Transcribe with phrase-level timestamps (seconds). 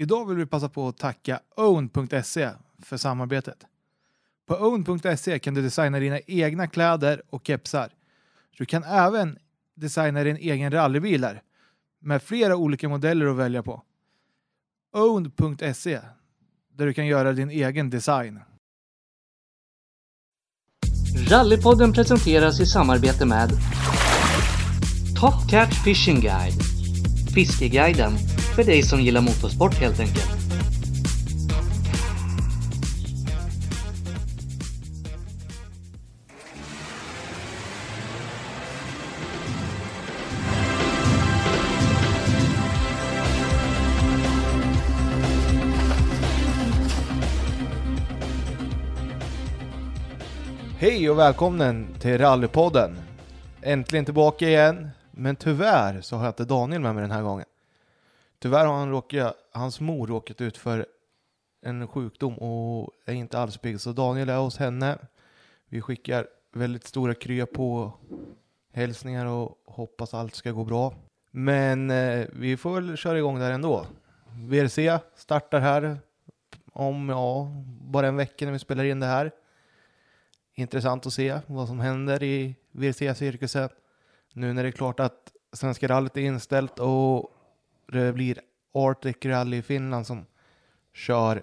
[0.00, 2.50] Idag vill vi passa på att tacka own.se
[2.82, 3.66] för samarbetet.
[4.46, 7.92] På own.se kan du designa dina egna kläder och kepsar.
[8.58, 9.38] Du kan även
[9.74, 11.42] designa din egen rallybil där,
[11.98, 13.82] med flera olika modeller att välja på.
[14.92, 16.00] own.se
[16.76, 18.40] där du kan göra din egen design.
[21.28, 23.50] Rallypodden presenteras i samarbete med
[25.20, 26.79] Top Catch Fishing Guide.
[27.34, 28.18] Fiskeguiden
[28.56, 30.40] för dig som gillar motorsport helt enkelt.
[50.78, 52.96] Hej och välkommen till Rallypodden.
[53.62, 54.90] Äntligen tillbaka igen,
[55.20, 57.46] men tyvärr så har jag inte Daniel med mig den här gången.
[58.38, 60.86] Tyvärr har han råkat, hans mor råkat ut för
[61.62, 63.80] en sjukdom och är inte alls pigg.
[63.80, 64.98] Så Daniel är hos henne.
[65.68, 67.92] Vi skickar väldigt stora krya på
[68.72, 70.94] hälsningar och hoppas allt ska gå bra.
[71.30, 73.86] Men eh, vi får väl köra igång där ändå.
[74.26, 75.98] VRC startar här
[76.72, 79.30] om, ja, bara en vecka när vi spelar in det här.
[80.54, 83.68] Intressant att se vad som händer i VRC-cirkusen.
[84.32, 87.30] Nu när det är klart att Svenska rallyt är inställt och
[87.86, 88.40] det blir
[88.74, 90.26] Arctic Rally i Finland som
[90.94, 91.42] kör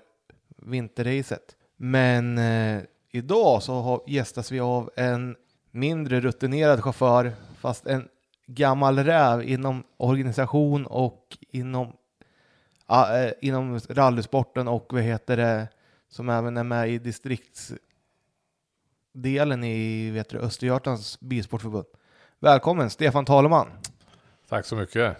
[0.57, 1.55] vinterracet.
[1.75, 5.35] Men eh, idag så har, gästas vi av en
[5.71, 8.07] mindre rutinerad chaufför, fast en
[8.45, 11.87] gammal räv inom organisation och inom,
[12.89, 15.67] äh, inom rallysporten och vad heter det,
[16.09, 21.85] som även är med i distriktsdelen i vet du, Östergötlands bilsportförbund.
[22.39, 23.67] Välkommen Stefan Taleman.
[24.49, 25.17] Tack så mycket.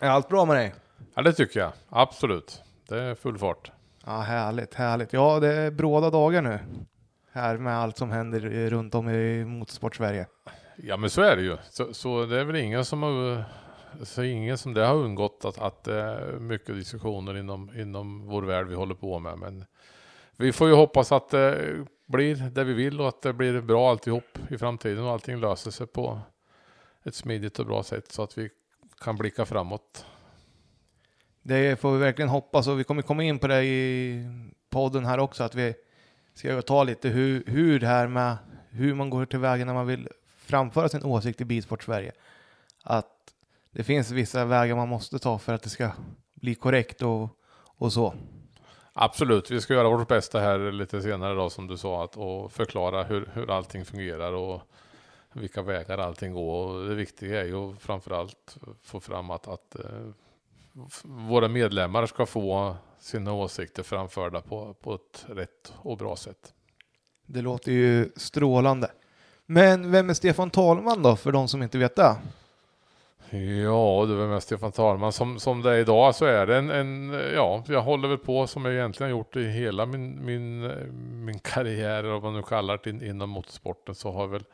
[0.00, 0.74] Är allt bra med dig?
[1.14, 1.72] Ja, det tycker jag.
[1.88, 2.62] Absolut.
[2.88, 3.72] Det är full fart.
[4.04, 5.12] Ja, härligt, härligt.
[5.12, 6.58] Ja, det är bråda dagar nu.
[7.32, 10.26] Här med allt som händer runt om i motorsport-Sverige.
[10.76, 11.56] Ja, men så är det ju.
[11.70, 13.44] Så, så det är väl ingen som har
[14.04, 18.42] så ingen som det har undgått att, att det är mycket diskussioner inom, inom vår
[18.42, 19.38] värld vi håller på med.
[19.38, 19.64] Men
[20.36, 23.90] vi får ju hoppas att det blir det vi vill och att det blir bra
[23.90, 26.20] alltihop i framtiden och allting löser sig på
[27.02, 28.50] ett smidigt och bra sätt så att vi
[29.00, 30.06] kan blicka framåt.
[31.42, 34.24] Det får vi verkligen hoppas och vi kommer komma in på det i
[34.70, 35.74] podden här också att vi
[36.34, 38.36] ska ta lite hur, hur det här med
[38.70, 42.12] hur man går tillväga när man vill framföra sin åsikt i Bilsport Sverige.
[42.82, 43.34] Att
[43.70, 45.90] det finns vissa vägar man måste ta för att det ska
[46.34, 48.14] bli korrekt och, och så.
[48.98, 52.52] Absolut, vi ska göra vårt bästa här lite senare då som du sa att, och
[52.52, 54.60] förklara hur, hur allting fungerar och
[55.32, 56.66] vilka vägar allting går.
[56.66, 60.08] Och det viktiga är ju framförallt få fram att, att eh,
[61.02, 66.52] våra medlemmar ska få sina åsikter framförda på, på ett rätt och bra sätt.
[67.26, 68.90] Det låter ju strålande.
[69.46, 72.16] Men vem är Stefan Talman då, för de som inte vet det?
[73.30, 75.12] Ja, det är med Stefan Talman.
[75.12, 78.46] Som, som det är idag så är det en, en, ja, jag håller väl på
[78.46, 80.72] som jag egentligen gjort i hela min, min,
[81.24, 84.44] min karriär, eller vad man nu kallar det, inom motorsporten, så har väl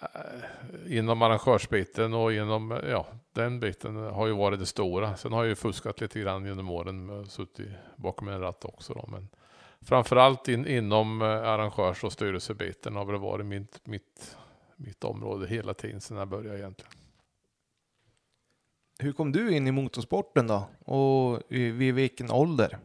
[0.00, 5.16] eh, inom arrangörsbiten och inom, ja, den biten har ju varit det stora.
[5.16, 8.94] Sen har jag ju fuskat lite grann genom åren, eh, suttit bakom en ratt också
[8.94, 9.28] då, men
[9.80, 14.36] framförallt in, inom eh, arrangörs och styrelsebiten har det varit mitt, mitt,
[14.76, 17.01] mitt område hela tiden sedan jag började egentligen.
[19.02, 20.68] Hur kom du in i motorsporten då?
[20.84, 22.78] Och vid vilken ålder?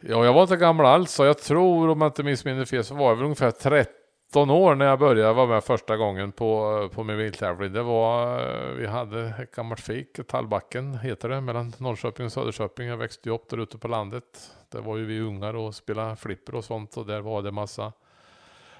[0.00, 1.12] Ja, jag var inte gammal alls.
[1.12, 4.74] Så jag tror, om jag inte missminner fel, så var jag väl ungefär 13 år
[4.74, 7.72] när jag började vara med första gången på, på min biltävling.
[7.72, 12.86] Det var, eh, vi hade ett gammalt fik, Tallbacken heter det, mellan Norrköping och Söderköping.
[12.86, 14.50] Jag växte ju upp där ute på landet.
[14.72, 17.92] Där var ju vi ungar och spelade flipper och sånt och där var det massa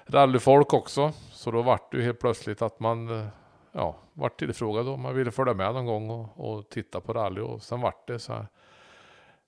[0.05, 1.11] rallyfolk också.
[1.31, 3.25] Så då vart det ju helt plötsligt att man eh,
[3.71, 7.41] ja, vart tillfrågad om man ville följa med någon gång och, och titta på rally
[7.41, 8.47] och sen vart det så här.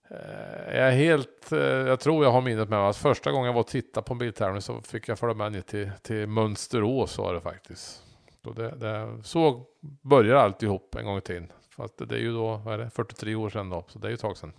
[0.09, 3.45] Eh, jag är helt, eh, jag tror jag har minnet med mig att första gången
[3.45, 6.27] jag var och tittade på en biltävling så fick jag följa med ner till, till
[6.27, 8.03] Mönsterås var det faktiskt.
[8.43, 9.65] Så, det, det, så
[10.01, 11.51] börjar alltihop en gång i tiden.
[11.75, 14.09] Fast det är ju då, vad är det, 43 år sedan då, så det är
[14.09, 14.53] ju ett tag sedan.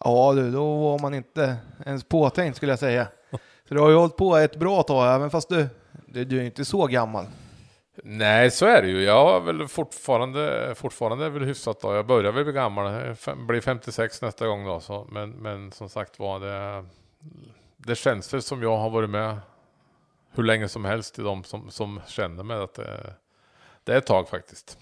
[0.00, 1.56] Ja du, då var man inte
[1.86, 3.06] ens påtänkt skulle jag säga.
[3.68, 5.66] Så du har ju hållit på ett bra tag, även fast du,
[6.06, 7.26] du, du är inte så gammal.
[8.02, 9.02] Nej, så är det ju.
[9.02, 11.94] Jag har väl fortfarande, fortfarande är väl hyfsat då.
[11.94, 14.80] Jag börjar väl bli gammal, blir 56 nästa gång då.
[14.80, 16.84] Så, men, men som sagt var, det,
[17.76, 19.38] det känns väl som jag har varit med
[20.30, 23.14] hur länge som helst till de som, som känner mig att det,
[23.84, 24.78] det är ett tag faktiskt.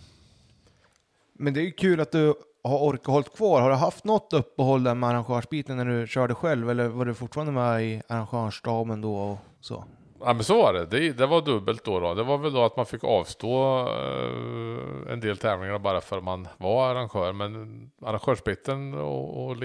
[1.32, 4.32] Men det är ju kul att du har orkat hållit kvar, har du haft något
[4.32, 9.00] uppehåll där med arrangörsbiten när du körde själv eller var du fortfarande med i arrangörsstaben
[9.00, 9.84] då och så?
[10.24, 10.86] Ja men så var det.
[10.86, 11.12] det.
[11.12, 12.14] Det var dubbelt då, då.
[12.14, 16.24] Det var väl då att man fick avstå eh, en del tävlingar bara för att
[16.24, 17.32] man var arrangör.
[17.32, 19.56] Men arrangörsbiten och, och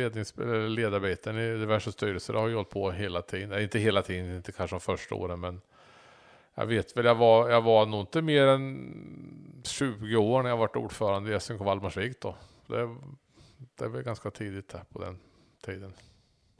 [0.69, 3.49] ledarbiten i diverse styrelser har ju hållit på hela tiden.
[3.49, 5.61] Nej, inte hela tiden, inte kanske de första åren men
[6.59, 10.57] jag vet väl, jag var, jag var nog inte mer än 20 år när jag
[10.57, 12.35] varit ordförande i SMK Valdemarsvik då.
[12.67, 12.95] Det,
[13.75, 15.19] det var ganska tidigt där på den
[15.65, 15.93] tiden.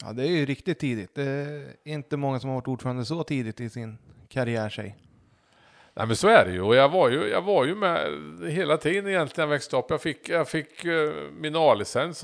[0.01, 1.15] Ja, det är ju riktigt tidigt.
[1.15, 3.97] Det är inte många som har varit ordförande så tidigt i sin
[4.29, 4.95] karriär, säg.
[5.97, 8.09] Nej men så är det ju och jag var ju, jag var ju med
[8.49, 9.85] hela tiden egentligen när jag växte upp.
[9.89, 12.21] Jag fick, jag fick eh, min A-licens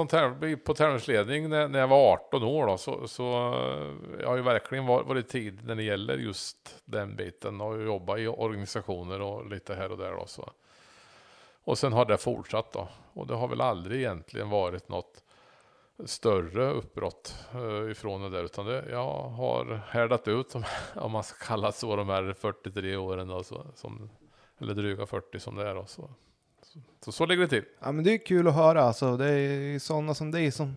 [0.63, 2.77] på tävlingsledning när, när jag var 18 år då.
[2.77, 7.15] Så, så eh, jag har ju verkligen varit, varit tid när det gäller just den
[7.15, 10.25] biten och jobba i organisationer och lite här och där då.
[10.27, 10.51] Så.
[11.63, 12.87] Och sen har det fortsatt då.
[13.13, 15.23] Och det har väl aldrig egentligen varit något
[16.05, 18.43] större uppbrott eh, ifrån det där.
[18.43, 20.55] Utan det, jag har härdat ut,
[20.95, 23.27] om man ska kalla det så, de här 43 åren.
[23.27, 24.09] Då, så, som,
[24.59, 25.75] eller dryga 40 som det är.
[25.75, 26.09] Då, så.
[26.61, 27.65] Så, så, så ligger det till.
[27.79, 28.83] Ja, men det är kul att höra.
[28.83, 29.17] Alltså.
[29.17, 30.75] Det är sådana som dig som...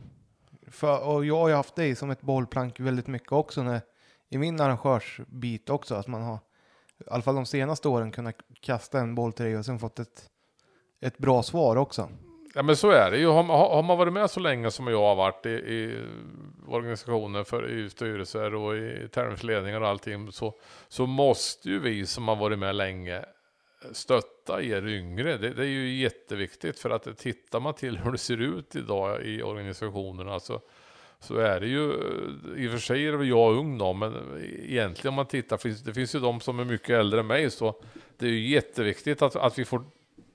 [0.67, 3.81] För, och jag har ju haft dig som ett bollplank väldigt mycket också när,
[4.29, 5.95] i min arrangörsbit också.
[5.95, 6.39] Att man har,
[6.99, 9.99] i alla fall de senaste åren, kunnat kasta en boll till dig och sen fått
[9.99, 10.31] ett,
[11.01, 12.09] ett bra svar också.
[12.57, 13.27] Ja men så är det ju.
[13.27, 15.99] Har, har man varit med så länge som jag har varit i, i
[16.69, 20.55] organisationer, för, i styrelser och i tävlingsledningar och allting så,
[20.89, 23.25] så måste ju vi som har varit med länge
[23.93, 25.37] stötta er yngre.
[25.37, 29.23] Det, det, är ju jätteviktigt för att tittar man till hur det ser ut idag
[29.23, 30.61] i organisationerna så,
[31.21, 31.93] så är det ju,
[32.57, 34.15] i och för sig är det väl jag ung då, men
[34.63, 37.83] egentligen om man tittar, det finns ju de som är mycket äldre än mig, så
[38.19, 39.85] det är ju jätteviktigt att, att vi får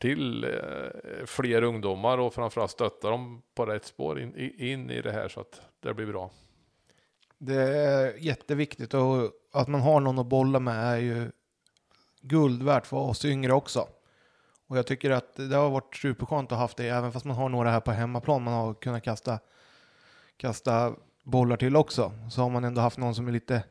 [0.01, 5.11] till eh, fler ungdomar och framförallt stötta dem på rätt spår in, in i det
[5.11, 6.31] här så att det blir bra.
[7.37, 11.31] Det är jätteviktigt och att man har någon att bolla med är ju
[12.21, 13.87] guld värt för oss yngre också.
[14.67, 17.35] Och jag tycker att det har varit superskönt att ha haft det, även fast man
[17.35, 19.39] har några här på hemmaplan man har kunnat kasta,
[20.37, 22.11] kasta bollar till också.
[22.31, 23.63] Så har man ändå haft någon som är lite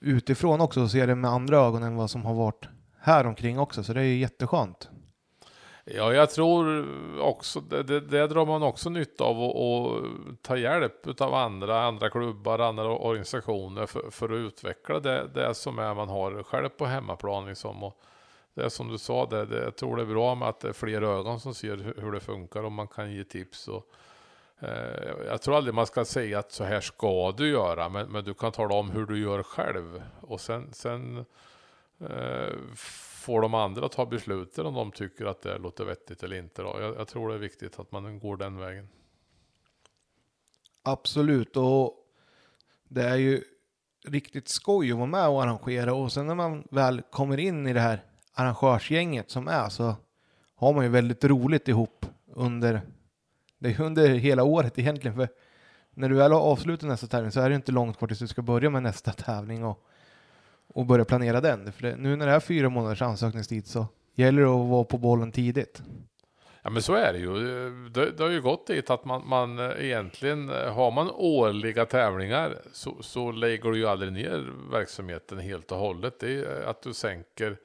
[0.00, 2.68] utifrån också och ser det med andra ögon än vad som har varit
[2.98, 3.84] här omkring också.
[3.84, 4.90] Så det är ju jätteskönt.
[5.94, 6.86] Ja, jag tror
[7.20, 10.04] också det, det, det drar man också nytta av och
[10.42, 15.78] ta hjälp av andra, andra klubbar, andra organisationer för, för att utveckla det, det som
[15.78, 17.46] är man har själv på hemmaplan.
[17.46, 17.82] Liksom.
[17.82, 18.00] Och
[18.54, 20.68] det är som du sa, det, det, jag tror det är bra med att det
[20.68, 23.68] är fler ögon som ser hur, hur det funkar och man kan ge tips.
[23.68, 23.86] Och,
[24.58, 28.24] eh, jag tror aldrig man ska säga att så här ska du göra, men, men
[28.24, 30.02] du kan tala om hur du gör själv.
[30.20, 31.24] Och sen, sen
[32.00, 32.54] eh,
[33.20, 36.62] får de andra ta besluten om de tycker att det låter vettigt eller inte.
[36.62, 36.76] Då.
[36.80, 38.88] Jag, jag tror det är viktigt att man går den vägen.
[40.82, 41.94] Absolut, och
[42.88, 43.42] det är ju
[44.06, 47.72] riktigt skoj att vara med och arrangera och sen när man väl kommer in i
[47.72, 49.94] det här arrangörsgänget som är så
[50.54, 52.80] har man ju väldigt roligt ihop under,
[53.58, 55.28] det är under hela året egentligen för
[55.90, 58.26] när du väl har avslutat nästa tävling så är det inte långt kvar tills du
[58.26, 59.86] ska börja med nästa tävling och
[60.74, 61.72] och börja planera den.
[61.72, 64.98] För det, nu när det är fyra månaders ansökningstid så gäller det att vara på
[64.98, 65.82] bollen tidigt.
[66.62, 67.34] Ja men så är det ju.
[67.88, 71.86] Det, det har ju gått dit att man, man eh, egentligen, eh, har man årliga
[71.86, 76.20] tävlingar så, så lägger du ju aldrig ner verksamheten helt och hållet.
[76.20, 77.56] Det är eh, att du sänker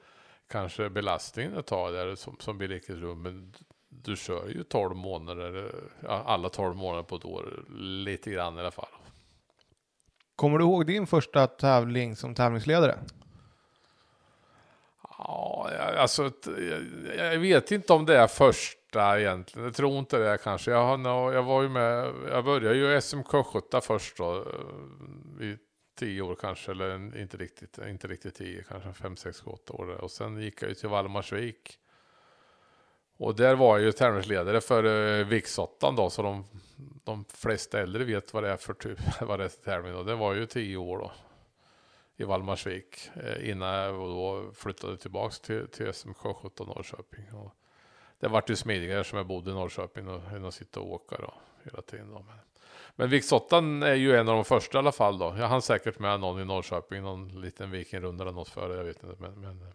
[0.50, 3.22] kanske belastningen ett tag där som, som blir riktigt rum.
[3.22, 3.54] Men
[3.88, 5.72] du kör ju 12 månader,
[6.06, 8.95] alla 12 månader på ett år, lite grann i alla fall.
[10.36, 12.98] Kommer du ihåg din första tävling som tävlingsledare?
[15.18, 16.30] Ja, alltså
[17.16, 19.64] jag vet inte om det är första egentligen.
[19.64, 20.70] Jag tror inte det kanske.
[20.70, 24.36] Jag, har, jag var ju med, jag började ju SMK 70 först då.
[25.40, 25.56] Eh, I
[25.98, 29.88] tio år kanske, eller inte riktigt, inte riktigt tio, kanske fem, sex, åtta år.
[29.88, 31.78] Och sen gick jag ju till Valdemarsvik.
[33.16, 36.44] Och där var jag ju tävlingsledare för eh, Viksottan då, så de
[37.06, 39.94] de flesta äldre vet vad det är för typ, vad det är för tävling.
[39.94, 41.12] Och det var ju tio år då
[42.16, 47.32] i Valdemarsvik eh, innan jag då flyttade tillbaks till, till SMK 17 Norrköping.
[47.32, 47.54] Och
[48.20, 51.16] det vart ju smidigare som jag bodde i Norrköping och, än att sitta och åka
[51.16, 52.10] då hela tiden.
[52.10, 52.18] Då.
[52.18, 52.36] Men,
[52.96, 55.34] men Viksottan är ju en av de första i alla fall då.
[55.38, 59.02] Jag hann säkert med någon i Norrköping, någon liten Vikingrunda eller något före, jag vet
[59.02, 59.16] inte.
[59.18, 59.72] Men, men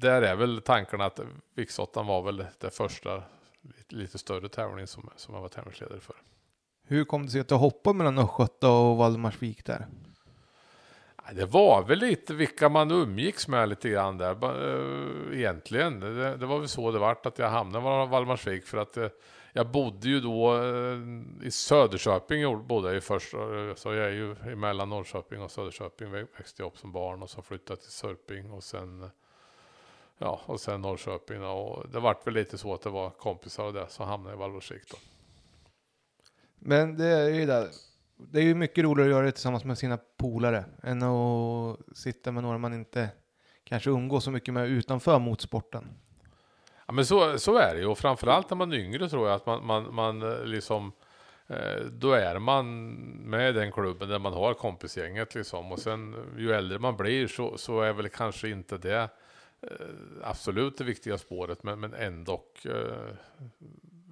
[0.00, 1.20] där är väl tankarna att
[1.54, 3.22] Viksottan var väl det första
[3.88, 6.16] lite, större tävling som, som jag var tävlingsledare för.
[6.82, 9.86] Hur kom det sig att du hoppade mellan Östgöta och Valdemarsvik där?
[11.32, 16.00] Det var väl lite vilka man umgicks med lite grann där eh, egentligen.
[16.00, 19.08] Det, det var väl så det vart att jag hamnade i Valdemarsvik för att eh,
[19.52, 20.98] jag bodde ju då eh,
[21.42, 23.30] i Söderköping bodde jag ju först.
[23.76, 27.42] Så jag är ju emellan Norrköping och Söderköping växte jag upp som barn och så
[27.42, 29.10] flyttade till Sörping och sen
[30.18, 33.72] Ja, och sen Norrköping och det vart väl lite så att det var kompisar och
[33.72, 34.96] det så hamnade i Valdemarsvik då.
[36.58, 37.68] Men det är ju där.
[38.16, 42.32] Det är ju mycket roligare att göra det tillsammans med sina polare än att sitta
[42.32, 43.10] med några man inte
[43.64, 45.88] kanske umgås så mycket med utanför motorsporten.
[46.86, 49.36] Ja, men så, så är det ju och framförallt när man är yngre tror jag
[49.36, 50.92] att man, man, man eh, liksom
[51.46, 52.94] eh, då är man
[53.30, 57.26] med i den klubben där man har kompisgänget liksom och sen ju äldre man blir
[57.26, 59.08] så, så är väl kanske inte det
[59.60, 59.70] Eh,
[60.22, 63.14] absolut det viktiga spåret men, men ändå eh,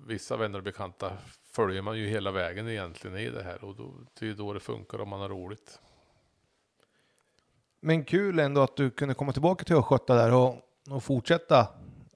[0.06, 1.12] vissa vänner och bekanta
[1.52, 4.60] följer man ju hela vägen egentligen i det här och då, det är då det
[4.60, 5.80] funkar om man har roligt.
[7.80, 10.56] Men kul ändå att du kunde komma tillbaka till Östgöta där och,
[10.90, 11.68] och fortsätta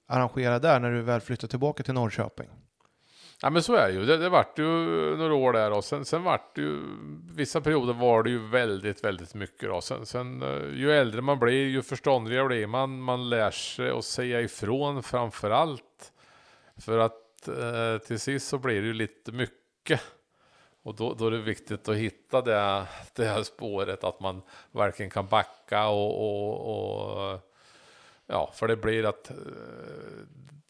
[0.06, 2.48] arrangera där när du väl flyttade tillbaka till Norrköping.
[3.42, 4.06] Ja men så är det ju.
[4.06, 4.64] Det, det vart ju
[5.16, 6.80] några år där och sen, sen vart det ju
[7.34, 9.80] vissa perioder var det ju väldigt, väldigt mycket då.
[9.80, 13.00] Sen, sen eh, ju äldre man blir ju förståndigare blir man.
[13.00, 16.12] Man lär sig att säga ifrån framför allt.
[16.76, 20.00] För att eh, till sist så blir det ju lite mycket.
[20.82, 24.42] Och då, då är det viktigt att hitta det, det här spåret att man
[24.72, 27.40] verkligen kan backa och, och, och
[28.26, 29.36] ja, för det blir att eh,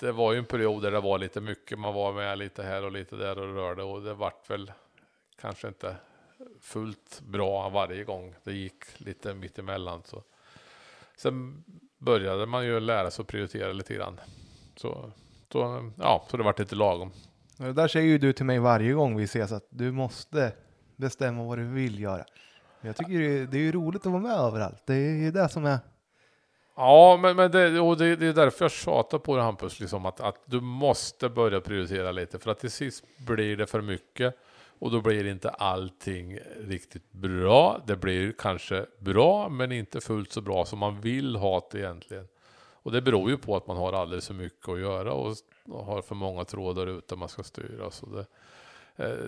[0.00, 1.78] det var ju en period där det var lite mycket.
[1.78, 4.72] Man var med lite här och lite där och rörde och det vart väl
[5.40, 5.96] kanske inte
[6.60, 8.34] fullt bra varje gång.
[8.44, 10.02] Det gick lite mitt emellan.
[10.04, 10.22] Så.
[11.16, 11.64] Sen
[11.98, 14.20] började man ju lära sig att prioritera lite grann.
[14.76, 15.12] Så,
[15.52, 17.12] så, ja, så det vart lite lagom.
[17.56, 20.52] Det där säger ju du till mig varje gång vi ses att du måste
[20.96, 22.24] bestämma vad du vill göra.
[22.80, 24.82] Jag tycker det är ju roligt att vara med överallt.
[24.86, 25.78] Det är ju det som är
[26.82, 30.06] Ja, men, men det, och det, det är därför jag tjatar på det Hampus, liksom
[30.06, 34.34] att, att du måste börja prioritera lite för att till sist blir det för mycket
[34.78, 37.80] och då blir inte allting riktigt bra.
[37.86, 42.28] Det blir kanske bra, men inte fullt så bra som man vill ha det egentligen.
[42.82, 45.36] Och det beror ju på att man har alldeles för mycket att göra och,
[45.72, 47.90] har för många trådar ute man ska styra.
[47.90, 48.26] Så det,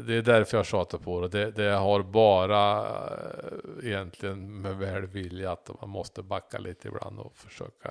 [0.07, 1.28] det är därför jag tjatar på det.
[1.28, 1.50] det.
[1.50, 7.90] Det har bara eh, egentligen med välvilja att man måste backa lite ibland och försöka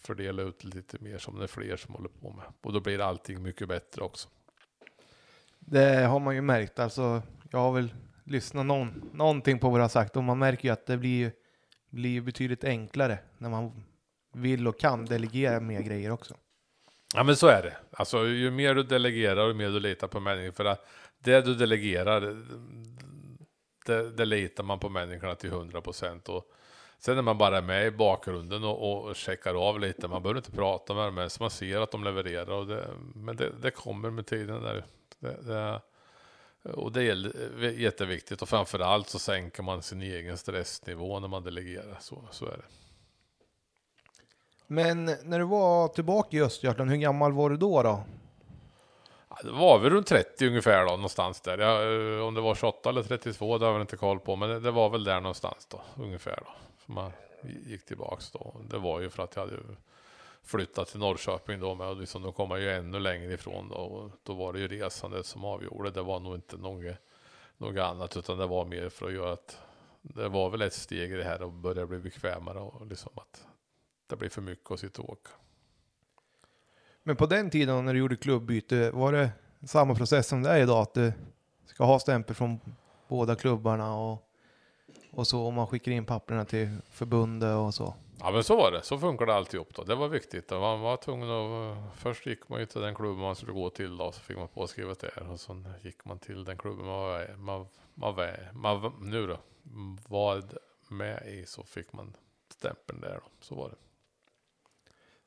[0.00, 2.44] fördela ut lite mer som det är fler som håller på med.
[2.62, 4.28] Och då blir allting mycket bättre också.
[5.58, 6.78] Det har man ju märkt.
[6.78, 7.94] Alltså, jag har väl
[8.24, 11.32] lyssnat någon, någonting på vad du har sagt och man märker ju att det blir,
[11.90, 13.84] blir betydligt enklare när man
[14.34, 16.34] vill och kan delegera mer grejer också.
[17.14, 17.76] Ja men så är det.
[17.90, 20.52] Alltså ju mer du delegerar och mer du litar på människor.
[20.52, 22.44] För att det du delegerar,
[23.86, 26.28] det, det litar man på människorna till 100 procent.
[26.98, 30.08] Sen är man bara med i bakgrunden och, och checkar av lite.
[30.08, 32.50] Man behöver inte prata med dem, ens, man ser att de levererar.
[32.50, 34.62] Och det, men det, det kommer med tiden.
[34.62, 34.84] Där.
[35.18, 35.80] Det, det,
[36.72, 41.98] och det är jätteviktigt och framförallt så sänker man sin egen stressnivå när man delegerar.
[42.00, 42.64] Så, så är det.
[44.66, 47.82] Men när du var tillbaka i Östergötland, hur gammal var du då?
[47.82, 48.04] då?
[49.42, 51.58] Det var väl runt 30 ungefär då, någonstans där.
[51.58, 54.36] Jag, om det var 28 eller 32, det har jag inte koll på.
[54.36, 56.52] Men det, det, var väl där någonstans då, ungefär då.
[56.84, 58.56] Som man gick tillbaks då.
[58.70, 59.56] Det var ju för att jag hade
[60.42, 61.88] flyttat till Norrköping då med.
[61.88, 63.76] Och liksom, då kom man ju ännu längre ifrån då.
[63.76, 65.90] Och då var det ju resandet som avgjorde.
[65.90, 66.96] Det var nog inte något,
[67.56, 69.58] något annat, utan det var mer för att göra att
[70.02, 73.46] det var väl ett steg i det här och börja bli bekvämare och liksom att
[74.06, 75.30] det blir för mycket att sitta och åka.
[77.08, 79.30] Men på den tiden när du gjorde klubbyte, var det
[79.66, 80.82] samma process som det är idag?
[80.82, 81.12] Att du
[81.66, 82.60] ska ha stämpel från
[83.08, 84.28] båda klubbarna och,
[85.10, 87.94] och så om man skickar in papperna till förbundet och så?
[88.20, 89.84] Ja men så var det, så funkar det alltihop då.
[89.84, 90.50] Det var viktigt.
[90.50, 93.96] Man var tvungen att, först gick man ju till den klubben man skulle gå till
[93.96, 95.28] då, så fick man påskrivet där.
[95.30, 99.38] Och sen gick man till den klubben man var, man, man, var, man nu då,
[100.08, 100.42] var
[100.88, 102.16] med i så fick man
[102.48, 103.30] stämpeln där då.
[103.40, 103.87] Så var det.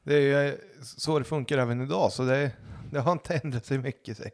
[0.04, 2.52] Det är ju eh, så det funkar även idag, så det,
[2.92, 4.18] det har inte ändrat sig mycket.
[4.18, 4.32] Sig.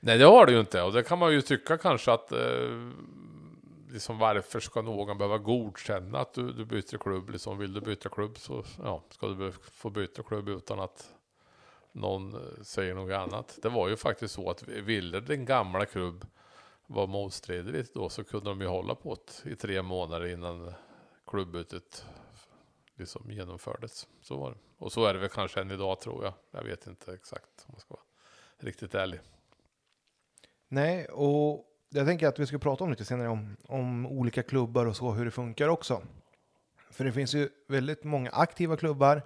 [0.00, 0.82] Nej, det har det ju inte.
[0.82, 2.90] Och det kan man ju tycka kanske att eh,
[3.90, 7.30] liksom varför ska någon behöva godkänna att du, du byter klubb?
[7.30, 11.12] Liksom, vill du byta klubb så ja, ska du få byta klubb utan att
[11.92, 13.58] någon eh, säger något annat.
[13.62, 16.26] Det var ju faktiskt så att ville den gamla klubb
[16.86, 20.72] var motstridigt då så kunde de ju hålla på det i tre månader innan
[21.26, 22.06] klubbytet
[22.96, 24.08] liksom genomfördes.
[24.22, 24.56] Så var det.
[24.78, 26.34] Och så är det väl kanske än idag tror jag.
[26.50, 28.02] Jag vet inte exakt om man ska vara
[28.58, 29.20] riktigt ärlig.
[30.68, 34.86] Nej, och jag tänker att vi ska prata om lite senare om, om olika klubbar
[34.86, 36.02] och så, hur det funkar också.
[36.90, 39.22] För det finns ju väldigt många aktiva klubbar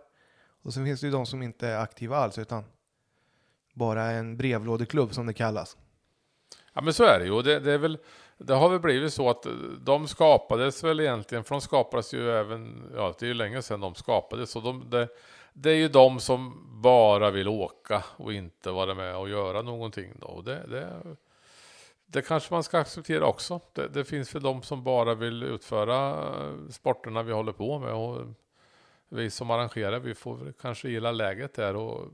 [0.62, 2.64] och sen finns det ju de som inte är aktiva alls utan
[3.74, 5.76] bara en brevlådeklubb som det kallas.
[6.72, 7.42] Ja men så är det ju.
[7.42, 7.98] Det, det, är väl,
[8.42, 12.30] det har väl blivit så att eh, de skapades väl egentligen, för de skapades ju
[12.30, 14.50] även, ja det är ju länge sedan de skapades.
[14.50, 15.08] Så de, det,
[15.52, 20.12] det är ju de som bara vill åka och inte vara med och göra någonting.
[20.20, 20.26] Då.
[20.26, 21.16] Och det, det,
[22.06, 23.60] det kanske man ska acceptera också.
[23.72, 27.92] Det, det finns väl de som bara vill utföra eh, sporterna vi håller på med.
[27.92, 28.26] Och
[29.08, 31.76] vi som arrangerar, vi får kanske gilla läget där.
[31.76, 32.08] Och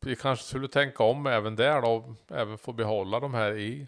[0.00, 3.86] vi kanske skulle tänka om även där då, även få behålla de här i,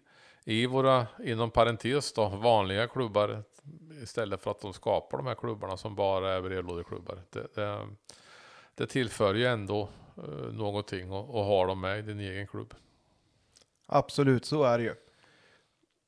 [0.50, 3.42] i våra, inom parentes då, vanliga klubbar
[4.02, 7.18] istället för att de skapar de här klubbarna som bara är brevlådeklubbar.
[7.30, 7.88] Det, det,
[8.74, 9.88] det tillför ju ändå
[10.18, 12.74] uh, någonting och, och ha dem med i din egen klubb.
[13.86, 14.94] Absolut, så är det ju.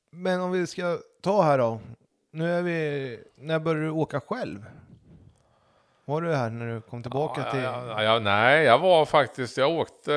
[0.09, 1.79] Men om vi ska ta här då.
[2.31, 4.65] Nu är vi, när började du åka själv?
[6.05, 7.61] Var du här när du kom tillbaka ja, till?
[7.61, 10.11] Ja, ja, nej, jag var faktiskt, jag åkte,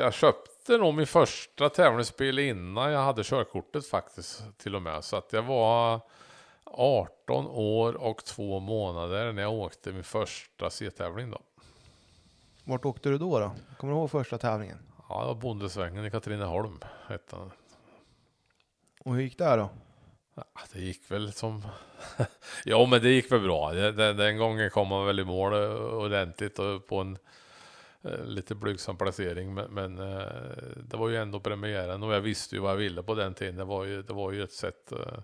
[0.00, 5.04] jag köpte nog min första tävlingsbil innan jag hade körkortet faktiskt till och med.
[5.04, 6.00] Så att jag var
[6.64, 11.38] 18 år och två månader när jag åkte min första C-tävling då.
[12.64, 13.38] Vart åkte du då?
[13.38, 13.54] då?
[13.76, 14.78] Kommer du ihåg första tävlingen?
[15.08, 16.78] Ja, det var Bondesvängen i Katrineholm.
[17.08, 17.50] Hette den.
[19.00, 19.68] Och hur gick det här då?
[20.34, 21.62] Ja, det gick väl som...
[22.64, 23.72] ja, men det gick väl bra.
[23.72, 25.54] Den, den gången kom man väl i mål
[25.92, 27.18] ordentligt och på en eh,
[28.04, 29.54] Eh, lite blygsam placering.
[29.54, 30.26] Men, men eh,
[30.76, 33.56] det var ju ändå premiären och jag visste ju vad jag ville på den tiden.
[33.56, 34.92] Det var ju, det var ju ett sätt.
[34.92, 35.18] Eh,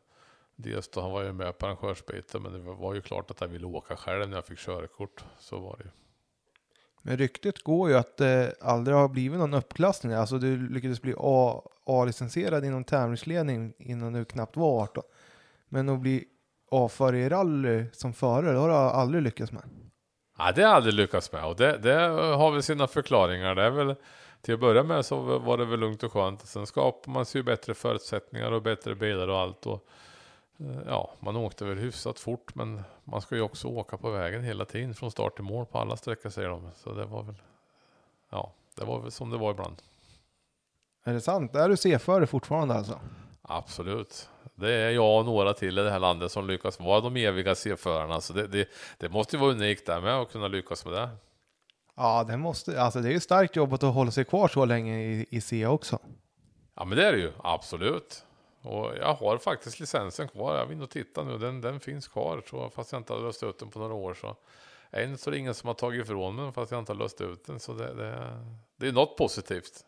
[0.57, 3.49] dels då han var ju med på arrangörsbiten, men det var ju klart att jag
[3.49, 5.25] ville åka själv när jag fick körkort.
[5.39, 5.91] Så var det ju.
[7.03, 10.13] Men ryktet går ju att det aldrig har blivit någon uppklassning.
[10.13, 11.15] Alltså du lyckades bli
[11.85, 15.05] A-licensierad inom tävlingsledning innan du knappt var 18.
[15.69, 16.25] Men att bli
[16.71, 19.63] A-förare i rally som förare, det har du aldrig lyckats med.
[20.41, 21.95] Ja, det har jag aldrig lyckats med och det, det
[22.37, 23.55] har väl sina förklaringar.
[23.55, 23.95] Det är väl
[24.41, 26.47] till att börja med så var det väl lugnt och skönt.
[26.47, 29.67] Sen skapar man sig ju bättre förutsättningar och bättre bilar och allt.
[29.67, 29.87] Och
[30.61, 34.45] Eh, ja, man åkte väl hyfsat fort, men man ska ju också åka på vägen
[34.45, 36.71] hela tiden från start till mål på alla sträckor säger de.
[36.77, 37.43] Så det var väl,
[38.31, 39.83] ja, det var väl som det var ibland.
[41.05, 41.55] Är det sant?
[41.55, 43.01] Är du C-förare fortfarande alltså?
[43.43, 44.29] Absolut.
[44.61, 47.55] Det är jag och några till i det här landet som lyckas vara de eviga
[47.55, 48.21] C-förarna.
[48.21, 48.69] Så det, det,
[48.99, 51.09] det, måste ju vara unikt där med att kunna lyckas med det.
[51.97, 54.99] Ja, det måste, alltså det är ju starkt jobbat att hålla sig kvar så länge
[54.99, 55.99] i, i C också.
[56.75, 57.33] Ja, men det är det ju.
[57.43, 58.25] Absolut.
[58.63, 60.57] Och jag har faktiskt licensen kvar.
[60.57, 61.39] Jag vill nog titta nu.
[61.39, 64.15] Den, den finns kvar så fast jag inte har löst ut den på några år.
[64.15, 64.37] Så
[64.91, 67.21] än så är det ingen som har tagit ifrån mig fast jag inte har löst
[67.21, 67.61] ut den.
[67.61, 68.43] Så det, det,
[68.77, 69.85] det är något positivt.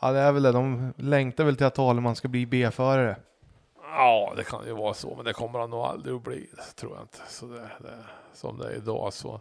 [0.00, 0.52] Ja, det är väl det.
[0.52, 3.16] De längtar väl till att man ska bli B-förare.
[3.92, 6.50] Ja, det kan ju vara så, men det kommer han nog aldrig att bli.
[6.74, 7.18] Tror jag inte.
[7.28, 9.40] Så det, det, som det är idag så.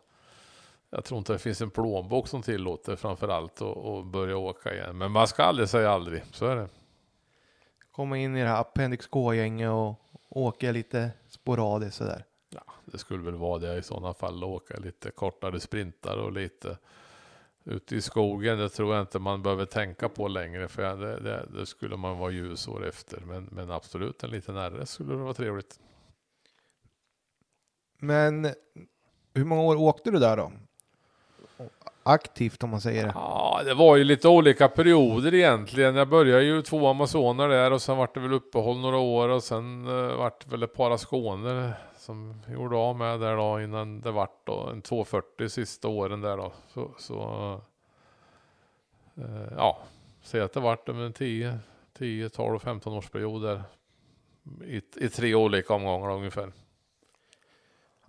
[0.90, 4.98] Jag tror inte det finns en plånbok som tillåter framför allt att börja åka igen.
[4.98, 6.24] Men man ska aldrig säga aldrig.
[6.32, 6.68] Så är det
[7.92, 9.96] komma in i det här Appendix K-gänget och
[10.30, 12.26] åka lite sporadiskt sådär.
[12.50, 14.44] Ja, det skulle väl vara det i sådana fall.
[14.44, 16.78] Åka lite kortare sprintar och lite
[17.66, 18.58] ute i skogen.
[18.58, 20.68] Det tror jag inte man behöver tänka på längre.
[20.68, 23.20] För det, det, det skulle man vara ljusår efter.
[23.20, 25.80] Men, men absolut en liten RS skulle det vara trevligt.
[28.00, 28.54] Men
[29.34, 30.52] hur många år åkte du där då?
[32.04, 33.12] aktivt om man säger det?
[33.16, 35.96] Ja, det var ju lite olika perioder egentligen.
[35.96, 39.44] Jag började ju två Amazoner där och sen vart det väl uppehåll några år och
[39.44, 41.74] sen uh, vart det väl ett par Skåner
[42.10, 46.38] som gjorde av med där då innan det vart då en 240 sista åren där
[46.38, 46.54] då.
[46.68, 47.22] Så, så
[49.16, 49.80] eh, ja,
[50.22, 51.60] säg att det vart en 10,
[51.98, 53.64] 10, 12, 15 årsperioder
[54.66, 56.52] i, i tre olika omgångar ungefär.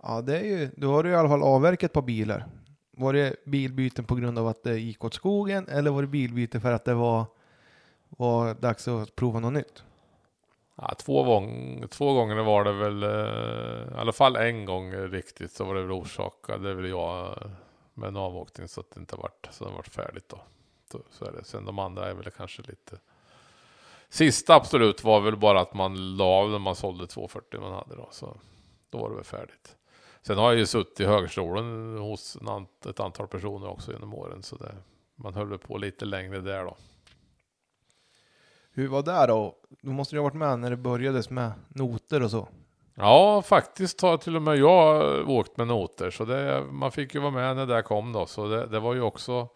[0.03, 2.45] Ja, det är ju, då har du i alla fall avverkat på bilar.
[2.91, 6.59] Var det bilbyten på grund av att det gick åt skogen eller var det bilbyte
[6.59, 7.25] för att det var,
[8.09, 9.83] var dags att prova något nytt?
[10.81, 15.51] Ja, två, gång, två gånger var det väl, eh, i alla fall en gång riktigt
[15.51, 17.37] så var det väl orsakade väl jag
[17.93, 20.41] med en avåkning så att det inte vart, så det vart färdigt då.
[21.09, 21.43] Så är det.
[21.43, 22.99] Sen de andra är väl kanske lite
[24.11, 27.95] Sista absolut var väl bara att man la av när man sålde 240 man hade
[27.95, 28.07] då.
[28.11, 28.37] Så
[28.89, 29.75] då var det väl färdigt.
[30.21, 32.37] Sen har jag ju suttit i högstolen hos
[32.89, 34.43] ett antal personer också genom åren.
[34.43, 34.75] Så det,
[35.15, 36.77] man höll på lite längre där då.
[38.73, 39.55] Hur var det då?
[39.81, 42.47] Då måste du ha varit med när det börjades med noter och så.
[42.95, 46.09] Ja, faktiskt har till och med jag eh, åkt med noter.
[46.09, 48.25] Så det, man fick ju vara med när det kom då.
[48.25, 49.47] Så det, det var ju också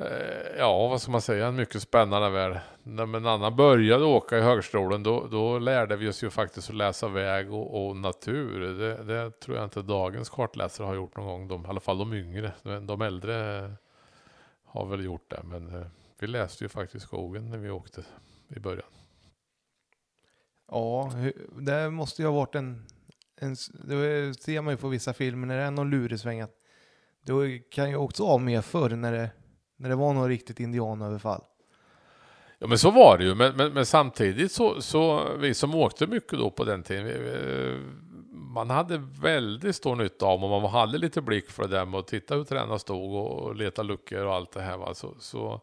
[0.00, 2.60] Eh, ja, vad ska man säga, en mycket spännande värld.
[2.82, 6.76] När en annan började åka i högstolen då, då lärde vi oss ju faktiskt att
[6.76, 8.60] läsa väg och, och natur.
[8.60, 11.98] Det, det, tror jag inte dagens kartläsare har gjort någon gång, de, i alla fall
[11.98, 12.52] de yngre.
[12.62, 13.70] De, de äldre eh,
[14.64, 15.86] har väl gjort det, men eh,
[16.18, 18.04] vi läste ju faktiskt skogen när vi åkte
[18.48, 18.88] i början.
[20.70, 21.12] Ja,
[21.60, 22.86] det måste ju ha varit en,
[23.40, 26.54] en det ser man ju på vissa filmer när det är någon lurig sväng att
[27.26, 29.30] det kan ju också av mer förr när det
[29.76, 31.42] när det var något riktigt indianöverfall.
[32.58, 36.06] Ja men så var det ju, men, men, men, samtidigt så, så vi som åkte
[36.06, 37.14] mycket då på den tiden, vi,
[38.30, 42.00] man hade väldigt stor nytta av och man hade lite blick för det där med
[42.00, 44.76] att titta hur tränarna stod och leta luckor och allt det här.
[44.76, 44.94] Va?
[44.94, 45.60] Så, så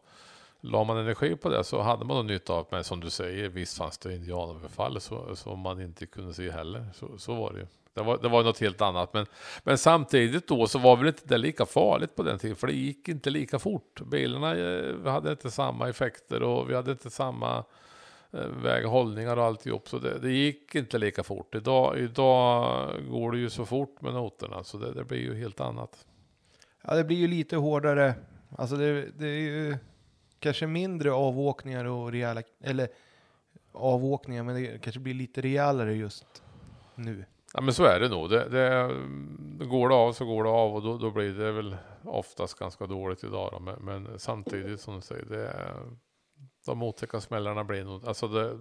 [0.60, 3.48] la man energi på det så hade man nog nytta av, men som du säger,
[3.48, 5.00] visst fanns det indianöverfall
[5.36, 6.86] som man inte kunde se heller.
[6.94, 7.66] Så, så var det ju.
[7.96, 9.14] Det var, det var något helt annat.
[9.14, 9.26] Men,
[9.64, 12.56] men samtidigt då så var väl inte det lika farligt på den tiden.
[12.56, 14.00] För det gick inte lika fort.
[14.00, 17.64] Bilarna eh, hade inte samma effekter och vi hade inte samma
[18.32, 19.88] eh, väghållningar och alltihop.
[19.88, 21.54] Så det, det gick inte lika fort.
[21.54, 24.64] Idag, idag går det ju så fort med noterna.
[24.64, 26.06] Så det, det blir ju helt annat.
[26.82, 28.14] Ja, det blir ju lite hårdare.
[28.58, 29.76] Alltså det, det är ju
[30.40, 32.88] kanske mindre avåkningar och rejäla, eller
[33.72, 36.42] avåkningar, men det kanske blir lite rejälare just
[36.94, 37.24] nu.
[37.54, 38.30] Ja men så är det nog.
[38.30, 41.76] Det, det, går det av så går det av och då, då blir det väl
[42.04, 43.48] oftast ganska dåligt idag.
[43.52, 43.58] Då.
[43.58, 45.72] Men, men samtidigt som du säger, det,
[46.66, 48.58] de otäcka smällarna blir nog, alltså det,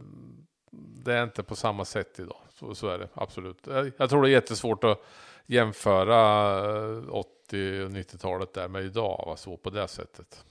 [1.03, 2.37] det är inte på samma sätt idag.
[2.49, 3.67] Så, så är det absolut.
[3.67, 5.01] Jag, jag tror det är jättesvårt att
[5.45, 6.57] jämföra
[6.97, 10.45] eh, 80 och 90-talet där med idag, alltså på det sättet.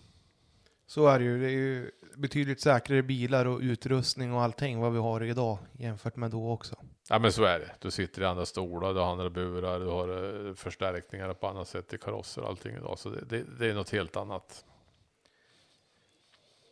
[0.86, 1.40] Så är det ju.
[1.40, 6.16] Det är ju betydligt säkrare bilar och utrustning och allting vad vi har idag jämfört
[6.16, 6.76] med då också.
[7.08, 7.70] Ja men så är det.
[7.78, 11.68] Du sitter i andra stolar, du har andra burar, du har eh, förstärkningar på annat
[11.68, 12.98] sätt i karosser och allting idag.
[12.98, 14.64] Så det, det, det är något helt annat.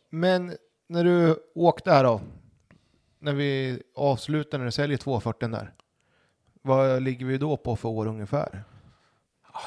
[0.09, 2.21] Men när du åkte här då,
[3.19, 5.73] när vi avslutar när du säljer 240 där.
[6.61, 8.63] Vad ligger vi då på för år ungefär?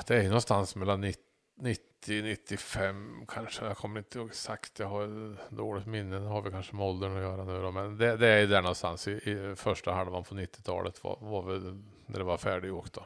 [0.07, 3.65] Det är någonstans mellan 90 90-95 kanske.
[3.65, 4.79] Jag kommer inte ihåg exakt.
[4.79, 6.19] Jag har dåligt minne.
[6.19, 7.71] Det har vi kanske med åldern att göra nu då.
[7.71, 11.83] Men det, det är där någonstans i, i första halvan på 90-talet var, var väl
[12.07, 13.05] när det var färdigåkt då.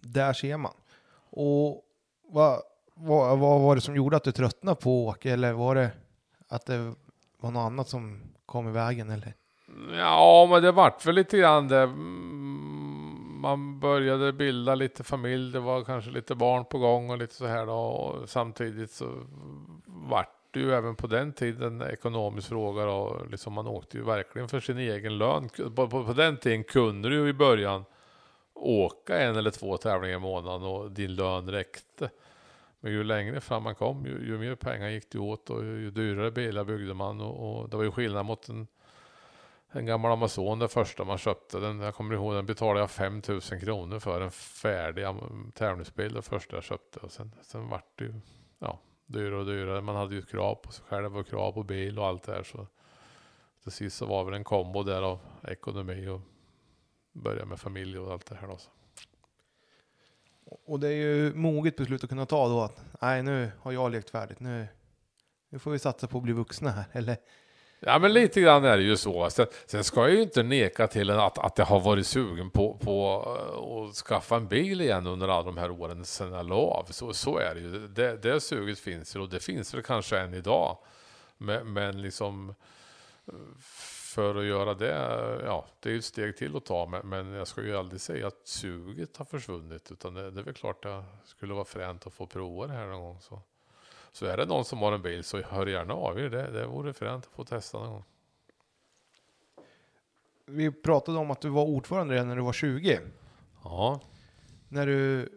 [0.00, 0.74] Där ser man.
[1.30, 1.84] Och
[2.28, 2.62] vad,
[2.94, 5.32] vad, vad var det som gjorde att du tröttnade på att åka?
[5.32, 5.90] Eller var det
[6.48, 6.94] att det
[7.40, 9.10] var något annat som kom i vägen?
[9.10, 9.34] Eller?
[9.92, 11.86] Ja, men det vart väl lite grann det
[13.40, 17.46] man började bilda lite familj, det var kanske lite barn på gång och lite så
[17.46, 17.72] här då.
[17.72, 19.06] Och samtidigt så
[19.86, 23.26] vart det ju även på den tiden en ekonomisk fråga då.
[23.30, 25.48] Liksom man åkte ju verkligen för sin egen lön.
[25.48, 27.84] På, på, på den tiden kunde du ju i början
[28.54, 32.10] åka en eller två tävlingar i månaden och din lön räckte.
[32.80, 35.80] Men ju längre fram man kom, ju, ju mer pengar gick det åt och ju,
[35.80, 38.66] ju dyrare bilar byggde man och, och det var ju skillnad mot en
[39.72, 41.58] en gammal Amazon, den första man köpte.
[41.58, 44.20] Den, jag kommer ihåg, den betalade jag 5000 kronor för.
[44.20, 45.06] En färdig
[45.54, 47.00] tävlingsbil, det första jag köpte.
[47.00, 48.14] Och sen, sen vart det ju
[48.58, 49.80] ja, dyrare och dyrare.
[49.80, 52.42] Man hade ju krav på sig själv och krav på bil och allt det här.
[52.42, 52.66] Så
[53.62, 56.20] till sist så var väl en kombo där av ekonomi och
[57.12, 58.48] börja med familj och allt det här.
[58.48, 58.58] Då.
[60.44, 63.90] Och det är ju moget beslut att kunna ta då att nej, nu har jag
[63.90, 64.40] lekt färdigt.
[64.40, 64.66] Nu,
[65.48, 66.84] nu får vi satsa på att bli vuxna här.
[66.92, 67.16] Eller
[67.82, 69.30] Ja men lite grann är det ju så.
[69.30, 72.74] Sen, sen ska jag ju inte neka till att, att jag har varit sugen på,
[72.74, 76.56] på eh, att skaffa en bil igen under alla de här åren sen jag la
[76.56, 76.84] av.
[76.90, 77.88] Så, så är det ju.
[77.88, 80.78] Det, det suget finns ju och det finns väl kanske än idag.
[81.38, 82.54] Men, men liksom
[83.26, 83.34] eh,
[84.14, 86.86] för att göra det, eh, ja det är ju ett steg till att ta.
[86.86, 89.92] Men, men jag ska ju aldrig säga att suget har försvunnit.
[89.92, 92.86] Utan det, det är väl klart det skulle vara fränt att få prova det här
[92.86, 93.20] någon gång.
[93.20, 93.42] Så.
[94.12, 96.28] Så är det någon som har en bil så hör gärna av er.
[96.28, 98.04] Det, det vore fränt att få testa någon gång.
[100.46, 103.00] Vi pratade om att du var ordförande redan när du var 20.
[103.64, 104.00] Ja.
[104.68, 105.28] När du,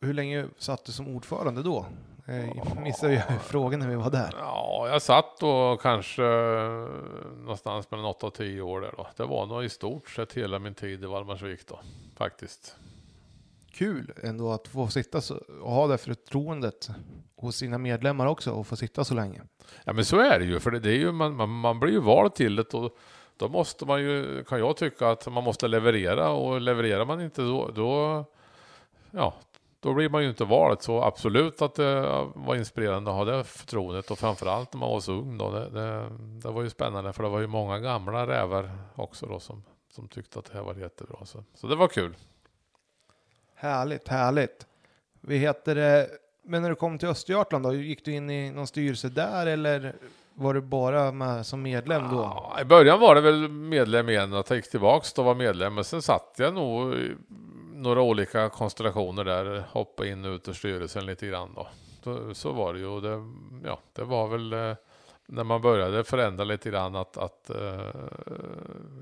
[0.00, 1.86] hur länge satt du som ordförande då?
[2.26, 4.34] Jag missade ju frågan när vi var där.
[4.38, 6.22] Ja, jag satt då kanske
[7.36, 9.06] någonstans mellan 8 och 10 år där då.
[9.16, 11.80] Det var nog i stort sett hela min tid i Valdemarsvik då,
[12.16, 12.76] faktiskt
[13.76, 16.90] kul ändå att få sitta och ha det förtroendet
[17.36, 19.42] hos sina medlemmar också och få sitta så länge.
[19.84, 21.92] Ja men så är det ju, för det, det är ju, man, man, man, blir
[21.92, 22.96] ju vald till det och
[23.36, 27.42] då måste man ju, kan jag tycka att man måste leverera och levererar man inte
[27.42, 28.24] då, då
[29.10, 29.34] ja,
[29.80, 30.82] då blir man ju inte vald.
[30.82, 32.00] Så absolut att det
[32.34, 35.50] var inspirerande att ha det förtroendet och framförallt när man var så ung då.
[35.50, 39.40] Det, det, det var ju spännande för det var ju många gamla rävar också då
[39.40, 41.24] som, som tyckte att det här var jättebra.
[41.24, 42.16] Så, så det var kul.
[43.54, 44.66] Härligt, härligt.
[45.20, 46.06] Vi heter
[46.46, 49.94] men när du kom till Östergötland då, gick du in i någon styrelse där eller
[50.34, 52.16] var du bara med som medlem då?
[52.16, 55.74] Ja, I början var det väl medlem igen, och jag gick tillbaks då var medlem,
[55.74, 57.14] men sen satt jag nog i
[57.74, 61.68] några olika konstellationer där, hoppa in och ut ur styrelsen lite grann då.
[62.04, 63.24] Så, så var det ju, och det,
[63.64, 64.74] ja, det var väl eh,
[65.26, 67.94] när man började förändra lite grann att, att eh,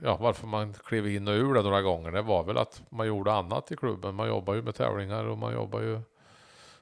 [0.02, 3.06] ja, varför man klev in och ur det några gånger, det var väl att man
[3.06, 4.14] gjorde annat i klubben.
[4.14, 6.00] Man jobbar ju med tävlingar och man jobbar ju,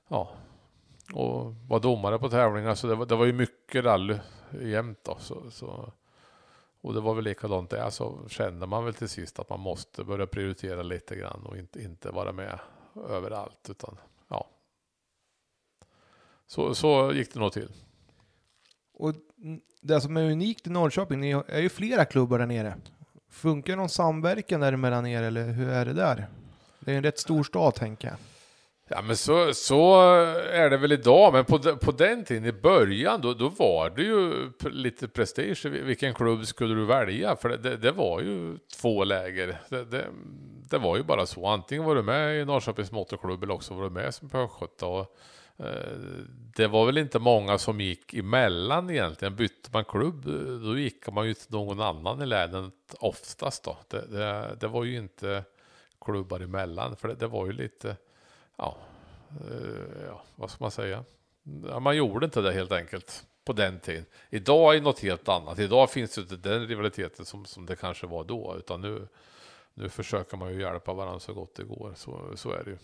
[0.08, 0.30] ja,
[1.12, 4.18] och var domare på tävlingar, så det var, det var ju mycket rally
[4.60, 5.16] jämt då.
[5.20, 5.92] Så, så,
[6.80, 10.04] och det var väl likadant där, så kände man väl till sist att man måste
[10.04, 12.58] börja prioritera lite grann och inte, inte vara med
[13.08, 13.96] överallt, utan
[14.28, 14.48] ja.
[16.46, 17.72] Så, så gick det nog till.
[18.92, 19.14] Och
[19.80, 22.76] det som är unikt i Norrköping, ni är ju flera klubbar där nere.
[23.28, 26.26] Funkar någon samverkan däremellan er eller hur är det där?
[26.80, 28.16] Det är en rätt stor stad tänker jag.
[28.94, 30.00] Ja men så, så
[30.52, 34.02] är det väl idag, men på, på den tiden i början då, då var det
[34.02, 35.64] ju lite prestige.
[35.64, 37.36] Vilken klubb skulle du välja?
[37.36, 39.60] För det, det var ju två läger.
[39.68, 40.06] Det, det,
[40.70, 41.46] det, var ju bara så.
[41.46, 44.86] Antingen var du med i Norrköpings motorklubb eller också var du med som Pöskötta.
[44.86, 45.16] Och,
[45.56, 45.98] eh,
[46.56, 49.36] det var väl inte många som gick emellan egentligen.
[49.36, 50.24] Bytte man klubb
[50.64, 53.76] då gick man ju till någon annan i länet oftast då.
[53.88, 55.44] Det, det, det var ju inte
[56.04, 57.96] klubbar emellan för det, det var ju lite
[58.56, 58.76] ja,
[59.40, 61.04] eh, ja, vad ska man säga?
[61.68, 64.04] Ja, man gjorde inte det helt enkelt på den tiden.
[64.30, 65.58] Idag är något helt annat.
[65.58, 69.08] Idag finns det inte den rivaliteten som, som det kanske var då, utan nu,
[69.74, 71.92] nu försöker man ju hjälpa varandra så gott det går.
[71.96, 72.78] Så, så är det ju.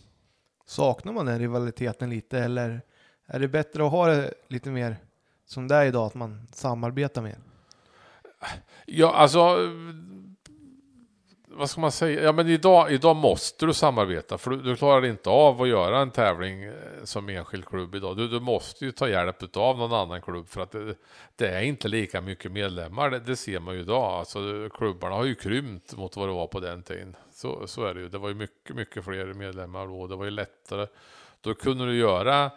[0.67, 2.81] Saknar man den rivaliteten lite eller
[3.27, 4.97] är det bättre att ha det lite mer
[5.45, 7.39] som det är idag, att man samarbetar mer?
[8.87, 9.57] Ja, alltså
[11.59, 12.23] vad ska man säga?
[12.23, 15.99] Ja, men idag, idag måste du samarbeta för du, du klarar inte av att göra
[15.99, 16.73] en tävling eh,
[17.05, 18.17] som enskild klubb idag.
[18.17, 20.95] Du, du måste ju ta hjälp av någon annan klubb för att det,
[21.37, 23.11] det är inte lika mycket medlemmar.
[23.11, 24.05] Det, det, ser man ju idag.
[24.05, 27.17] Alltså, klubbarna har ju krympt mot vad det var på den tiden.
[27.33, 28.09] Så, så är det ju.
[28.09, 30.07] Det var ju mycket, mycket fler medlemmar då.
[30.07, 30.87] Det var ju lättare.
[31.41, 32.51] Då kunde du göra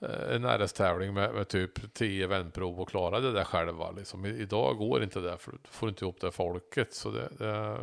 [0.00, 3.90] Eh, en RS-tävling med, med, typ 10 vändprov och klara det där själva.
[3.90, 4.26] Liksom.
[4.26, 6.94] Idag går inte det för du får inte ihop det folket.
[6.94, 7.78] Så det, det,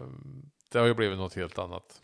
[0.71, 2.01] det har ju blivit något helt annat.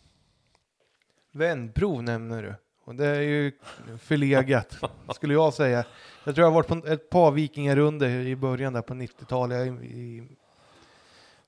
[1.32, 2.54] Vändprov nämner du.
[2.84, 3.52] Och det är ju
[3.98, 4.76] förlegat,
[5.14, 5.84] skulle jag säga.
[6.24, 9.74] Jag tror jag har varit på ett par vikingarunder i början där på 90-talet.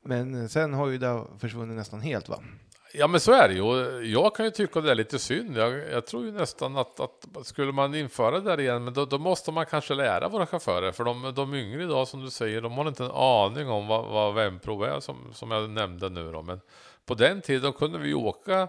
[0.02, 2.42] Men sen har ju det försvunnit nästan helt va?
[2.94, 4.00] Ja men så är det ju.
[4.12, 5.56] Jag kan ju tycka det är lite synd.
[5.56, 9.04] Jag, jag tror ju nästan att, att, skulle man införa det där igen, men då,
[9.04, 10.92] då, måste man kanske lära våra chaufförer.
[10.92, 14.04] För de, de yngre idag som du säger, de har inte en aning om vad,
[14.06, 16.42] vad vänprov är som, som jag nämnde nu då.
[16.42, 16.60] Men
[17.06, 18.68] på den tiden kunde vi åka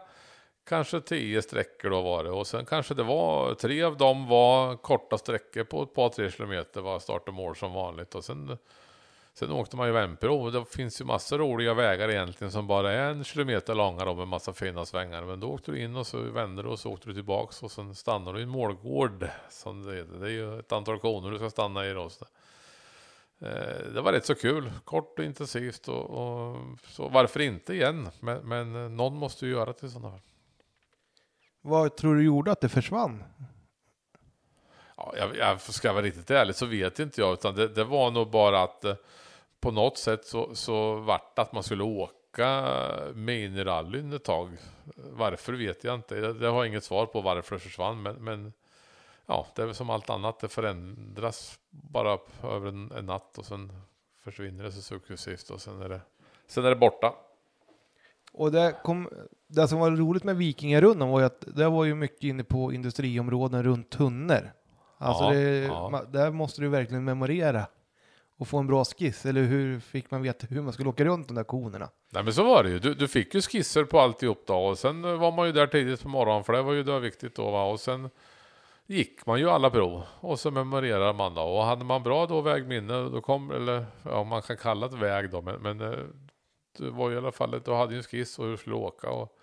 [0.66, 4.78] kanske tio sträckor då var det och sen kanske det var tre av dem var
[4.78, 8.58] korta sträckor på ett par tre kilometer var start och mål som vanligt och sen
[9.34, 10.52] Sen åkte man ju vänprov.
[10.52, 14.28] Det finns ju massor roliga vägar egentligen som bara är en kilometer långa då med
[14.28, 15.24] massa fina svängar.
[15.24, 17.72] Men då åkte du in och så vände du och så åkte du tillbaks och
[17.72, 19.28] sen stannade du i en målgård.
[19.50, 22.10] Som det, det är ju ett antal koner du ska stanna i då.
[22.10, 22.26] Så
[23.44, 28.10] Eh, det var rätt så kul, kort och intensivt och, och så varför inte igen?
[28.20, 30.22] Men, men någon måste ju göra det i sådana fall.
[31.62, 33.24] Vad tror du gjorde att det försvann?
[34.98, 38.12] Ja, jag, jag ska vara riktigt ärlig så vet inte jag, utan det, det var
[38.12, 38.96] nog bara att eh,
[39.64, 42.66] på något sätt så, så vart det att man skulle åka
[43.14, 44.50] minirallyn ett tag.
[44.96, 46.16] Varför vet jag inte.
[46.16, 48.54] Det, det har jag inget svar på varför det försvann, men, men
[49.26, 53.46] ja, det är väl som allt annat, det förändras bara över en, en natt och
[53.46, 53.72] sen
[54.24, 56.02] försvinner det så successivt och sen är det,
[56.48, 57.14] sen är det borta.
[58.34, 59.10] Och det, kom,
[59.48, 62.74] det som var roligt med Vikingarundan var ju att det var ju mycket inne på
[62.74, 64.52] industriområden runt tunnor.
[64.98, 65.90] Alltså Ja, det, ja.
[65.94, 67.66] ma- där måste du verkligen memorera
[68.44, 69.26] och få en bra skiss.
[69.26, 71.90] Eller hur fick man veta hur man skulle åka runt de där konerna?
[72.10, 72.80] Nej men så var det ju.
[72.80, 75.68] Du, du fick ju skisser på alltihop då och sen eh, var man ju där
[75.68, 77.64] tidigt på morgonen för det var ju då viktigt då va?
[77.64, 78.10] och sen
[78.86, 82.42] gick man ju alla prov och så memorerade man då och hade man bra då
[82.42, 86.00] vägminne då kom eller ja man kan kalla det väg då men, men eh,
[86.78, 88.76] det var ju i alla fall du hade ju en skiss och hur du skulle
[88.76, 89.38] åka och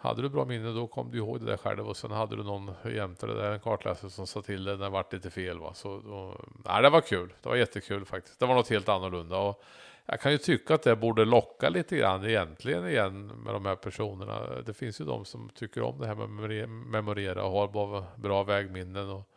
[0.00, 2.42] hade du bra minne då kom du ihåg det där själv och sen hade du
[2.42, 5.58] någon jämte det där en kartläsare som sa till dig när det vart lite fel
[5.58, 6.34] va så då,
[6.64, 9.62] nej, det var kul det var jättekul faktiskt det var något helt annorlunda och
[10.10, 13.76] jag kan ju tycka att det borde locka lite grann egentligen igen med de här
[13.76, 14.62] personerna.
[14.66, 18.04] Det finns ju de som tycker om det här med att memorera och har bra,
[18.16, 19.28] bra vägminnen och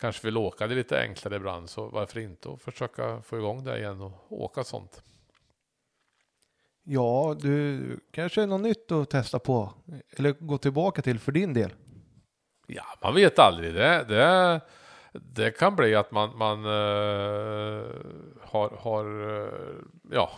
[0.00, 1.70] kanske vill åka det lite enklare ibland.
[1.70, 5.02] Så varför inte och försöka få igång det igen och åka sånt.
[6.86, 9.72] Ja, du kanske är något nytt att testa på
[10.16, 11.74] eller gå tillbaka till för din del.
[12.66, 13.74] Ja, man vet aldrig.
[13.74, 14.60] Det, det,
[15.12, 17.86] det kan bli att man, man uh,
[18.40, 19.48] har, har uh,
[20.10, 20.30] ja,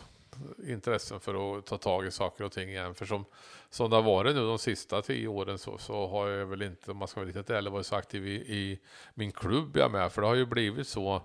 [0.66, 2.94] intressen för att ta tag i saker och ting igen.
[2.94, 3.24] För som,
[3.70, 6.90] som det har varit nu de sista tio åren så, så har jag väl inte,
[6.90, 8.80] om man ska vara riktigt ärlig, varit så aktiv i, i
[9.14, 10.12] min klubb jag med.
[10.12, 11.22] För det har ju blivit så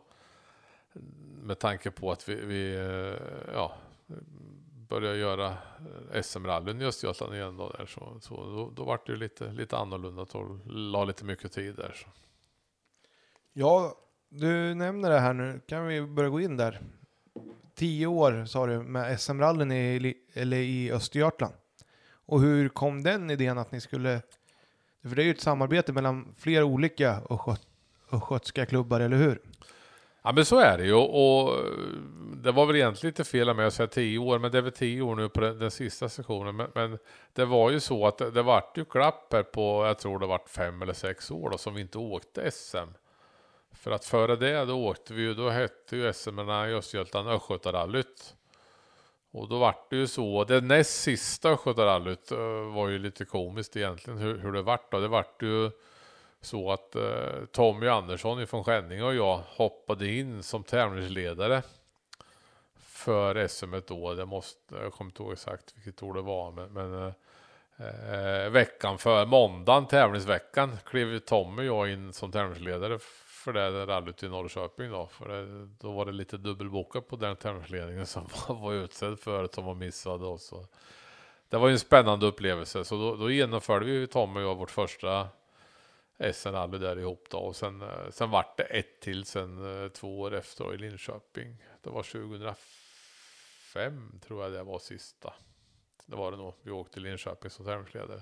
[1.41, 3.15] med tanke på att vi, vi uh,
[3.53, 3.75] ja,
[4.91, 5.57] började göra
[6.13, 9.51] eh, SM-rallyn i Östergötland igen då, där, så, så då, då var det ju lite,
[9.51, 11.95] lite annorlunda och la lite mycket tid där.
[11.95, 12.09] Så.
[13.53, 13.95] Ja,
[14.29, 15.61] du nämner det här nu.
[15.67, 16.81] Kan vi börja gå in där?
[17.75, 21.53] Tio år sa du med SM-rallyn i, eller i Östergötland.
[22.25, 24.21] Och hur kom den idén att ni skulle...
[25.03, 27.21] För det är ju ett samarbete mellan flera olika
[28.11, 29.41] östgötska klubbar, eller hur?
[30.23, 31.65] Ja men så är det ju och
[32.35, 34.61] det var väl egentligen lite fel av mig att säga tio år men det är
[34.61, 36.55] väl tio år nu på den, den sista sessionen.
[36.55, 36.97] Men, men,
[37.33, 40.27] det var ju så att det, det vart ju glapp här på, jag tror det
[40.27, 42.77] vart fem eller sex år då som vi inte åkte SM.
[43.73, 48.35] För att före det då åkte vi ju, då hette ju SM i Östergötland Östgötarallyt.
[49.31, 53.77] Och då vart det ju så, det näst sista Östgötarallyt eh, var ju lite komiskt
[53.77, 54.99] egentligen hur, hur det vart då.
[54.99, 55.71] Det vart ju
[56.41, 61.61] så att eh, Tommy Andersson från Skänninge och jag hoppade in som tävlingsledare
[62.79, 64.13] för SM då.
[64.13, 67.07] Det måste, jag kommer inte ihåg exakt vilket år det var, men, men
[67.77, 72.99] eh, eh veckan för måndagen, tävlingsveckan, klev Tommy och jag in som tävlingsledare
[73.43, 75.07] för det rallyt i Norrköping då.
[75.07, 79.65] För det, då var det lite dubbelbokat på den tävlingsledningen som var utsedd för som
[79.65, 80.23] var missad.
[80.23, 80.65] Och så.
[81.49, 82.85] Det var ju en spännande upplevelse.
[82.85, 85.27] Så då, då genomförde vi Tommy och jag vårt första
[86.21, 87.37] SN-rally där ihop då.
[87.37, 91.57] Och sen, eh, sen vart det ett till sen eh, två år efter i Linköping.
[91.81, 95.33] Det var 2005 tror jag det var sista.
[96.05, 96.53] Det var det nog.
[96.61, 98.21] Vi åkte till Linköping som tävlingsledare.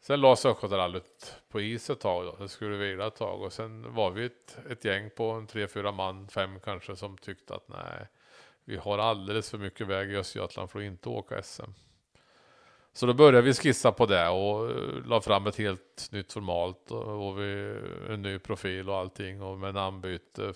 [0.00, 2.36] Sen lades Östgötarallyt på is ett tag då.
[2.36, 5.68] Det skulle vila ett tag och sen var vi ett, ett gäng på en tre,
[5.68, 8.06] fyra man, fem kanske, som tyckte att nej,
[8.64, 11.72] vi har alldeles för mycket väg i Östergötland för att inte åka SM.
[12.98, 16.90] Så då började vi skissa på det och eh, la fram ett helt nytt format
[16.90, 20.52] och, vi, en ny profil och allting och med namnbyte.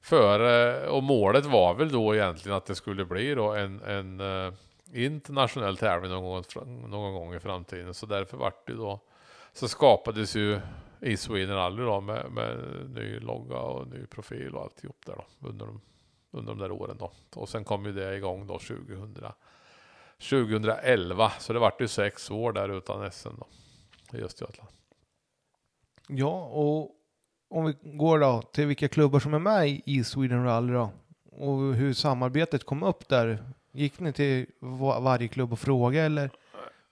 [0.00, 4.52] Före och målet var väl då egentligen att det skulle bli då en, en eh,
[4.92, 7.94] internationell tävling någon gång, någon gång i framtiden.
[7.94, 9.00] Så därför vart det då,
[9.52, 10.60] så skapades ju
[11.00, 12.58] i Sweden Rally då med, med
[12.94, 15.80] ny logga och ny profil och alltihop där då under de,
[16.30, 17.12] under de där åren då.
[17.34, 19.14] Och sen kom ju det igång då 2000,
[20.18, 21.32] 2011.
[21.38, 23.46] Så det vart ju sex år där utan SM då
[24.18, 24.70] i Östergötland.
[26.08, 26.90] Ja, och
[27.50, 30.90] om vi går då till vilka klubbar som är med i Sweden Rally då
[31.30, 34.46] och hur samarbetet kom upp där Gick ni till
[35.00, 36.30] varje klubb och frågade eller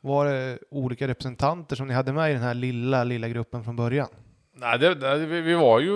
[0.01, 3.77] var det olika representanter som ni hade med i den här lilla, lilla gruppen från
[3.77, 4.09] början?
[4.59, 5.93] Nej, det, det, vi, vi, var ju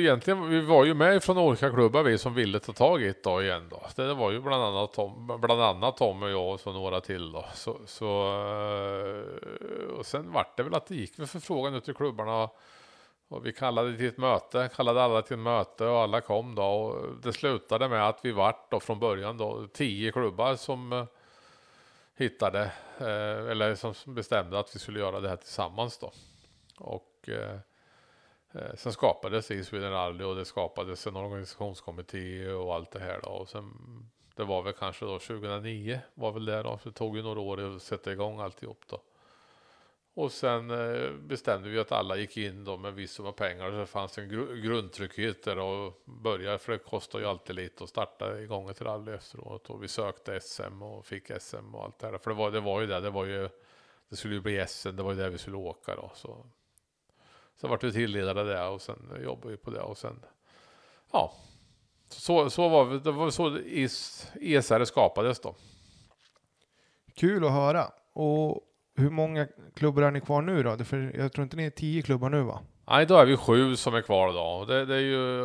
[0.00, 3.24] egentligen, vi var ju med från olika klubbar vi som ville ta tag i ett
[3.24, 3.82] då igen då.
[3.96, 7.32] Det, var ju bland annat Tom, bland annat Tom och jag och så några till
[7.32, 7.44] då.
[7.54, 8.06] Så, så
[9.06, 12.48] eh, och sen vart det väl att det gick för förfrågan ut till klubbarna
[13.28, 16.64] och vi kallade till ett möte, kallade alla till ett möte och alla kom då.
[16.64, 21.04] Och det slutade med att vi vart då från början då tio klubbar som eh,
[22.16, 22.62] hittade,
[22.98, 26.12] eh, eller som bestämde att vi skulle göra det här tillsammans då.
[26.78, 27.28] Och
[28.54, 33.20] Eh, sen skapades i Sweden Rally och det skapades en organisationskommitté och allt det här
[33.22, 33.28] då.
[33.28, 33.72] Och sen,
[34.36, 37.40] det var väl kanske då 2009 var väl det då, för det tog ju några
[37.40, 39.00] år att sätta igång alltihop då.
[40.16, 43.66] Och sen eh, bestämde vi att alla gick in då med viss summa pengar.
[43.66, 47.56] och Så det fanns en gr grundtrygghet där och börja för det kostar ju alltid
[47.56, 49.70] lite att starta igång ett rally efteråt.
[49.70, 52.18] Och vi sökte SM och fick SM och allt det här.
[52.18, 53.48] För det var, det var ju det, det var ju,
[54.08, 56.10] det skulle ju bli SM, det var ju där vi skulle åka då.
[56.14, 56.46] Så,
[57.60, 60.24] så vart vi tilldelade det och sen jobbade vi på det och sen,
[61.12, 61.32] ja.
[62.08, 63.58] Så, så var det, det var så
[64.40, 65.54] ESR skapades då.
[67.14, 67.84] Kul att höra.
[68.12, 68.60] Och
[68.96, 70.84] hur många klubbar är ni kvar nu då?
[70.84, 72.60] För jag tror inte ni är tio klubbar nu va?
[72.86, 74.64] Nej, då är vi sju som är kvar då.
[74.64, 75.42] Det, det är ju,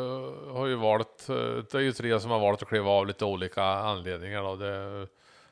[0.52, 3.64] har ju valt, det är ju tre som har valt att kliva av lite olika
[3.64, 4.56] anledningar då.
[4.56, 5.08] Det,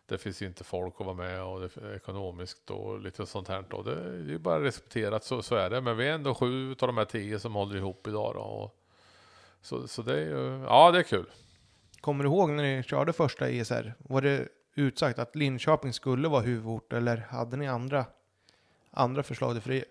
[0.08, 3.66] det finns inte folk att vara med och det är ekonomiskt och lite sånt här
[3.70, 3.82] då.
[3.82, 5.82] Det, är är bara respekterat, så, så är det.
[5.82, 8.42] Men vi är ändå sju av de här tio som håller ihop idag då.
[8.42, 8.80] Och
[9.62, 11.26] så, så det är ju, ja det är kul.
[12.02, 13.94] Kommer du ihåg när ni körde första ESR?
[13.98, 18.06] Var det utsagt att Linköping skulle vara huvudort eller hade ni andra,
[18.92, 19.64] andra förslag?
[19.64, 19.84] För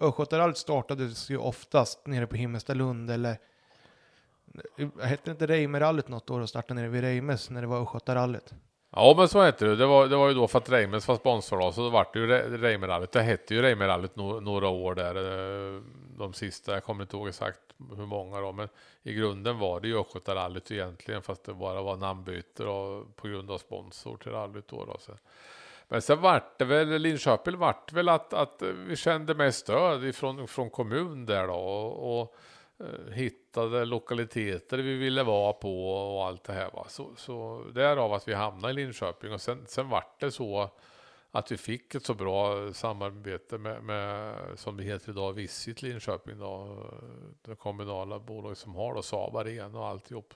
[0.00, 3.38] Östgötarallyt startades ju oftast nere på Himmelstalund eller
[5.02, 8.54] hette inte Reimerallyt något år och startade nere vid Reimes när det var Östgötarallyt?
[8.96, 9.76] Ja men så hette det.
[9.76, 12.12] Det var, det var ju då för att Reimers var sponsor då, så då vart
[12.12, 12.26] det ju
[12.58, 13.12] Reimerrallyt.
[13.12, 15.16] Det hette ju Reimerrallyt no, några år där.
[15.16, 15.82] Eh,
[16.18, 17.60] de sista, jag kommer inte ihåg exakt
[17.96, 18.68] hur många då, men
[19.02, 23.50] i grunden var det ju Östgötarallyt egentligen, fast det bara var namnbyte då, på grund
[23.50, 24.84] av sponsor till rallyt då.
[24.84, 25.12] då så.
[25.88, 30.48] Men sen vart det väl, Linköping vart väl att, att vi kände mest stöd ifrån,
[30.48, 31.54] från kommun där då.
[31.54, 32.36] Och, och
[32.80, 36.70] Eh, hittade lokaliteter vi ville vara på och allt det här.
[36.70, 36.86] Va?
[36.88, 40.70] Så, så därav att vi hamnade i Linköping och sen, sen vart det så
[41.30, 46.38] att vi fick ett så bra samarbete med, med som det heter idag, Visit Linköping
[46.38, 47.08] då, eh,
[47.42, 50.34] det kommunala bolag som har då Saab Arena och alltihop.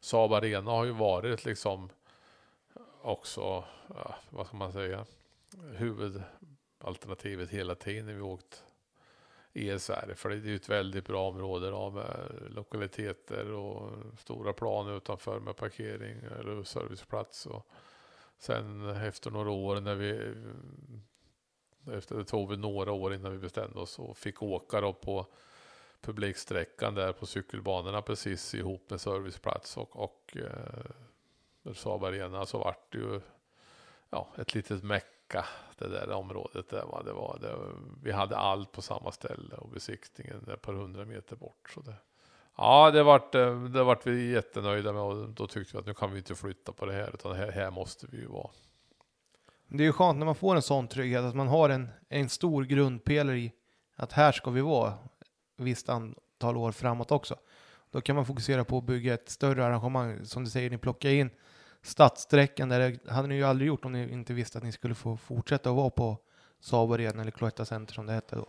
[0.00, 1.88] Saab Arena har ju varit liksom
[3.02, 5.06] också, ja, vad ska man säga,
[5.76, 8.64] huvudalternativet hela tiden när vi åkt
[9.54, 10.14] ESR.
[10.16, 15.40] För det är ju ett väldigt bra område då, med lokaliteter och stora plan utanför
[15.40, 17.46] med parkering eller serviceplats.
[17.46, 17.66] Och
[18.38, 20.34] sen efter några år när vi
[21.90, 25.26] efter det tog vi några år innan vi bestämde oss och fick åka då på
[26.00, 32.92] publiksträckan där på cykelbanorna precis ihop med serviceplats och, och eh, Saab Arena så vart
[32.92, 33.20] det ju
[34.10, 35.46] ja, ett litet meck mecka
[35.78, 36.68] det där området.
[36.68, 37.02] Där, va?
[37.02, 37.56] Det var, det,
[38.02, 41.70] vi hade allt på samma ställe och besiktningen ett par hundra meter bort.
[41.74, 41.94] Så det,
[42.56, 45.94] ja, det vart, eh, det vart vi jättenöjda med och då tyckte vi att nu
[45.94, 48.50] kan vi inte flytta på det här utan här, här måste vi ju vara.
[49.68, 52.28] Det är ju skönt när man får en sån trygghet, att man har en, en
[52.28, 53.52] stor grundpelare i
[53.96, 54.94] att här ska vi vara
[55.56, 57.36] visst antal år framåt också.
[57.90, 60.24] Då kan man fokusera på att bygga ett större arrangemang.
[60.24, 61.30] Som du säger, ni plockar in
[61.82, 64.94] stadssträckan där det hade ni ju aldrig gjort om ni inte visste att ni skulle
[64.94, 66.18] få fortsätta att vara på
[66.60, 68.48] Saab Arena eller Cloetta Center som det hette då.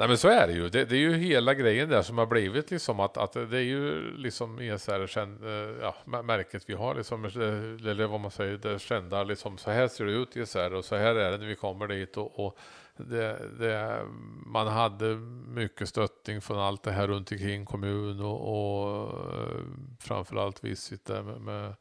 [0.00, 0.68] Nej men så är det ju.
[0.68, 3.62] Det, det är ju hela grejen där som har blivit liksom att, att det är
[3.62, 5.50] ju liksom ESR, känd, eh,
[5.80, 9.88] ja, märket vi har liksom, eh, eller vad man säger, det kända liksom, så här
[9.88, 12.58] ser det ut ESR och så här är det när vi kommer dit och, och
[12.96, 14.02] det, det,
[14.46, 15.14] man hade
[15.46, 19.60] mycket stöttning från allt det här runt omkring kommun och, och eh,
[20.00, 21.74] framförallt Visit där med, med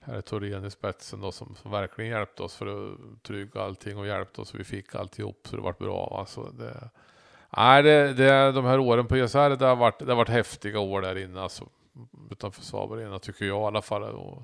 [0.00, 4.06] herr Thorén i spetsen då, som, som, verkligen hjälpte oss för att trygga allting och
[4.06, 4.54] hjälpte oss.
[4.54, 6.16] Vi fick alltihop så det vart bra.
[6.18, 6.90] Alltså det,
[7.56, 10.80] nej, det, det, de här åren på ESR, det har varit, det har varit häftiga
[10.80, 11.64] år där inne alltså,
[12.30, 14.02] utanför Saab Arena tycker jag i alla fall.
[14.02, 14.42] Och,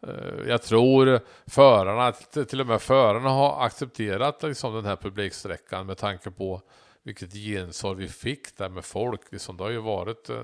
[0.00, 2.12] eh, jag tror förarna,
[2.46, 6.62] till och med förarna har accepterat liksom den här publiksträckan med tanke på
[7.06, 9.32] vilket gensvar vi fick där med folk.
[9.32, 10.36] Liksom, det har ju varit eh,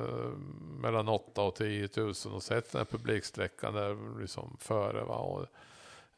[0.80, 5.04] mellan 8 och 10 000 och sett den här publiksträckan där liksom före.
[5.04, 5.14] Va?
[5.16, 5.46] Och,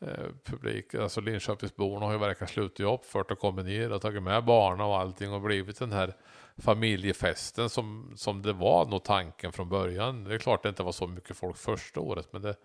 [0.00, 4.22] eh, publik, alltså Linköpingsborna har ju verkligen slutit upp för att komma ner och tagit
[4.22, 6.14] med barnen och allting och blivit den här
[6.56, 10.24] familjefesten som, som det var nog tanken från början.
[10.24, 12.56] Det är klart det inte var så mycket folk första året men det,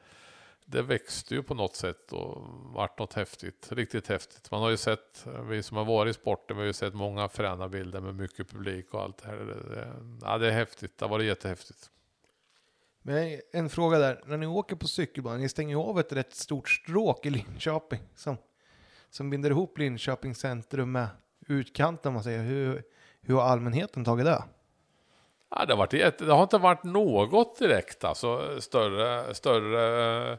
[0.72, 2.44] det växte ju på något sätt och
[2.74, 4.52] vart något häftigt, riktigt häftigt.
[4.52, 7.30] Man har ju sett, vi som har varit i sporten, vi har ju sett många
[7.30, 9.36] fräna bilder med mycket publik och allt det här.
[9.36, 11.90] Det, ja, det är häftigt, det har varit jättehäftigt.
[13.02, 16.36] Men en fråga där, när ni åker på cykelbanan, ni stänger ju av ett rätt
[16.36, 18.38] stort stråk i Linköping som,
[19.10, 21.08] som binder ihop Linköping centrum med
[21.48, 22.44] utkanten, man säger.
[22.44, 22.84] Hur,
[23.22, 24.44] hur har allmänheten tagit det?
[25.50, 30.38] Ja, det, har varit jätte, det har inte varit något direkt, alltså större, större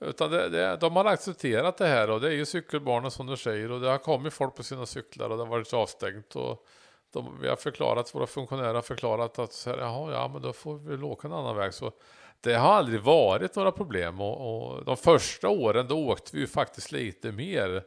[0.00, 3.36] utan det, det, de har accepterat det här och det är ju cykelbanor som du
[3.36, 6.36] säger och det har kommit folk på sina cyklar och det har varit avstängt.
[6.36, 6.66] Och
[7.12, 10.52] de, vi har förklarat, våra funktionärer har förklarat att så här, jaha, ja men då
[10.52, 11.74] får vi väl åka en annan väg.
[11.74, 11.92] Så
[12.40, 16.46] det har aldrig varit några problem och, och de första åren då åkte vi ju
[16.46, 17.84] faktiskt lite mer.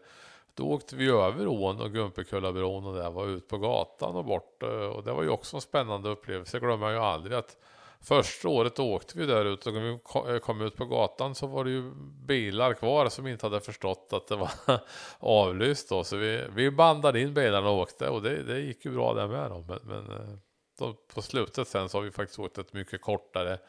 [0.53, 4.63] Då åkte vi över ån och Gumpekullabron och där var ut på gatan och bort
[4.93, 6.57] och det var ju också en spännande upplevelse.
[6.57, 7.57] Jag glömmer jag ju aldrig att
[8.03, 11.47] Första året åkte vi där ute och när vi eh, kom ut på gatan så
[11.47, 11.91] var det ju
[12.27, 14.51] bilar kvar som inte hade förstått att det var
[15.19, 16.03] avlyst då.
[16.03, 19.27] Så vi, vi bandade in bilarna och åkte och det, det gick ju bra där
[19.27, 19.65] med dem.
[19.67, 20.35] Men, men eh,
[20.79, 23.59] då, på slutet sen så har vi faktiskt åkt ett mycket kortare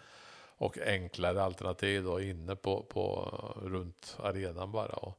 [0.57, 4.93] och enklare alternativ då inne på, på runt arenan bara.
[4.93, 5.19] Och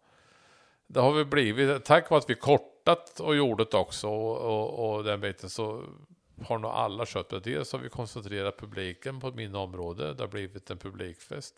[0.88, 5.04] det har vi blivit, tack vare att vi kortat och gjort också och, och, och
[5.04, 5.84] den biten så
[6.42, 7.40] har nog alla köpt det.
[7.40, 10.14] Dels har vi koncentrerat publiken på min område.
[10.14, 11.56] Det har blivit en publikfest.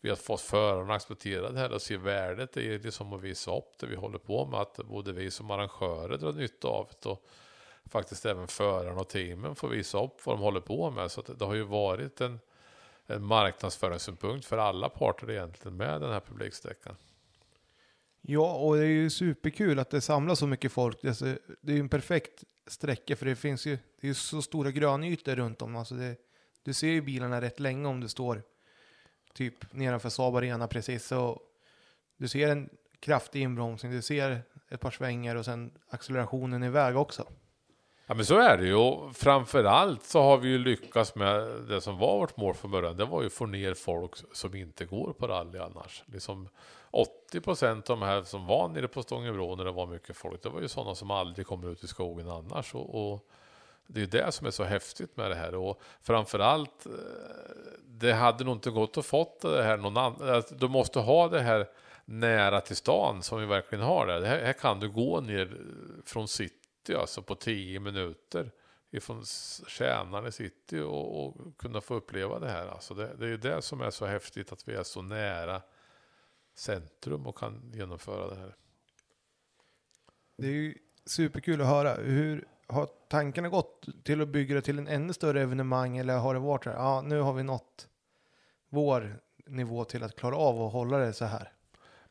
[0.00, 2.52] Vi har fått förarna acceptera det här och se värdet.
[2.52, 4.60] Det är liksom att visa upp det vi håller på med.
[4.60, 7.26] Att både vi som arrangörer drar nytta av det och
[7.84, 11.10] faktiskt även förarna och teamen får visa upp vad de håller på med.
[11.10, 12.40] Så det har ju varit en,
[13.06, 16.96] en marknadsföringssynpunkt för alla parter egentligen med den här publiksträckan.
[18.20, 21.02] Ja, och det är ju superkul att det samlas så mycket folk.
[21.02, 24.70] Det är ju en perfekt sträckor, för det finns ju, det är ju så stora
[24.70, 25.76] grönytor runt om.
[25.76, 26.16] Alltså det,
[26.62, 28.42] du ser ju bilarna rätt länge om du står
[29.34, 31.06] typ nedanför Saab Arena precis.
[31.06, 31.40] Så
[32.16, 32.68] Du ser en
[33.00, 37.26] kraftig inbromsning, du ser ett par svängar och sen accelerationen iväg också.
[38.06, 38.74] Ja men så är det ju.
[38.74, 42.96] Och framförallt så har vi ju lyckats med det som var vårt mål från början.
[42.96, 46.02] Det var ju att få ner folk som inte går på rally annars.
[46.06, 46.48] Liksom
[46.94, 50.42] 80 procent av de här som var nere på Stångebro när det var mycket folk.
[50.42, 52.74] Det var ju sådana som aldrig kommer ut i skogen annars.
[52.74, 53.28] Och, och
[53.86, 55.54] det är det som är så häftigt med det här.
[55.54, 56.92] Och framförallt, eh,
[57.84, 60.28] det hade nog inte gått att fått det här någon annan.
[60.28, 61.68] Alltså, du måste ha det här
[62.04, 64.22] nära till stan som vi verkligen har där.
[64.22, 65.58] Här, här kan du gå ner
[66.04, 68.50] från city alltså på 10 minuter
[68.90, 69.24] ifrån
[69.68, 72.66] Tjänarne city och, och, kunna få uppleva det här.
[72.66, 75.62] Alltså det, det är ju det som är så häftigt att vi är så nära
[76.54, 78.56] centrum och kan genomföra det här.
[80.36, 80.74] Det är ju
[81.06, 81.94] superkul att höra.
[81.94, 86.34] Hur har tankarna gått till att bygga det till en ännu större evenemang eller har
[86.34, 87.88] det varit så här, ja nu har vi nått
[88.68, 91.52] vår nivå till att klara av att hålla det så här?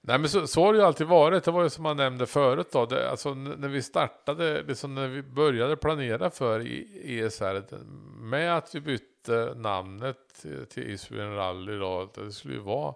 [0.05, 1.43] Nej men så, så har det ju alltid varit.
[1.43, 2.85] Det var ju som man nämnde förut då.
[2.85, 6.59] Det, alltså när vi startade, liksom när vi började planera för
[7.05, 7.83] ESR.
[8.21, 12.09] Med att vi bytte namnet till, Isbjörn Rally då.
[12.15, 12.93] Det skulle ju vara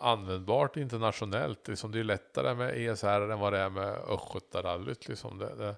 [0.00, 1.68] användbart internationellt.
[1.68, 5.08] Liksom det är lättare med ESR än vad det är med Östgötarallyt.
[5.08, 5.76] Liksom det, det,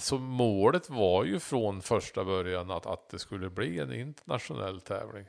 [0.00, 5.24] så målet var ju från första början att, att det skulle bli en internationell tävling.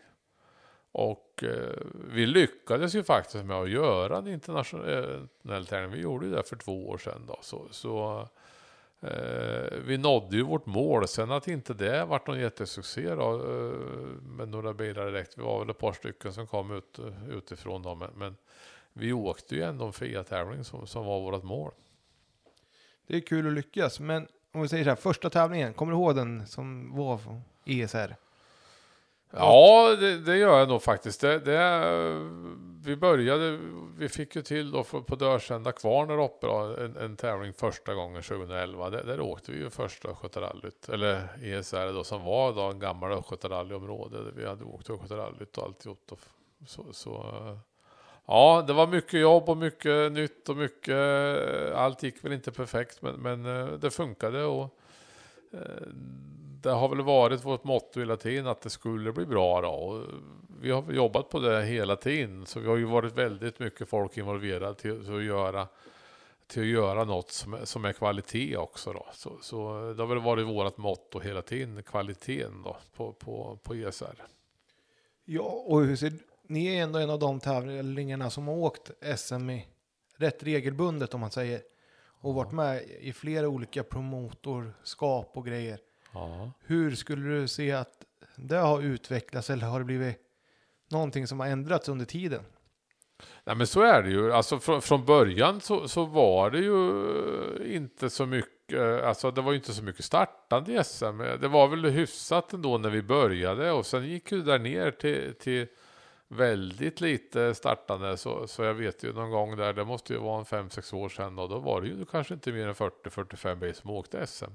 [0.91, 5.91] Och eh, vi lyckades ju faktiskt med att göra en internationell eh, tävling.
[5.91, 7.21] Vi gjorde ju det för två år sedan.
[7.27, 7.39] Då.
[7.41, 8.27] Så, så
[9.07, 11.07] eh, vi nådde ju vårt mål.
[11.07, 13.79] Sen att inte det vart någon jättesuccé då, eh,
[14.21, 15.37] med några bilar direkt.
[15.37, 16.99] Vi var väl ett par stycken som kom ut,
[17.29, 17.95] utifrån då.
[17.95, 18.35] Men, men
[18.93, 21.71] vi åkte ju ändå en fria tävling som, som var vårt mål.
[23.07, 25.97] Det är kul att lyckas, men om vi säger så här, första tävlingen, kommer du
[25.97, 27.19] ihåg den som var
[27.65, 28.15] ESR?
[29.31, 31.21] Ja, det, det, gör jag nog faktiskt.
[31.21, 31.57] Det, det,
[32.85, 33.59] vi började,
[33.97, 37.93] vi fick ju till då på Dörsända kvarn där uppe då, en, en tävling första
[37.93, 38.89] gången 2011.
[38.89, 43.11] Där, där åkte vi ju första Östgötarallyt, eller ESR då som var då en gammal
[43.11, 44.17] Östgötarallyområde.
[44.35, 45.99] Vi hade åkt Östgötarallyt och alltihop.
[46.09, 46.17] Då.
[46.67, 47.25] Så, så,
[48.25, 50.95] ja, det var mycket jobb och mycket nytt och mycket,
[51.73, 54.79] allt gick väl inte perfekt men, men eh, det funkade och
[55.53, 55.87] eh,
[56.65, 59.69] det har väl varit vårt motto hela tiden att det skulle bli bra då.
[59.69, 60.03] Och
[60.61, 62.45] vi har jobbat på det hela tiden.
[62.45, 65.67] Så vi har ju varit väldigt mycket folk involverade till, till att göra
[66.47, 69.05] till att göra något som är, som är kvalitet också då.
[69.13, 73.75] Så, så det har väl varit vårt motto hela tiden, kvaliteten då på, på, på
[73.75, 74.23] ESR.
[75.25, 76.13] Ja, och hur ser,
[76.47, 79.67] ni är ändå en av de tävlingarna som har åkt SM i
[80.15, 81.61] rätt regelbundet om man säger.
[82.21, 85.79] Och varit med i flera olika promotorskap och grejer.
[86.15, 86.51] Ja.
[86.65, 88.05] Hur skulle du se att
[88.35, 90.17] det har utvecklats eller har det blivit
[90.91, 92.43] någonting som har ändrats under tiden?
[93.43, 94.33] Nej men så är det ju.
[94.33, 99.51] Alltså från, från början så, så var det ju inte så mycket, alltså det var
[99.51, 101.17] ju inte så mycket startande i SM.
[101.17, 105.33] Det var väl hyfsat ändå när vi började och sen gick ju där ner till,
[105.39, 105.67] till
[106.27, 108.17] väldigt lite startande.
[108.17, 111.09] Så, så jag vet ju någon gång där, det måste ju vara en 5-6 år
[111.09, 114.51] sedan och då var det ju kanske inte mer än 40-45 bil som åkte SM.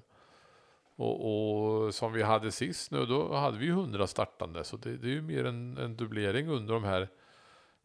[1.01, 4.65] Och, och, som vi hade sist nu, då hade vi ju 100 startande.
[4.65, 7.09] Så det, det är ju mer en, en, dubblering under de här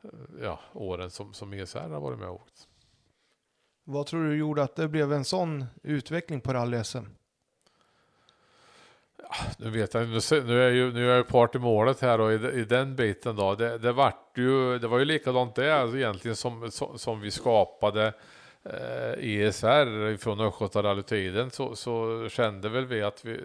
[0.03, 0.09] eh,
[0.41, 2.67] ja, åren som, som ESR har varit med och åkt.
[3.83, 7.05] Vad tror du gjorde att det blev en sån utveckling på rally-SM?
[9.17, 12.21] Ja, nu vet jag nu, nu är ju, nu är jag part i målet här
[12.21, 13.55] och i, i den biten då.
[13.55, 18.13] Det, det, ju, det var ju likadant det alltså egentligen som, som, som vi skapade
[18.69, 23.39] Eh, ESR från Östgötarallytiden så, så kände väl vi att vi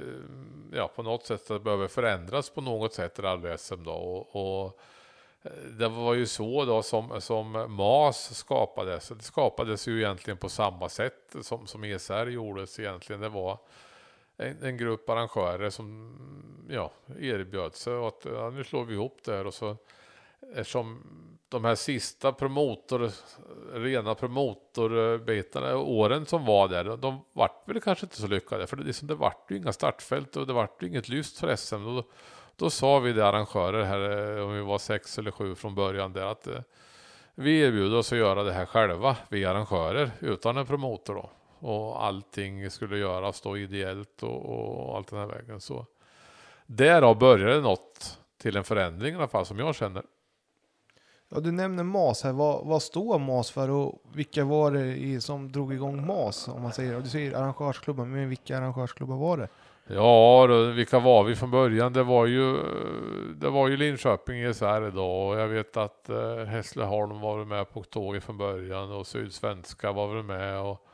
[0.72, 3.92] ja, på något sätt det behöver förändras på något sätt rally-SM då.
[3.92, 4.80] Och, och,
[5.42, 9.08] eh, det var ju så då som, som MAS skapades.
[9.08, 13.20] Det skapades ju egentligen på samma sätt som, som ESR gjordes egentligen.
[13.20, 13.58] Det var
[14.36, 16.16] en, en grupp arrangörer som
[16.70, 19.76] ja, erbjöd sig att ja, nu slår vi ihop det här och så
[20.54, 21.02] eftersom
[21.50, 23.10] de här sista promotor,
[23.72, 28.66] rena promotorbitarna, åren som var där, de vart väl kanske inte så lyckade.
[28.66, 31.56] För det, liksom, det vart ju inga startfält och det vart ju inget lyst för
[31.56, 31.84] SM.
[31.84, 32.04] Då,
[32.56, 36.12] då sa vi det arrangörer här, eh, om vi var sex eller sju från början,
[36.12, 36.60] där att eh,
[37.34, 41.30] vi erbjuder oss att göra det här själva, vi arrangörer, utan en promotor då.
[41.68, 45.60] Och allting skulle göras då ideellt och, och allt den här vägen.
[45.60, 45.86] Så
[46.66, 50.02] därav började något till en förändring i alla fall som jag känner.
[51.34, 52.32] Ja, du nämner MAS här.
[52.32, 56.48] Vad, vad står MAS för och vilka var det i, som drog igång MAS?
[56.48, 59.48] Om man säger, du säger arrangörsklubbar, men vilka arrangörsklubbar var det?
[59.86, 61.92] Ja, då, vilka var vi från början?
[61.92, 62.56] Det var ju,
[63.34, 67.82] det var ju Linköping ISR då och jag vet att eh, Hässleholm var med på
[67.82, 70.86] tåget från början och Sydsvenska var väl med och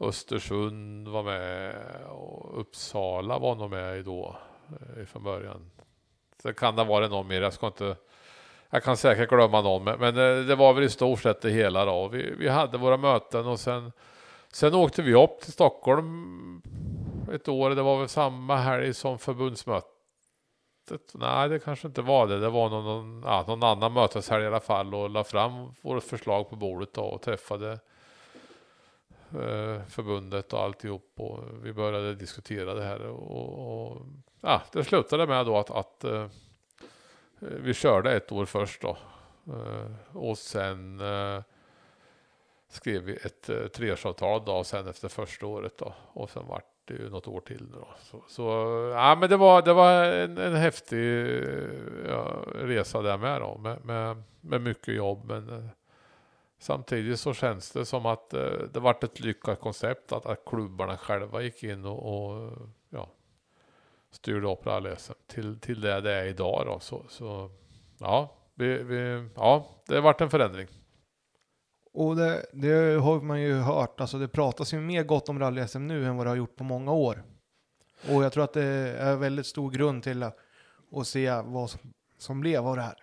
[0.00, 1.74] Östersund var med
[2.10, 4.36] och Uppsala var nog med då
[4.68, 5.70] eh, från början.
[6.42, 7.96] Sen kan det vara någon mer, jag ska inte
[8.70, 11.50] jag kan säkert glömma någon, men, men eh, det, var väl i stort sett det
[11.50, 12.08] hela då.
[12.08, 13.92] Vi, vi hade våra möten och sen,
[14.52, 16.62] sen åkte vi upp till Stockholm
[17.32, 17.70] ett år.
[17.70, 19.90] Det var väl samma helg som förbundsmötet.
[21.14, 22.38] Nej, det kanske inte var det.
[22.38, 26.02] Det var någon, någon, ja, någon annan möteshelg i alla fall och la fram vårt
[26.02, 27.72] förslag på bordet då och träffade
[29.30, 34.02] eh, förbundet och alltihop och vi började diskutera det här och, och
[34.40, 36.26] ja, det slutade med då att, att eh,
[37.44, 38.96] Eh, vi körde ett år först då
[39.46, 41.42] eh, och sen eh,
[42.68, 46.94] skrev vi ett treårsavtal då och sen efter första året då och sen vart det
[46.94, 47.88] ju något år till då.
[48.00, 48.42] Så, så
[48.94, 51.28] ja, men det var, det var en, en häftig
[52.08, 55.24] ja, resa där med då med, med, med mycket jobb.
[55.24, 55.68] Men
[56.58, 58.30] samtidigt så känns det som att
[58.72, 62.52] det vart ett lyckat koncept att, att klubbarna själva gick in och, och
[62.90, 63.08] ja,
[64.14, 64.94] styrde upp rally
[65.26, 66.80] till, till det det är idag då.
[66.80, 67.50] Så, så
[67.98, 70.68] ja, vi, vi, ja, det har varit en förändring.
[71.92, 75.78] Och det, det, har man ju hört, alltså det pratas ju mer gott om rally-SM
[75.78, 77.22] nu än vad det har gjort på många år.
[78.08, 78.64] Och jag tror att det
[78.98, 80.36] är väldigt stor grund till att,
[80.92, 81.80] att se vad som,
[82.18, 82.96] som blev av det här.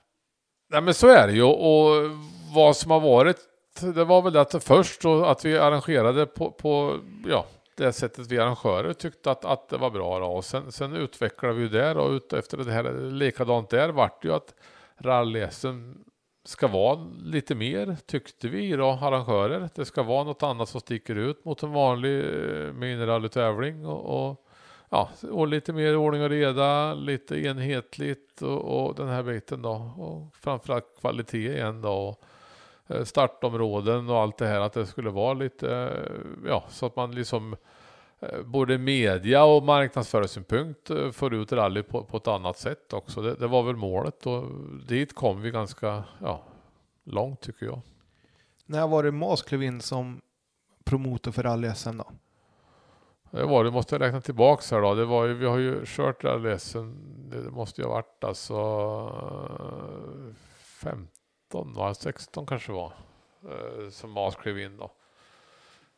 [0.70, 2.12] Nej men så är det ju och
[2.56, 3.38] vad som har varit,
[3.80, 7.46] det var väl att först då att vi arrangerade på, på ja,
[7.82, 10.26] det sättet vi arrangörer tyckte att, att det var bra då.
[10.26, 14.34] och sen, sen utvecklade vi det och ut efter det här likadant där vart ju
[14.34, 14.56] att
[14.98, 15.94] rally-SM
[16.44, 19.70] ska vara lite mer, tyckte vi då, arrangörer.
[19.76, 24.48] Det ska vara något annat som sticker ut mot en vanlig eh, och, och,
[24.90, 29.92] ja, och lite mer ordning och reda, lite enhetligt och, och den här biten då.
[29.98, 31.92] Och framförallt kvalitet igen då.
[31.92, 32.24] Och
[33.04, 37.16] startområden och allt det här, att det skulle vara lite, eh, ja, så att man
[37.16, 37.56] liksom
[38.22, 43.22] Eh, både media och marknadsföringssynpunkt eh, får ut rally på, på ett annat sätt också.
[43.22, 44.46] Det, det, var väl målet och
[44.88, 46.44] dit kom vi ganska ja,
[47.04, 47.82] långt tycker jag.
[48.66, 50.22] När var det Mas klev in som
[50.84, 52.12] promotor för rally-SM då?
[53.32, 54.94] Det var det, måste jag räkna tillbaks här då.
[54.94, 56.96] Det var ju, vi har ju kört rally-SM,
[57.30, 58.56] det måste ju ha varit alltså
[60.82, 61.08] 15,
[61.54, 61.94] va?
[61.94, 62.94] 16 kanske var,
[63.44, 64.92] eh, som Mas klev in då.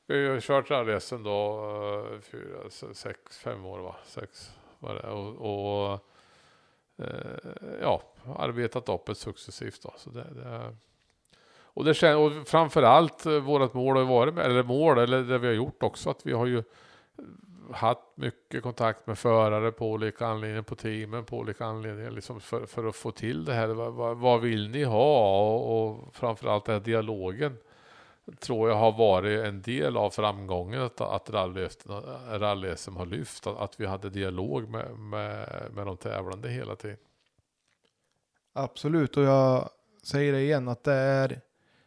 [0.06, 1.66] Vi har kört den resan då,
[2.14, 3.96] eh, fyra, sex, fem år va?
[4.06, 5.08] Sex var det.
[5.10, 6.00] Och, och
[6.98, 7.52] eh,
[7.82, 8.02] ja,
[8.38, 9.94] arbetat upp det successivt då.
[9.98, 10.76] Så det, det,
[11.56, 15.48] och, det och framförallt eh, vårt mål har varit, med, eller mål, eller det vi
[15.48, 16.64] har gjort också, att vi har ju
[17.72, 22.66] haft mycket kontakt med förare på olika anledningar, på teamen på olika anledningar, liksom för,
[22.66, 23.68] för att få till det här.
[23.68, 25.40] Vad, vad vill ni ha?
[25.40, 27.58] Och, och framförallt den här dialogen
[28.40, 33.48] tror jag har varit en del av framgången att, att rally-SM har lyft.
[33.48, 36.98] Att, att, vi hade dialog med, med, med de tävlande hela tiden.
[38.54, 39.70] Absolut, och jag
[40.04, 41.42] säger det igen att det är,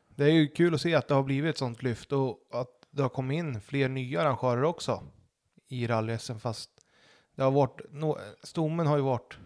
[0.09, 2.71] det är ju kul att se att det har blivit ett sånt lyft och att
[2.91, 5.03] det har kommit in fler nya arrangörer också
[5.69, 6.71] i rally-SM fast
[7.37, 7.81] det har varit,
[8.43, 9.39] stommen har ju varit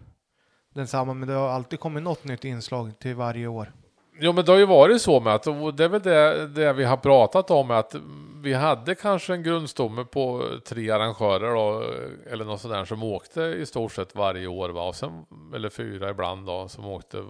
[0.73, 3.71] densamma men det har alltid kommit något nytt inslag till varje år.
[4.19, 5.43] Jo men det har ju varit så med att,
[5.77, 7.95] det är väl det, det vi har pratat om, att
[8.41, 11.83] vi hade kanske en grundstomme på tre arrangörer då,
[12.31, 16.09] eller något sådär som åkte i stort sett varje år va, och sen, eller fyra
[16.09, 17.23] ibland då, som åkte,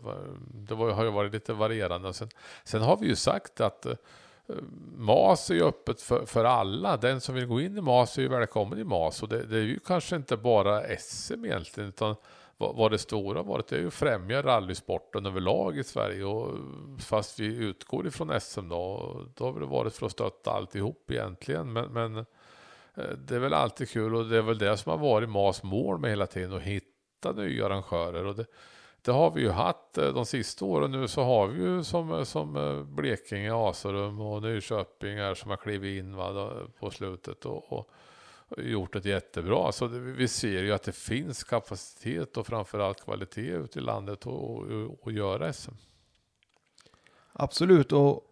[0.54, 2.14] det var, har ju varit lite varierande.
[2.14, 2.30] Sen,
[2.64, 3.94] sen har vi ju sagt att eh,
[4.98, 6.98] MAS är ju öppet för, för alla.
[6.98, 9.58] Den som vill gå in i MAS är ju välkommen i MAS och det, det
[9.58, 12.16] är ju kanske inte bara SM egentligen, utan
[12.58, 16.26] vad det stora varit är ju att främja rallysporten överlag i Sverige.
[16.26, 16.58] Och
[17.00, 21.74] fast vi utgår ifrån SM då, då har det varit för att stötta alltihop egentligen.
[21.74, 22.18] Men, men
[22.96, 25.64] eh, det är väl alltid kul och det är väl det som har varit MAS
[25.64, 28.26] mål med hela tiden, att hitta nya arrangörer.
[28.26, 28.46] Och det,
[29.02, 32.12] det har vi ju haft eh, de sista åren nu så har vi ju som,
[32.12, 37.46] eh, som eh, Blekinge, Asarum och Nyköping här som har klivit in va, på slutet.
[37.46, 37.90] och, och
[38.58, 39.66] gjort ett jättebra.
[39.66, 44.26] Alltså vi ser ju att det finns kapacitet och framförallt kvalitet ute i landet
[45.04, 45.72] att göra SM.
[47.34, 48.24] Absolut, och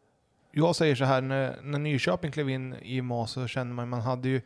[0.51, 4.01] jag säger så här, när, när Nyköping klev in i MAS så kände man, man
[4.01, 4.41] hade ju,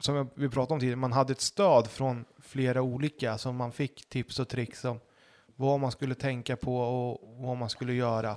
[0.00, 4.08] som vi pratade om tidigare, man hade ett stöd från flera olika, som man fick
[4.08, 5.00] tips och tricks om
[5.60, 8.36] vad man skulle tänka på och vad man skulle göra.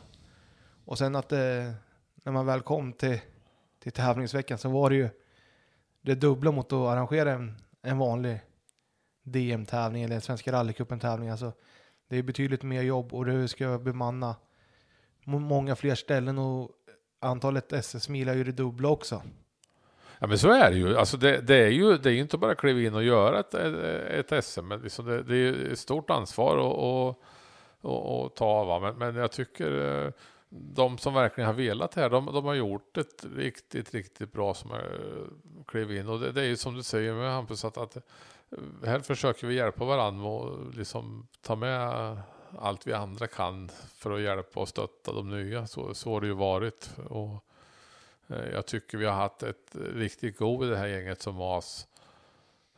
[0.85, 1.73] Och sen att det,
[2.23, 3.19] när man väl kom till,
[3.79, 5.09] till tävlingsveckan så var det ju
[6.01, 8.39] det dubbla mot att arrangera en, en vanlig
[9.23, 11.29] DM-tävling eller Svenska rallycupen-tävling.
[11.29, 11.51] Alltså,
[12.07, 14.35] det är betydligt mer jobb och du ska bemanna
[15.23, 16.71] många fler ställen och
[17.19, 19.23] antalet SS-mil är ju det dubbla också.
[20.21, 20.97] Ja men så är det ju.
[20.97, 23.39] Alltså det, det är ju det är ju inte bara att kliva in och göra
[23.39, 24.67] ett, ett, SM.
[24.67, 27.17] Men liksom det, det är ett stort ansvar att
[27.81, 28.63] och, och ta.
[28.63, 28.79] Va?
[28.79, 30.11] Men, men jag tycker eh,
[30.49, 34.69] de som verkligen har velat här, de, de har gjort ett riktigt, riktigt bra som
[34.69, 34.99] har
[35.67, 36.09] klivit in.
[36.09, 38.01] Och det, det är ju som du säger med Hampus, att, att eh,
[38.85, 42.17] här försöker vi hjälpa varandra och liksom ta med
[42.59, 45.67] allt vi andra kan för att hjälpa och stötta de nya.
[45.67, 46.91] Så, så har det ju varit.
[47.09, 47.45] Och
[48.31, 51.87] Eh, jag tycker vi har haft ett riktigt go i det här gänget som MAS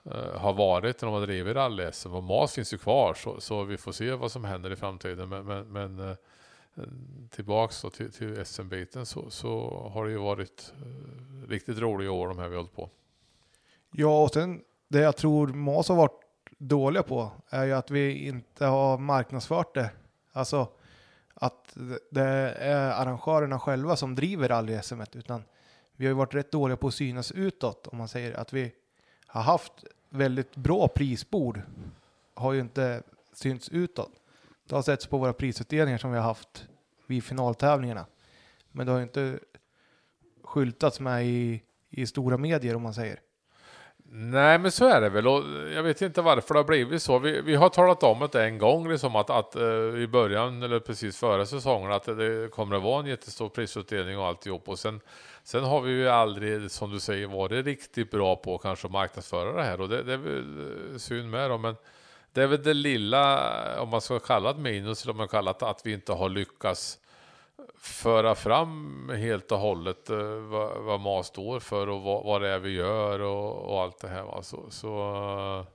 [0.05, 2.13] eh, har varit när de har drivit rally-SM.
[2.13, 5.29] Och MAS finns ju kvar så, så vi får se vad som händer i framtiden.
[5.29, 6.15] Men, men, men eh,
[7.29, 10.73] tillbaks då till, till SM-biten så, så har det ju varit
[11.47, 12.89] riktigt roliga år de här vi har hållit på.
[13.91, 16.21] Ja, och sen det jag tror MAS har varit
[16.57, 19.91] dåliga på är ju att vi inte har marknadsfört det.
[20.31, 20.67] Alltså
[21.43, 21.77] att
[22.09, 22.23] det
[22.59, 25.43] är arrangörerna själva som driver rally-SM utan
[25.95, 28.71] vi har ju varit rätt dåliga på att synas utåt om man säger att vi
[29.25, 29.73] har haft
[30.09, 31.61] väldigt bra prisbord
[32.33, 34.11] har ju inte synts utåt.
[34.67, 36.67] Det har setts på våra prisutdelningar som vi har haft
[37.07, 38.05] vid finaltävlingarna.
[38.71, 39.39] Men det har ju inte
[40.43, 43.19] skyltats med i, i stora medier om man säger.
[44.15, 45.27] Nej, men så är det väl.
[45.27, 45.43] Och
[45.75, 47.19] jag vet inte varför det har blivit så.
[47.19, 50.79] Vi, vi har talat om det en gång, liksom att, att uh, i början eller
[50.79, 54.69] precis före säsongen, att det kommer att vara en jättestor prisutdelning och alltihop.
[54.69, 55.01] Och sen,
[55.43, 59.53] sen har vi ju aldrig, som du säger, varit riktigt bra på kanske att marknadsföra
[59.53, 59.81] det här.
[59.81, 61.61] Och det, det är väl eh, synd med dem.
[61.61, 61.75] Men
[62.33, 65.55] det är väl det lilla, om man ska kalla det minus, eller om man kallar
[65.59, 66.99] det att vi inte har lyckats
[67.77, 72.49] föra fram helt och hållet eh, vad, vad MAS står för och vad, vad det
[72.49, 74.23] är vi gör och, och allt det här.
[74.23, 74.43] Va?
[74.43, 75.65] Så, så,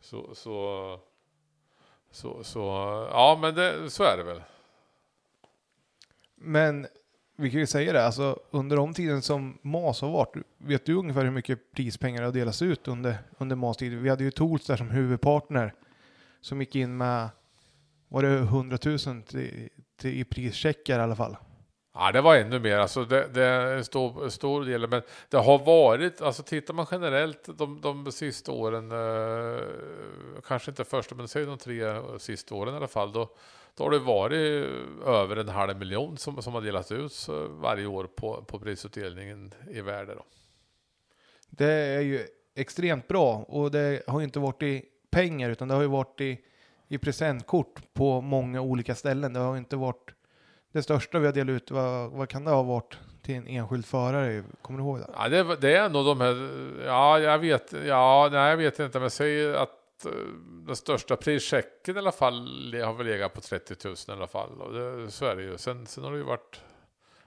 [0.00, 1.00] så, så,
[2.10, 2.60] så, så,
[3.12, 4.42] ja men det, så är det väl.
[6.34, 6.86] Men
[7.36, 10.94] vi kan ju säga det, alltså under de tiden som MAS har varit, vet du
[10.94, 13.98] ungefär hur mycket prispengar har delats ut under, under MAS tid?
[13.98, 15.74] Vi hade ju Tools där som huvudpartner
[16.40, 17.28] som gick in med,
[18.08, 18.98] var det 100 000
[20.04, 21.36] i prischeckar i alla fall?
[21.94, 22.78] Ja, det var ännu mer.
[22.78, 24.88] Alltså det, det är en stor, stor del.
[24.88, 29.62] Men det har varit, alltså tittar man generellt de, de sista åren, eh,
[30.46, 31.82] kanske inte första, men säg de tre
[32.18, 33.30] sista åren i alla fall, då,
[33.74, 34.66] då har det varit
[35.06, 39.80] över en halv miljon som, som har delats ut varje år på, på prisutdelningen i
[39.80, 40.14] värde.
[40.14, 40.24] Då.
[41.50, 45.74] Det är ju extremt bra och det har ju inte varit i pengar utan det
[45.74, 46.38] har ju varit i,
[46.90, 49.32] i presentkort på många olika ställen.
[49.32, 50.10] Det har inte varit
[50.72, 51.70] det största vi har delat ut.
[51.70, 54.44] Vad, vad kan det ha varit till en enskild förare?
[54.62, 55.10] Kommer du ihåg det?
[55.16, 56.50] Ja, det, det är nog de här,
[56.86, 60.12] ja jag vet, ja nej, jag vet inte, men säg att eh,
[60.66, 64.60] den största prischecken i alla fall har väl legat på 30 000 i alla fall.
[64.60, 65.58] Och det, så är det ju.
[65.58, 66.60] Sen, sen har det ju varit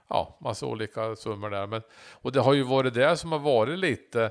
[0.08, 1.66] ja, massa olika summor där.
[1.66, 4.30] Men, och det har ju varit det som har varit lite,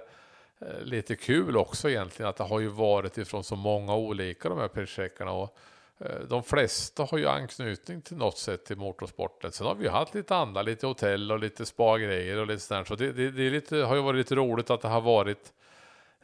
[0.67, 2.29] Eh, lite kul också egentligen.
[2.29, 5.31] Att det har ju varit ifrån så många olika de här prischeckarna.
[5.31, 5.57] Och
[5.99, 9.51] eh, de flesta har ju anknytning till något sätt till motorsporten.
[9.51, 12.83] Sen har vi ju haft lite andra, lite hotell och lite spa-grejer och lite sådär.
[12.83, 15.53] Så det, det, det är lite, har ju varit lite roligt att det har varit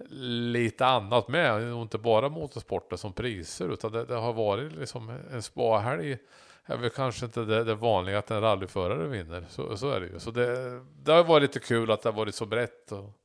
[0.10, 5.20] lite annat med, och inte bara motorsporten som priser, utan det, det har varit liksom
[5.32, 6.18] en spahelg
[6.66, 9.46] är väl kanske inte det, det vanliga att en rallyförare vinner.
[9.50, 10.20] Så, så är det ju.
[10.20, 13.19] Så det, det har varit lite kul att det har varit så brett och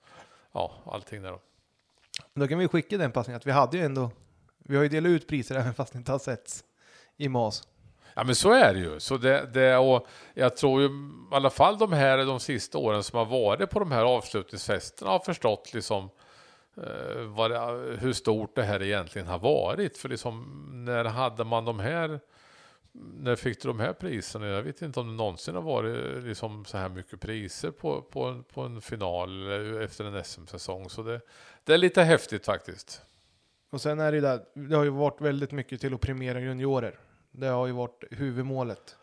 [0.54, 1.40] ja, allting där då.
[2.34, 4.10] Då kan vi skicka den passningen att vi hade ju ändå,
[4.58, 6.64] vi har ju delat ut priser även fast det inte har setts
[7.16, 7.68] i MAS.
[8.14, 9.00] Ja men så är det ju.
[9.00, 10.90] Så det, det, och jag tror ju i
[11.34, 15.18] alla fall de här de sista åren som har varit på de här avslutningsfesterna har
[15.18, 16.10] förstått liksom
[16.76, 19.98] eh, det, hur stort det här egentligen har varit.
[19.98, 22.20] För liksom när hade man de här
[22.94, 24.46] när fick du de här priserna?
[24.46, 28.24] Jag vet inte om det någonsin har varit liksom så här mycket priser på, på,
[28.24, 30.90] en, på en final efter en SM-säsong.
[30.90, 31.20] Så det,
[31.64, 33.02] det är lite häftigt faktiskt.
[33.70, 36.98] Och sen är det där, det har ju varit väldigt mycket till att premiera juniorer.
[37.30, 38.96] Det har ju varit huvudmålet.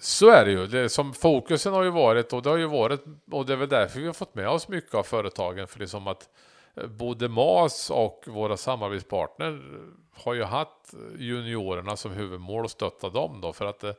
[0.00, 0.66] Så är det ju.
[0.66, 3.68] Det som fokusen har ju varit och det har ju varit och det är väl
[3.68, 6.28] därför vi har fått med oss mycket av företagen för liksom att
[6.86, 9.62] både MAS och våra samarbetspartner
[10.12, 13.94] har ju haft juniorerna som huvudmål och stötta dem då för att det,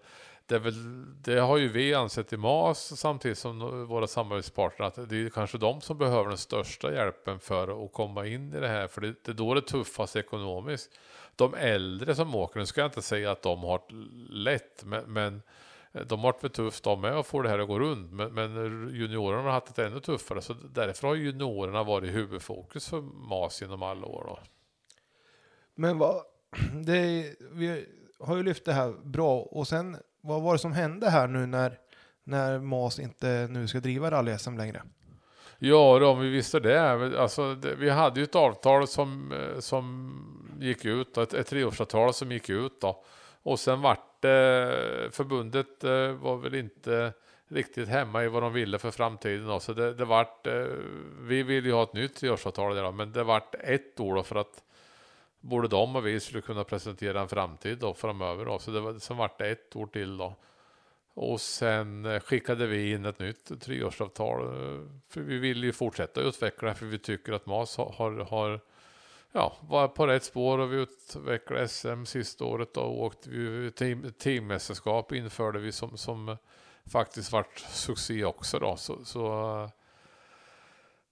[0.45, 0.73] det, väl,
[1.21, 5.57] det, har ju vi ansett i MAS samtidigt som våra samarbetspartner att det är kanske
[5.57, 9.13] de som behöver den största hjälpen för att komma in i det här för det,
[9.25, 10.91] det är då det tuffast ekonomiskt.
[11.35, 13.81] De äldre som åker, nu ska jag inte säga att de har
[14.29, 15.41] lätt men, men
[15.91, 18.53] de har varit tufft de med att få det här att gå runt, men, men
[18.93, 20.41] juniorerna har haft det ännu tuffare.
[20.41, 24.23] Så därför har juniorerna varit huvudfokus för MAS genom alla år.
[24.27, 24.39] Då.
[25.75, 26.23] Men vad,
[26.85, 27.85] det, vi
[28.19, 31.45] har ju lyft det här bra och sen vad var det som hände här nu
[31.45, 31.77] när,
[32.23, 34.83] när MAS inte nu ska driva rally-SM längre?
[35.57, 36.91] Ja, då, om vi visste det.
[37.19, 40.11] Alltså, det, vi hade ju ett avtal som, eh, som
[40.59, 43.03] gick ut, ett, ett treårsavtal som gick ut då.
[43.43, 47.13] Och sen vart det, eh, förbundet eh, var väl inte
[47.47, 49.47] riktigt hemma i vad de ville för framtiden.
[49.47, 49.59] Då.
[49.59, 50.65] Så det, det vart, eh,
[51.21, 54.23] vi ville ju ha ett nytt treårsavtal där, då, men det vart ett år då
[54.23, 54.63] för att
[55.39, 58.45] både de och vi skulle kunna presentera en framtid då framöver.
[58.45, 58.59] Då.
[58.59, 60.35] Så det var, sen vart det ett år till då.
[61.13, 64.41] Och sen eh, skickade vi in ett nytt treårsavtal.
[64.41, 68.59] Eh, för vi vill ju fortsätta utveckla för vi tycker att MAS har, har, har
[69.31, 73.71] ja, var på rätt spår och vi utvecklade SM sista året då, och åkte vi
[73.71, 76.37] team, teammästerskap införde vi som, som
[76.85, 78.75] faktiskt vart succé också då.
[78.77, 79.69] Så, så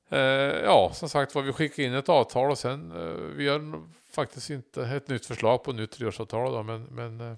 [0.10, 0.20] eh,
[0.64, 4.50] ja, som sagt var vi skickade in ett avtal och sen eh, vi gör faktiskt
[4.50, 7.38] inte ett nytt förslag på ett nytt treårsavtal då, men, men eh,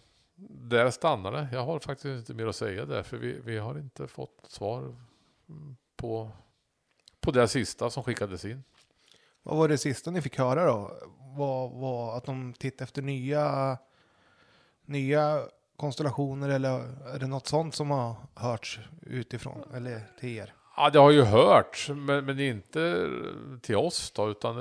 [0.51, 1.47] där stannar det.
[1.51, 4.79] Jag har faktiskt inte mer att säga där, för vi, vi har inte fått svar
[5.49, 6.31] mm, på,
[7.19, 8.63] på det sista som skickades in.
[9.49, 10.91] Vad var det sista ni fick höra då?
[11.37, 13.77] Var, var att de tittar efter nya,
[14.85, 15.39] nya
[15.77, 16.69] konstellationer eller
[17.15, 20.53] är det något sånt som har hörts utifrån eller till er?
[20.77, 23.09] Ja, det har ju hörts, men, men inte
[23.61, 24.55] till oss då, utan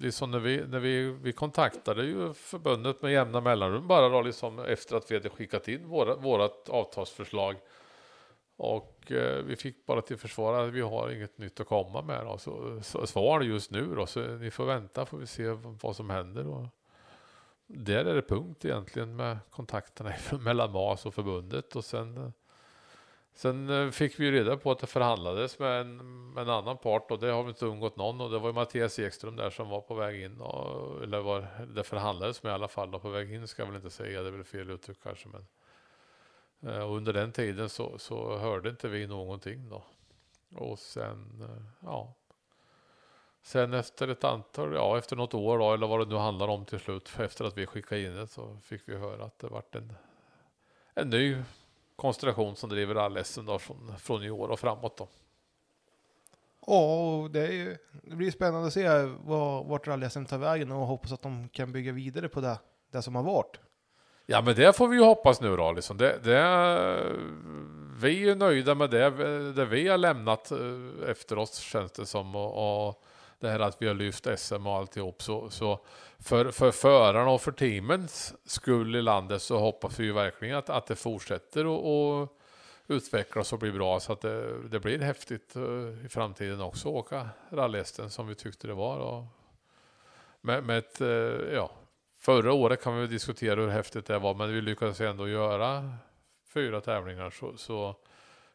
[0.00, 4.58] liksom när vi, när vi, vi kontaktade ju förbundet med jämna mellanrum bara då, liksom
[4.58, 7.56] efter att vi hade skickat in våra, vårat avtalsförslag.
[8.58, 12.26] Och eh, vi fick bara till försvar att vi har inget nytt att komma med.
[12.26, 12.38] Då.
[12.38, 15.48] Så, så svar just nu då, så ni får vänta får vi se
[15.82, 16.46] vad som händer.
[16.46, 16.66] Och
[17.66, 21.76] där är det punkt egentligen med kontakterna mellan MAS och förbundet.
[21.76, 22.32] Och sen,
[23.34, 25.96] sen eh, fick vi ju reda på att det förhandlades med en,
[26.32, 28.20] med en annan part och det har vi inte undgått någon.
[28.20, 30.40] Och det var ju Mattias Ekström där som var på väg in.
[30.40, 32.90] Och, eller var, det förhandlades med i alla fall.
[32.90, 35.28] då på väg in ska jag väl inte säga, det är väl fel uttryck kanske.
[35.28, 35.57] Men, Eh,
[36.62, 39.84] Eh, och under den tiden så, så hörde inte vi någonting då.
[40.56, 42.14] Och sen, eh, ja.
[43.42, 46.64] Sen efter ett antal, ja efter något år då, eller vad det nu handlar om
[46.64, 49.74] till slut, efter att vi skickade in det så fick vi höra att det vart
[49.74, 49.92] en,
[50.94, 51.42] en ny
[51.96, 55.08] konstellation som driver all-SM då från, från i år och framåt då.
[56.66, 58.88] Ja, och det, är ju, det blir spännande att se
[59.24, 62.58] vad, vart rally tar vägen och hoppas att de kan bygga vidare på det,
[62.90, 63.60] det som har varit.
[64.30, 65.96] Ja men det får vi ju hoppas nu då liksom.
[65.96, 66.42] Det, det,
[68.00, 69.10] vi är nöjda med det,
[69.52, 72.34] det vi har lämnat eh, efter oss känns det som.
[72.34, 73.04] Och, och
[73.40, 75.22] det här att vi har lyft SM och alltihop.
[75.22, 75.80] Så, så
[76.18, 80.70] för, för förarna och för teamens skull i landet så hoppas vi ju verkligen att,
[80.70, 82.38] att det fortsätter och, och
[82.86, 84.00] utvecklas och blir bra.
[84.00, 88.34] Så att det, det blir häftigt eh, i framtiden också att åka rallyhästen som vi
[88.34, 88.98] tyckte det var.
[88.98, 89.24] Och
[90.40, 91.70] med, med ett, eh, ja,
[92.28, 95.92] Förra året kan vi diskutera hur häftigt det var, men vi lyckades ändå göra
[96.54, 97.96] fyra tävlingar så, så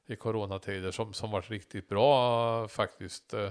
[0.06, 3.34] i coronatider som, som varit riktigt bra faktiskt.
[3.34, 3.50] Eh,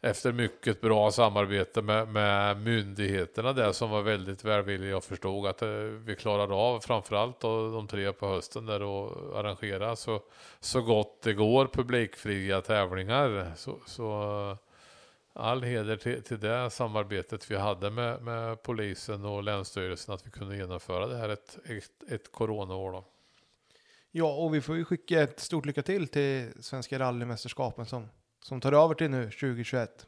[0.00, 5.62] efter mycket bra samarbete med, med myndigheterna där som var väldigt välvilliga och förstod att
[5.62, 5.68] eh,
[6.04, 10.22] vi klarade av framförallt då, de tre på hösten där och arrangera så,
[10.60, 13.52] så gott det går publikfria tävlingar.
[13.56, 14.56] Så, så
[15.32, 20.30] all heder till, till det samarbetet vi hade med, med polisen och länsstyrelsen att vi
[20.30, 22.92] kunde genomföra det här ett, ett, ett coronaår.
[22.92, 23.04] Då.
[24.10, 28.08] Ja, och vi får ju skicka ett stort lycka till till Svenska rallymästerskapen som,
[28.42, 30.06] som tar över till nu 2021.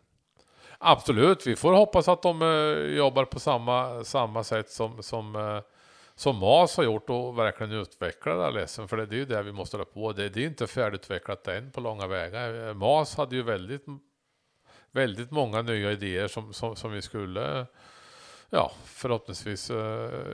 [0.78, 5.60] Absolut, vi får hoppas att de eh, jobbar på samma, samma sätt som, som, eh,
[6.14, 8.88] som MAS har gjort och verkligen utvecklar rallysen.
[8.88, 10.12] För det, det är ju det vi måste hålla på.
[10.12, 12.68] Det, det är inte färdigutvecklat än på långa vägar.
[12.68, 13.86] Eh, MAS hade ju väldigt,
[14.92, 17.66] väldigt många nya idéer som, som, som vi skulle
[18.50, 19.76] ja, förhoppningsvis uh,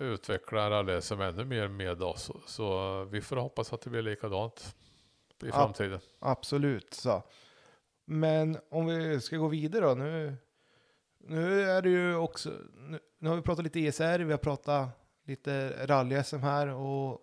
[0.01, 2.31] utveckla rallysen ännu mer med oss.
[2.47, 4.77] Så, vi får hoppas att det blir likadant
[5.43, 6.01] i framtiden.
[6.19, 7.23] Absolut, så.
[8.05, 9.95] Men om vi ska gå vidare då.
[9.95, 10.37] Nu,
[11.19, 14.89] nu är det ju också, nu, nu har vi pratat lite ESR, vi har pratat
[15.25, 17.21] lite rally-SM här och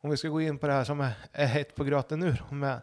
[0.00, 2.36] om vi ska gå in på det här som är, är hett på gröten nu
[2.48, 2.80] då, med,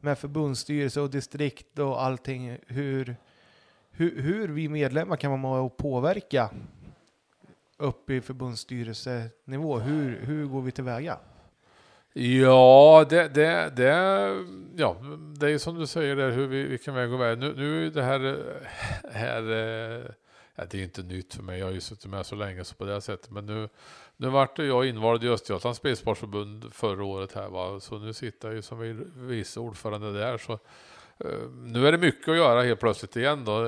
[0.00, 3.16] med förbundsstyrelse och distrikt och allting, hur,
[3.90, 6.50] hur, hur vi medlemmar kan vara med och påverka
[7.76, 9.78] upp i förbundsstyrelsenivå.
[9.78, 11.18] Hur, hur går vi tillväga?
[12.12, 13.86] Ja, det, det, det,
[14.76, 14.96] ja,
[15.38, 17.38] det är ju som du säger där hur vi, vilken väg och väg.
[17.38, 18.44] Nu, nu är det här,
[19.12, 20.04] här eh,
[20.54, 22.74] ja, det är inte nytt för mig, jag har ju suttit med så länge så
[22.74, 23.30] på det sättet.
[23.30, 23.68] Men nu,
[24.20, 28.54] nu vart jag invald i Östergötlands Bilsportförbund förra året här va, så nu sitter jag
[28.54, 30.38] ju som vice ordförande där.
[30.38, 30.58] Så
[31.24, 33.62] Eh, nu är det mycket att göra helt plötsligt igen då.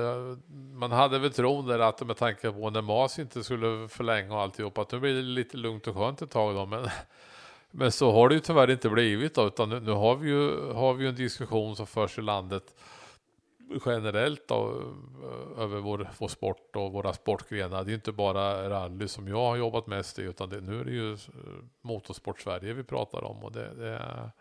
[0.73, 4.41] Man hade väl tron där att med tanke på när MAS inte skulle förlänga och
[4.41, 6.65] alltihop att nu blir det lite lugnt och skönt ett tag då.
[6.65, 6.87] Men,
[7.71, 10.71] men så har det ju tyvärr inte blivit då, utan nu, nu har vi ju
[10.73, 12.63] har vi en diskussion som förs i landet
[13.85, 14.93] generellt då,
[15.57, 17.83] över vår, vår sport och våra sportgrenar.
[17.83, 20.85] Det är inte bara rally som jag har jobbat mest i utan det, nu är
[20.85, 21.19] det ju eh,
[21.81, 24.31] motorsport Sverige vi pratar om och det, det, är,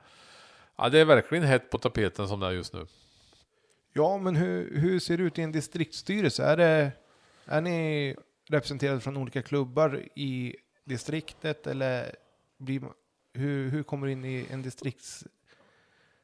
[0.76, 2.86] ja, det är verkligen hett på tapeten som det är just nu.
[3.92, 6.44] Ja, men hur, hur ser det ut i en distriktsstyrelse?
[6.44, 6.92] Är, det,
[7.44, 8.16] är ni
[8.48, 12.16] representerade från olika klubbar i distriktet eller
[12.58, 12.82] blir,
[13.34, 15.24] hur, hur kommer du in i en distrikts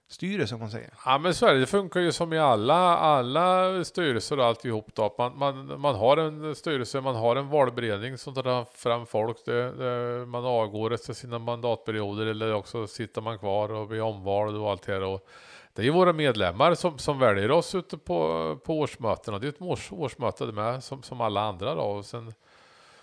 [0.09, 0.91] styrelse om man säger.
[1.05, 4.95] Ja men så är det, det funkar ju som i alla, alla styrelser och alltihop
[4.95, 5.15] då.
[5.19, 9.45] Man, man, man har en styrelse, man har en valberedning som tar fram folk.
[9.45, 14.57] Det, det, man avgår efter sina mandatperioder eller också sitter man kvar och blir omvald
[14.57, 15.03] och allt det här.
[15.03, 15.29] Och
[15.75, 19.39] det är ju våra medlemmar som, som väljer oss ute på, på årsmötena.
[19.39, 21.83] Det är ett års, årsmöte med som, som alla andra då.
[21.83, 22.35] Och sen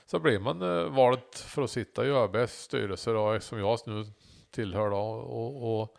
[0.06, 4.06] så blir man eh, vald för att sitta i ÖBs styrelse då, som jag nu
[4.52, 4.98] tillhör då.
[4.98, 5.98] och, och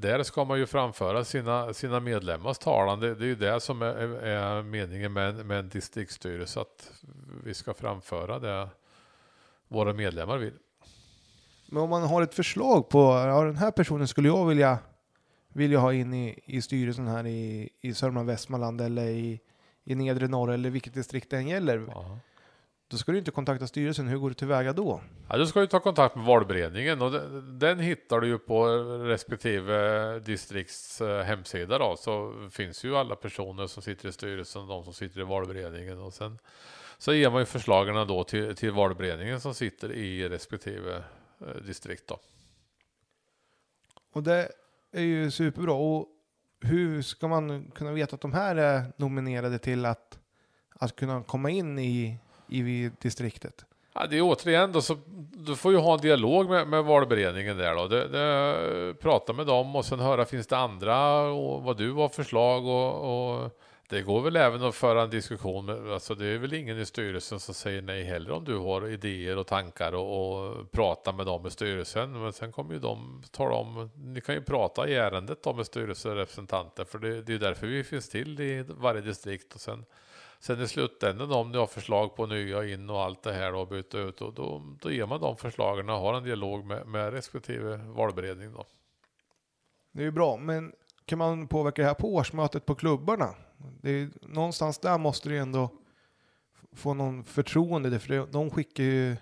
[0.00, 3.00] där ska man ju framföra sina, sina medlemmars talan.
[3.00, 6.92] Det, det är ju det som är, är meningen med, med en distriktsstyrelse, att
[7.44, 8.68] vi ska framföra det
[9.68, 10.54] våra medlemmar vill.
[11.66, 14.78] Men om man har ett förslag på, ja, den här personen skulle jag vilja,
[15.48, 19.40] vilja ha in i, i styrelsen här i, i Sörmland, Västmanland eller i,
[19.84, 21.88] i nedre norr eller vilket distrikt den gäller.
[21.88, 22.18] Aha.
[22.88, 24.08] Då ska du inte kontakta styrelsen.
[24.08, 25.00] Hur går du tillväga då?
[25.28, 28.66] Ja, du ska ju ta kontakt med valberedningen och den, den hittar du ju på
[29.04, 31.96] respektive distrikts eh, hemsida då.
[31.96, 36.14] Så finns ju alla personer som sitter i styrelsen, de som sitter i valberedningen och
[36.14, 36.38] sen
[36.98, 41.02] så ger man ju förslagen då till, till valberedningen som sitter i respektive
[41.40, 42.18] eh, distrikt då.
[44.12, 44.52] Och det
[44.92, 45.72] är ju superbra.
[45.72, 46.08] Och
[46.60, 50.18] hur ska man kunna veta att de här är nominerade till att,
[50.70, 52.18] att kunna komma in i
[52.48, 53.64] i distriktet?
[53.98, 54.96] Ja, det är återigen då, så
[55.32, 57.88] du får ju ha en dialog med, med valberedningen där då.
[57.88, 62.08] Det, det, prata med dem och sen höra finns det andra och vad du har
[62.08, 65.66] förslag och, och det går väl även att föra en diskussion.
[65.66, 68.88] Med, alltså det är väl ingen i styrelsen som säger nej heller om du har
[68.88, 72.22] idéer och tankar och, och prata med dem i styrelsen.
[72.22, 75.66] Men sen kommer ju de tala om, ni kan ju prata i ärendet då med
[75.66, 79.84] styrelserepresentanter för det, det är därför vi finns till i varje distrikt och sen
[80.40, 83.68] Sen i slutändan om ni har förslag på nya in och allt det här och
[83.68, 87.12] byta ut och då, då ger man de förslagen och har en dialog med, med
[87.12, 88.64] respektive valberedning då.
[89.92, 90.72] Det är ju bra, men
[91.04, 93.34] kan man påverka det här på årsmötet på klubbarna?
[93.82, 95.70] Det är, någonstans där måste det ändå
[96.72, 99.16] få någon förtroende, för de skickar ju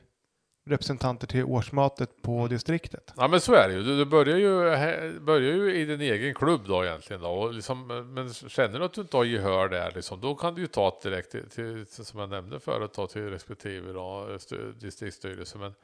[0.64, 3.12] representanter till årsmötet på distriktet.
[3.16, 3.82] Ja men så är det ju.
[3.82, 7.22] Du, du börjar, ju, eh, börjar ju i din egen klubb då egentligen.
[7.22, 7.28] Då.
[7.28, 10.54] Och liksom, eh, men känner du att du inte har gehör där, liksom, då kan
[10.54, 14.58] du ju ta direkt till, till, som jag nämnde förut, ta till respektive då, eh,
[14.80, 15.58] distriktsstyrelse.
[15.58, 15.74] Men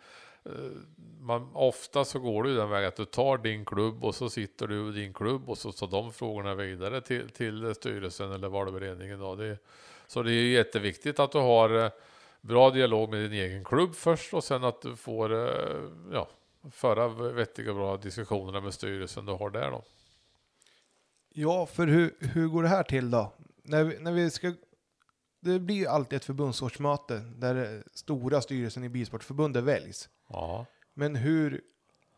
[1.20, 4.66] man, ofta så går du den vägen att du tar din klubb och så sitter
[4.66, 9.18] du i din klubb och så tar de frågorna vidare till, till styrelsen eller valberedningen.
[9.18, 9.35] Då.
[9.35, 9.59] Det,
[10.07, 11.93] så det är jätteviktigt att du har
[12.41, 16.28] bra dialog med din egen klubb först och sen att du får eh, ja,
[16.70, 19.82] föra vettiga bra diskussioner med styrelsen du har där då.
[21.28, 23.32] Ja, för hur, hur går det här till då?
[23.62, 24.55] När vi, när vi ska,
[25.41, 30.09] det blir ju alltid ett förbundsårsmöte där stora styrelsen i Bilsportförbundet väljs.
[30.28, 30.66] Ja.
[30.95, 31.61] Men hur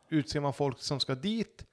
[0.08, 1.64] utser man folk som ska dit?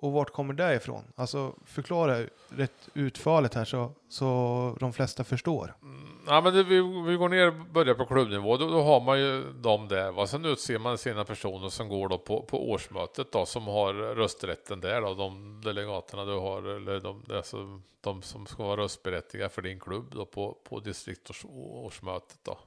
[0.00, 1.04] Och vart kommer det ifrån?
[1.16, 5.74] Alltså förklara rätt utförligt här så, så de flesta förstår.
[5.82, 8.56] Mm, ja, men det, vi, vi går ner och börjar på klubbnivå.
[8.56, 10.12] Då, då har man ju dem där.
[10.12, 10.26] Va?
[10.26, 14.80] Sen utser man sina personer som går då på, på årsmötet då, som har rösträtten
[14.80, 15.00] där.
[15.00, 19.80] Då, de delegaterna du har, eller de, alltså, de som ska vara röstberättigade för din
[19.80, 22.38] klubb då, på, på distriktårsmötet.
[22.42, 22.58] Då.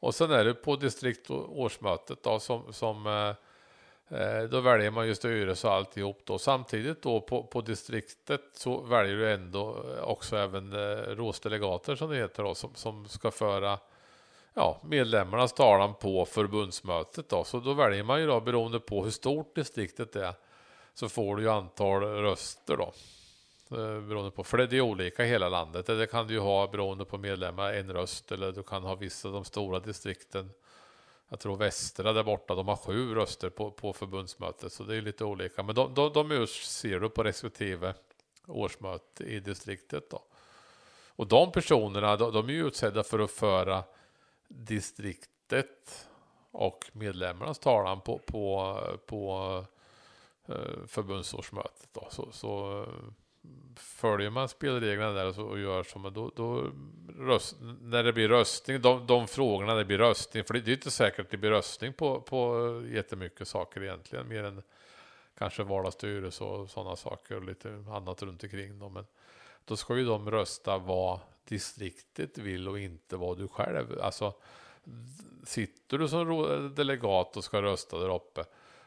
[0.00, 3.34] Och sen är det på distriktårsmötet då, som, som Eh,
[4.10, 6.38] Eh, då väljer man ju styrelse och alltihop då.
[6.38, 12.10] Samtidigt då på, på distriktet så väljer du ändå eh, också även eh, rådsdelegater som
[12.10, 13.78] det heter då, som, som ska föra
[14.54, 17.44] ja, medlemmarnas talan på förbundsmötet då.
[17.44, 20.34] Så då väljer man ju då beroende på hur stort distriktet är
[20.94, 22.92] så får du ju antal röster då.
[23.76, 25.86] Eh, beroende på, för det är olika i hela landet.
[25.86, 29.28] Det kan du ju ha beroende på medlemmar en röst eller du kan ha vissa
[29.28, 30.50] av de stora distrikten
[31.28, 35.02] jag tror Västra där borta, de har sju röster på, på förbundsmötet, så det är
[35.02, 35.62] lite olika.
[35.62, 37.94] Men de, de, de ser du på respektive
[38.46, 40.22] årsmöte i distriktet då.
[41.08, 43.84] Och de personerna, de, de är ju utsedda för att föra
[44.48, 46.08] distriktet
[46.50, 49.64] och medlemmarnas talan på, på, på
[50.46, 51.88] eh, förbundsårsmötet.
[51.92, 52.08] Då.
[52.10, 52.88] Så, så eh,
[53.76, 56.70] följer man spelreglerna där och, så, och gör som då, då
[57.18, 60.74] röst, när det blir röstning, de, de frågorna det blir röstning, för det, det är
[60.74, 64.62] inte säkert att det blir röstning på, på jättemycket saker egentligen, mer än
[65.38, 68.92] kanske vardagsstyrelse och sådana saker och lite annat runt omkring dem.
[68.92, 69.06] Men
[69.64, 74.34] då ska ju de rösta vad distriktet vill och inte vad du själv, alltså
[75.44, 78.44] sitter du som delegat och ska rösta där uppe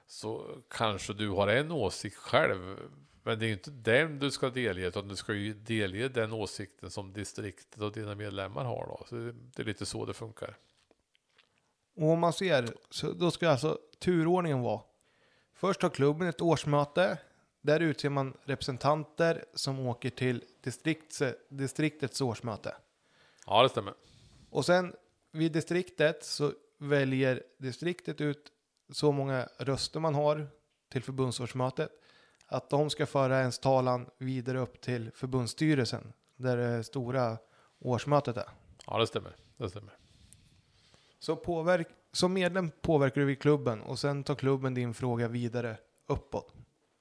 [0.07, 2.77] så kanske du har en åsikt själv
[3.23, 6.31] men det är ju inte den du ska delge, utan du ska ju delge den
[6.31, 8.85] åsikten som distriktet och dina medlemmar har.
[8.85, 9.05] Då.
[9.09, 9.15] Så
[9.55, 10.57] det är lite så det funkar.
[11.95, 14.81] Och om man ser, så då ska alltså turordningen vara.
[15.53, 17.17] Först har klubben ett årsmöte.
[17.61, 22.75] Där utser man representanter som åker till distrikts, distriktets årsmöte.
[23.45, 23.93] Ja, det stämmer.
[24.49, 24.95] Och sen
[25.31, 28.51] vid distriktet så väljer distriktet ut
[28.91, 30.47] så många röster man har
[30.89, 32.00] till förbundsårsmötet
[32.51, 37.37] att de ska föra ens talan vidare upp till förbundsstyrelsen där det stora
[37.79, 38.49] årsmötet är.
[38.87, 39.35] Ja, det stämmer.
[39.57, 39.93] Det stämmer.
[41.19, 45.77] Så påverk som medlem påverkar du vid klubben och sen tar klubben din fråga vidare
[46.07, 46.53] uppåt.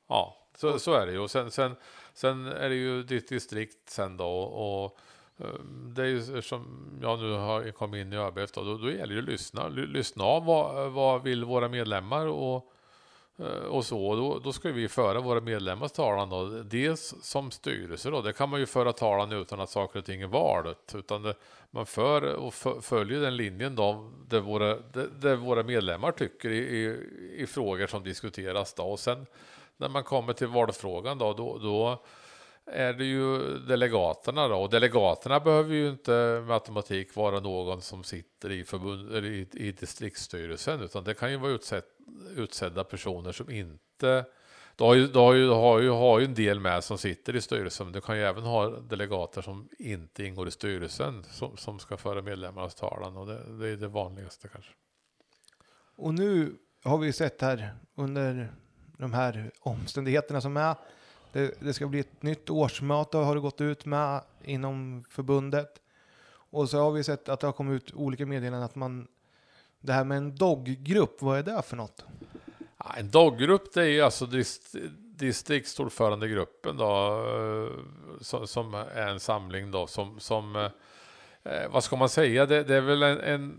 [0.08, 1.18] Ja, så, så är det ju.
[1.18, 1.76] Och sen, sen,
[2.14, 4.26] sen är det ju ditt distrikt sen då.
[4.26, 4.98] Och, och
[5.38, 8.90] eh, det är ju som jag nu har kommit in i ÖBF då, då, då
[8.90, 9.68] gäller det att lyssna.
[9.68, 12.72] Lyssna av vad, vad vill våra medlemmar och
[13.40, 16.44] Eh, och så, då, då ska vi föra våra medlemmars talan då.
[16.46, 20.22] Dels som styrelse då, det kan man ju föra talan utan att saker och ting
[20.22, 20.94] är valet.
[20.94, 21.34] Utan det,
[21.70, 26.58] man för och följer den linjen då, där våra, där, där våra medlemmar tycker i,
[26.58, 26.98] i,
[27.36, 28.82] i, frågor som diskuteras då.
[28.82, 29.26] Och sen
[29.76, 32.02] när man kommer till valfrågan då, då, då
[32.72, 34.56] är det ju delegaterna då.
[34.56, 39.72] Och delegaterna behöver ju inte med automatik vara någon som sitter i, förbund, i, i
[39.72, 41.86] distriktsstyrelsen, utan det kan ju vara utsett,
[42.36, 44.24] utsedda personer som inte
[44.80, 46.98] du har, ju, du, har ju, du har, ju, har ju en del med som
[46.98, 51.24] sitter i styrelsen, men du kan ju även ha delegater som inte ingår i styrelsen
[51.30, 54.72] som, som ska föra medlemmarnas talan och det, det är det vanligaste kanske.
[55.96, 58.52] Och nu har vi sett här under
[58.98, 60.74] de här omständigheterna som är
[61.32, 65.80] det, det, ska bli ett nytt årsmöte har det gått ut med inom förbundet.
[66.30, 69.08] Och så har vi sett att det har kommit ut olika meddelanden att man,
[69.80, 72.04] det här med en doggrupp, vad är det för något?
[72.78, 77.72] Ja, en doggrupp det är ju alltså dist, distriktsordförandegruppen då, eh,
[78.20, 80.56] som, som, är en samling då som, som
[81.42, 83.58] eh, vad ska man säga, det, det är väl en, en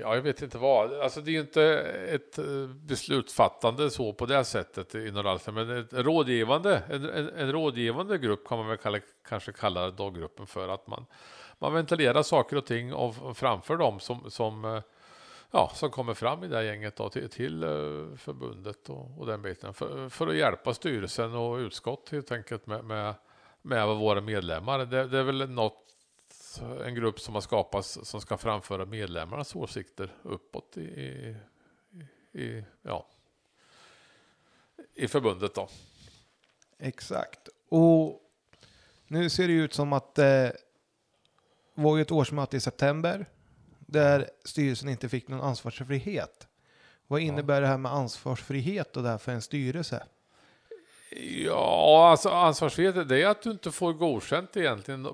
[0.00, 1.00] Ja, jag vet inte vad.
[1.00, 1.64] Alltså det är ju inte
[2.08, 7.52] ett eh, beslutsfattande så på det sättet inom Ralfen, men ett rådgivande, en, en, en,
[7.52, 11.06] rådgivande grupp kan man väl kalla, kanske kalla daggruppen för att man,
[11.58, 14.82] man ventilerar saker och ting och framför dem som, som, eh,
[15.50, 17.68] ja, som kommer fram i det här gänget då, till, till eh,
[18.16, 22.84] förbundet och, och den biten för, för, att hjälpa styrelsen och utskott helt enkelt med,
[22.84, 23.14] med,
[23.62, 24.78] med våra medlemmar.
[24.78, 25.91] Det, det är väl något
[26.58, 31.36] en grupp som har skapats som ska framföra medlemmarnas åsikter uppåt i, i,
[32.42, 33.06] i ja,
[34.94, 35.54] i förbundet.
[35.54, 35.68] Då.
[36.78, 37.48] Exakt.
[37.68, 38.20] Och
[39.06, 40.48] nu ser det ut som att eh,
[41.74, 43.26] var ju ett årsmöte i september
[43.78, 46.48] där styrelsen inte fick någon ansvarsfrihet.
[47.06, 47.60] Vad innebär ja.
[47.60, 50.06] det här med ansvarsfrihet och det här för en styrelse?
[51.44, 55.08] Ja, alltså ansvarsfrihet det är att du inte får godkänt egentligen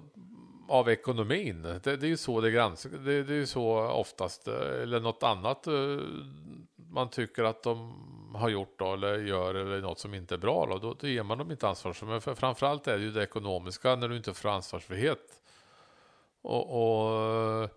[0.69, 1.62] av ekonomin.
[1.62, 2.93] Det, det är ju så det granskas.
[2.93, 5.99] Det, det, är ju så oftast, eh, eller något annat eh,
[6.91, 7.95] man tycker att de
[8.35, 10.66] har gjort då, eller gör eller något som inte är bra.
[10.66, 11.97] Då, då, då ger man dem inte ansvar.
[12.05, 15.41] Men för, framförallt är det ju det ekonomiska när du inte får ansvarsfrihet.
[16.43, 17.23] Och, och
[17.62, 17.69] eh,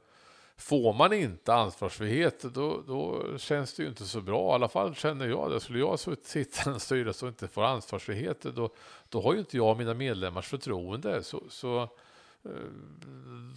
[0.58, 4.52] får man inte ansvarsfrihet då, då känns det ju inte så bra.
[4.52, 5.60] I alla fall känner jag det.
[5.60, 8.70] Skulle jag sitta i en styrelse och inte få ansvarsfrihet då,
[9.09, 11.24] då har ju inte jag mina medlemmars förtroende.
[11.24, 11.89] Så, så
[12.46, 12.51] Eh,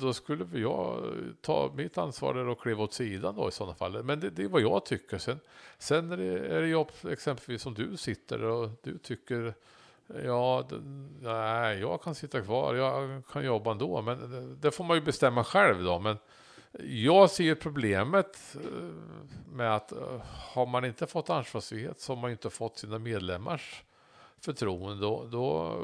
[0.00, 1.02] då skulle jag
[1.40, 4.02] ta mitt ansvar och kliva åt sidan då i sådana fall.
[4.02, 5.18] Men det, det är vad jag tycker.
[5.18, 5.40] Sen,
[5.78, 9.54] sen är, det, är det jobb exempelvis som du sitter och du tycker
[10.24, 10.68] Ja,
[11.20, 15.02] nej, jag kan sitta kvar, jag kan jobba ändå, men det, det får man ju
[15.02, 15.98] bestämma själv då.
[15.98, 16.16] Men
[16.82, 18.88] jag ser problemet eh,
[19.52, 20.20] med att eh,
[20.54, 23.84] har man inte fått ansvarsfrihet så har man inte fått sina medlemmars
[24.40, 25.00] förtroende.
[25.00, 25.78] Då, då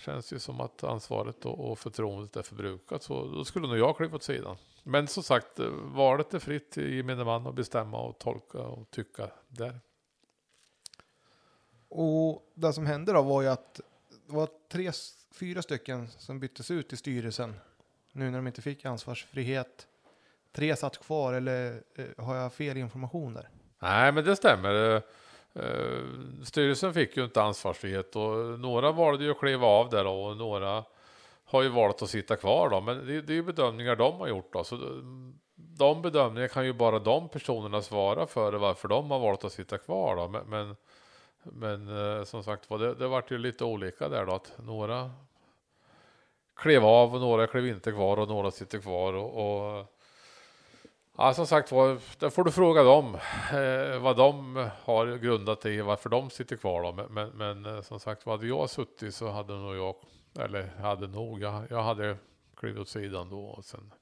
[0.00, 3.02] känns det som att ansvaret och förtroendet är förbrukat.
[3.02, 4.56] Så då skulle nog jag kliva åt sidan.
[4.82, 9.30] Men som sagt, valet är fritt i gemene man att bestämma och tolka och tycka
[9.48, 9.80] där.
[11.88, 13.80] Och det som hände då var ju att
[14.26, 14.92] det var tre,
[15.32, 17.54] fyra stycken som byttes ut i styrelsen.
[18.12, 19.86] Nu när de inte fick ansvarsfrihet.
[20.52, 23.48] Tre satt kvar eller eh, har jag fel information där?
[23.78, 25.02] Nej, men det stämmer.
[25.54, 26.02] Eh,
[26.44, 30.36] styrelsen fick ju inte ansvarsfrihet och några valde ju att kliva av där då, och
[30.36, 30.84] några
[31.44, 32.80] har ju valt att sitta kvar då.
[32.80, 34.64] Men det, det är ju bedömningar de har gjort då.
[34.64, 34.76] Så
[35.54, 39.78] de bedömningarna kan ju bara de personerna svara för varför de har valt att sitta
[39.78, 40.28] kvar då.
[40.28, 40.76] Men, men,
[41.42, 44.32] men eh, som sagt var, det, det vart ju lite olika där då.
[44.32, 45.10] Att några
[46.56, 49.12] klev av och några klev inte kvar och några sitter kvar.
[49.14, 49.86] och, och
[51.16, 53.14] Ja, som sagt var, där får du fråga dem
[53.52, 56.82] eh, vad de har grundat i varför de sitter kvar.
[56.82, 56.92] Då.
[56.92, 57.30] Men, men,
[57.62, 59.94] men eh, som sagt var, hade jag suttit så hade nog jag,
[60.38, 62.16] eller hade nog, jag, jag hade
[62.56, 63.40] klivit åt sidan då.
[63.40, 63.92] Och sen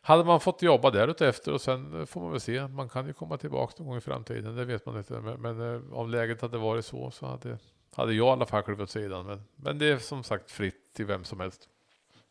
[0.00, 2.68] hade man fått jobba där efter och sen eh, får man väl se.
[2.68, 5.20] Man kan ju komma tillbaka någon gång i framtiden, det vet man inte.
[5.20, 7.58] Men, men eh, om läget hade varit så så hade,
[7.94, 9.26] hade jag i alla fall klivit åt sidan.
[9.26, 11.68] Men, men det är som sagt fritt till vem som helst.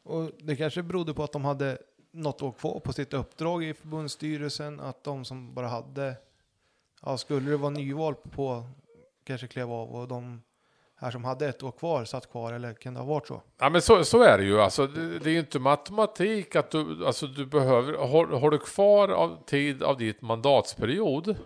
[0.03, 1.77] Och det kanske berodde på att de hade
[2.15, 6.15] något år kvar på sitt uppdrag i förbundsstyrelsen, att de som bara hade,
[7.01, 8.63] ja skulle det vara nyval på,
[9.23, 10.41] kanske klev av och de
[10.95, 13.41] här som hade ett år kvar satt kvar eller kan det ha varit så?
[13.57, 14.87] Ja men så, så är det ju alltså.
[14.87, 19.09] Det, det är ju inte matematik att du, alltså du behöver, har, har du kvar
[19.09, 21.37] av tid av ditt mandatsperiod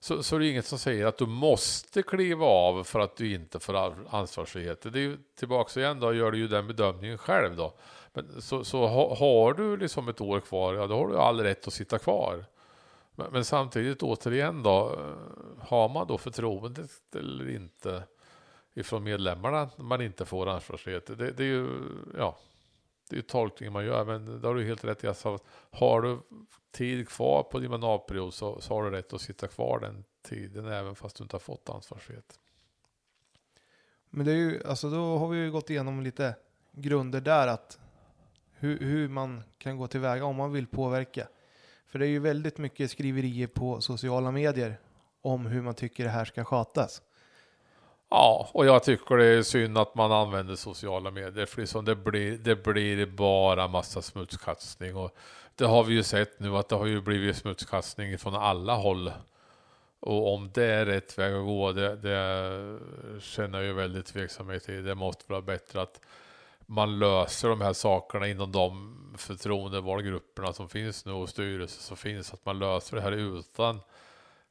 [0.00, 3.34] så, så är det inget som säger att du måste kliva av för att du
[3.34, 4.82] inte får ansvarsfrihet.
[4.82, 7.74] Det är ju tillbaka igen då, gör du ju den bedömningen själv då.
[8.18, 11.40] Men så, så ha, har du liksom ett år kvar, ja då har du all
[11.40, 12.44] rätt att sitta kvar.
[13.14, 18.02] Men, men samtidigt återigen då, eh, har man då förtroendet eller inte
[18.74, 21.06] ifrån medlemmarna när man inte får ansvarsfrihet.
[21.06, 21.68] Det, det är ju,
[22.16, 22.38] ja,
[23.08, 25.08] det är ju tolkningen man gör, men det har du helt rätt i.
[25.08, 25.38] Alltså,
[25.70, 26.18] har du
[26.70, 30.66] tid kvar på din mandatperiod så, så har du rätt att sitta kvar den tiden
[30.66, 32.38] även fast du inte har fått ansvarsfrihet.
[34.10, 36.34] Men det är ju, alltså då har vi ju gått igenom lite
[36.72, 37.78] grunder där att
[38.58, 41.28] hur, hur man kan gå tillväga om man vill påverka.
[41.88, 44.78] För det är ju väldigt mycket skriverier på sociala medier
[45.22, 47.02] om hur man tycker det här ska skötas.
[48.10, 51.96] Ja, och jag tycker det är synd att man använder sociala medier för liksom det,
[51.96, 55.16] blir, det blir bara massa smutskastning och
[55.54, 59.12] det har vi ju sett nu att det har ju blivit smutskastning från alla håll.
[60.00, 64.68] Och om det är rätt väg att gå, det, det känner jag ju väldigt tveksamhet
[64.68, 64.80] i.
[64.80, 66.00] Det måste vara bättre att
[66.70, 72.34] man löser de här sakerna inom de förtroendevalgrupperna som finns nu och styrelser som finns.
[72.34, 73.80] Att man löser det här utan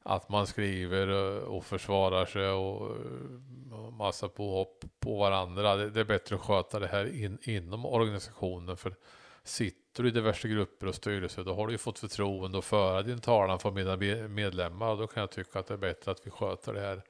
[0.04, 5.76] att man skriver eh, och försvarar sig och eh, massa påhopp på varandra.
[5.76, 8.78] Det, är bättre att sköta det här in, inom organisationen.
[8.78, 8.96] För
[9.44, 13.02] sitter du i diverse grupper och styrelser då har du ju fått förtroende att föra
[13.02, 16.28] din talan för mina medlemmar och då kan jag tycka att det är bättre att
[16.28, 17.04] vi sköter det här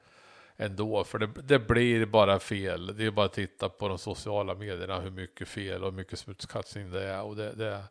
[0.58, 1.04] ändå.
[1.04, 2.96] För det, det, blir bara fel.
[2.96, 6.90] Det är bara att titta på de sociala medierna hur mycket fel och mycket smutskastning
[6.90, 7.22] det är.
[7.22, 7.82] Och det, det,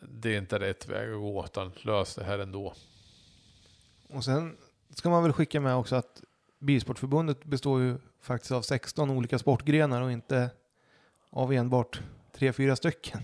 [0.00, 2.74] det är inte rätt väg att gå utan lös det här ändå.
[4.08, 4.56] Och sen
[4.90, 6.22] ska man väl skicka med också att
[6.58, 10.50] Bilsportförbundet består ju faktiskt av 16 olika sportgrenar och inte
[11.30, 12.00] av enbart
[12.38, 13.20] 3-4 stycken.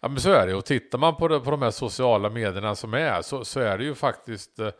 [0.00, 2.74] Ja men så är det och tittar man på, det, på de här sociala medierna
[2.74, 4.70] som är så, så är det ju faktiskt eh,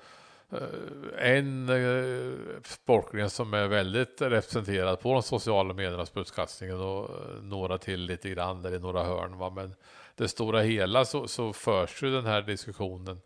[0.52, 7.42] Eh, en eh, sportgren som är väldigt representerad på de sociala medierna budskastningen och eh,
[7.42, 9.38] några till lite grann där i några hörn.
[9.38, 9.50] Va?
[9.50, 9.74] Men
[10.14, 13.20] det stora hela så, så förs ju den här diskussionen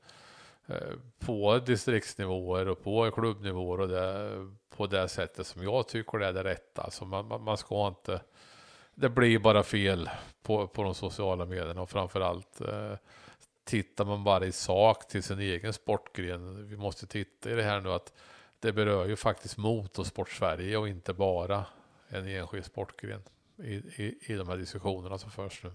[1.19, 4.31] på distriktsnivåer och på klubbnivåer och det,
[4.77, 6.83] på det sättet som jag tycker det är det rätta.
[6.83, 8.21] Alltså man, man ska inte,
[8.95, 10.11] det blir bara fel
[10.43, 12.93] på, på de sociala medierna och framförallt eh,
[13.67, 16.69] tittar man bara i sak till sin egen sportgren.
[16.69, 18.13] Vi måste titta i det här nu att
[18.61, 21.67] det berör ju faktiskt motorsport Sverige och inte bara
[22.09, 23.23] en enskild sportgren
[23.57, 25.73] i, i, i de här diskussionerna som förs nu.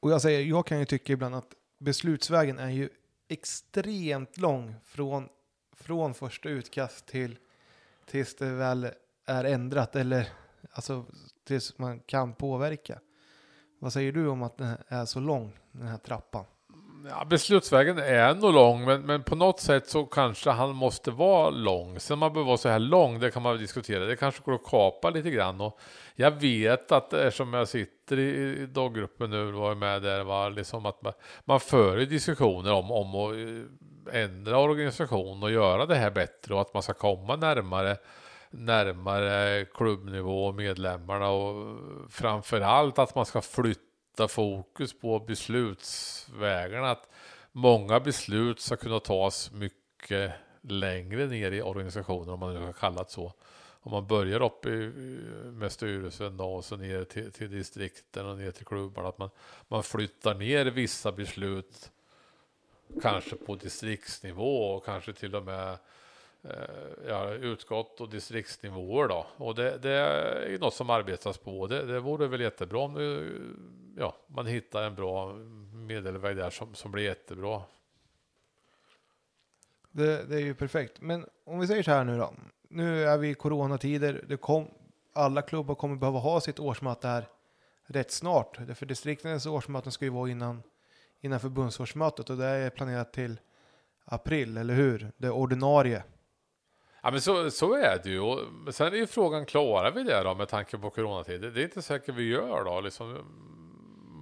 [0.00, 2.88] Och jag säger, jag kan ju tycka ibland att beslutsvägen är ju
[3.28, 5.28] extremt lång från,
[5.72, 7.38] från första utkast till
[8.06, 8.90] tills det väl
[9.24, 10.28] är ändrat eller
[10.70, 11.04] alltså
[11.44, 13.00] tills man kan påverka.
[13.78, 16.44] Vad säger du om att den är så lång, den här trappan?
[17.08, 21.50] Ja, beslutsvägen är nog lång, men, men på något sätt så kanske han måste vara
[21.50, 22.00] lång.
[22.00, 24.04] Sen man behöver vara så här lång, det kan man diskutera.
[24.04, 25.60] Det kanske går att kapa lite grann.
[25.60, 25.78] Och
[26.14, 30.86] jag vet att eftersom jag sitter i daggruppen nu och var med där, var liksom
[30.86, 31.12] att man,
[31.44, 36.60] man för diskussioner om, om att eh, ändra organisation och göra det här bättre och
[36.60, 37.96] att man ska komma närmare
[38.50, 41.76] närmare klubbnivå och medlemmarna och
[42.10, 43.85] framförallt att man ska flytta
[44.28, 46.90] fokus på beslutsvägarna.
[46.90, 47.08] Att
[47.52, 53.10] många beslut ska kunna tas mycket längre ner i organisationen om man nu har kallat
[53.10, 53.32] så.
[53.80, 54.92] Om man börjar upp i,
[55.52, 59.08] med styrelsen då, och så ner till, till distrikten och ner till klubbarna.
[59.08, 59.30] Att man,
[59.68, 61.90] man flyttar ner vissa beslut
[63.02, 65.78] kanske på distriktsnivå och kanske till och med eh,
[66.50, 69.26] Eh, ja, utskott och distriktsnivåer då.
[69.36, 71.66] Och det, det är något som arbetas på.
[71.66, 72.96] Det, det vore väl jättebra om
[73.96, 75.32] ja, man hittar en bra
[75.72, 77.62] medelväg där som, som blir jättebra.
[79.90, 81.00] Det, det är ju perfekt.
[81.00, 82.34] Men om vi säger så här nu då.
[82.68, 84.24] Nu är vi i coronatider.
[84.28, 84.68] Det kom,
[85.12, 87.28] alla klubbar kommer behöva ha sitt årsmöte här
[87.86, 88.58] rätt snart.
[88.74, 90.62] För distriktens årsmöten ska ju vara innan,
[91.20, 93.40] innan förbundsårsmötet och det är planerat till
[94.04, 95.12] april, eller hur?
[95.16, 96.02] Det ordinarie.
[97.06, 98.20] Ja men så, så är det ju.
[98.20, 101.54] Och sen är ju frågan, klarar vi det då med tanke på coronatiden?
[101.54, 102.80] Det är inte säkert vi gör då.
[102.80, 103.18] Liksom,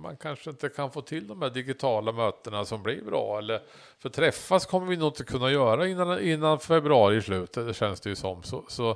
[0.03, 3.39] man kanske inte kan få till de här digitala mötena som blir bra.
[3.39, 3.63] Eller,
[3.99, 8.01] för träffas kommer vi nog inte kunna göra innan, innan februari i slutet, det känns
[8.01, 8.43] det ju som.
[8.43, 8.91] Så, så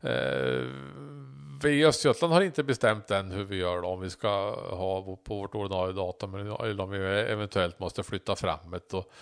[0.00, 0.66] eh,
[1.62, 4.28] vi i Östergötland har inte bestämt än hur vi gör då, om vi ska
[4.70, 8.94] ha på vårt ordinarie datum eller om vi eventuellt måste flytta framåt.
[8.94, 9.12] Och,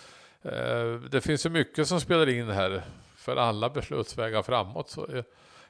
[0.51, 2.83] eh, det finns ju mycket som spelar in här
[3.27, 4.89] för alla beslutsvägar framåt.
[4.89, 5.23] Så jag,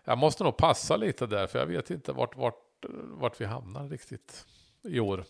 [0.03, 3.87] jag måste nog passa lite där, för jag vet inte vart, vart, vart vi hamnar
[3.87, 4.45] riktigt
[4.83, 5.23] i år.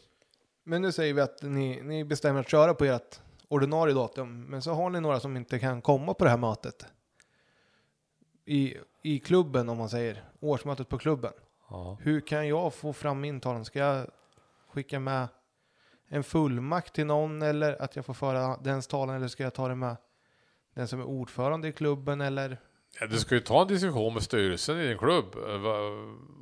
[0.64, 4.62] Men nu säger vi att ni, ni bestämmer att köra på ert ordinarie datum, men
[4.62, 6.86] så har ni några som inte kan komma på det här mötet.
[8.46, 11.34] I, i klubben om man säger, årsmötet på klubben.
[11.70, 11.98] Ja.
[12.02, 13.66] Hur kan jag få fram min talan?
[13.66, 14.08] Ska jag
[14.68, 15.28] skicka med
[16.08, 19.68] en fullmakt till någon eller att jag får föra dens talan eller ska jag ta
[19.68, 19.96] det med
[20.78, 22.58] den som är ordförande i klubben eller?
[23.00, 25.66] Ja, du ska ju ta en diskussion med styrelsen i din klubb eh,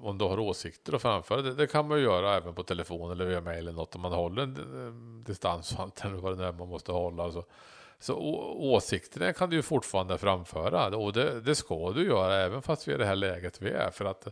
[0.08, 1.42] om du har åsikter att framföra.
[1.42, 4.02] Det, det kan man ju göra även på telefon eller via mail eller något om
[4.02, 4.56] man håller en
[4.88, 4.94] eh,
[5.26, 7.24] distans och allt eller vad det är man måste hålla.
[7.24, 7.44] Alltså.
[8.00, 12.62] Så å- åsikterna kan du ju fortfarande framföra och det, det ska du göra även
[12.62, 13.90] fast vi är i det här läget vi är.
[13.92, 14.28] För att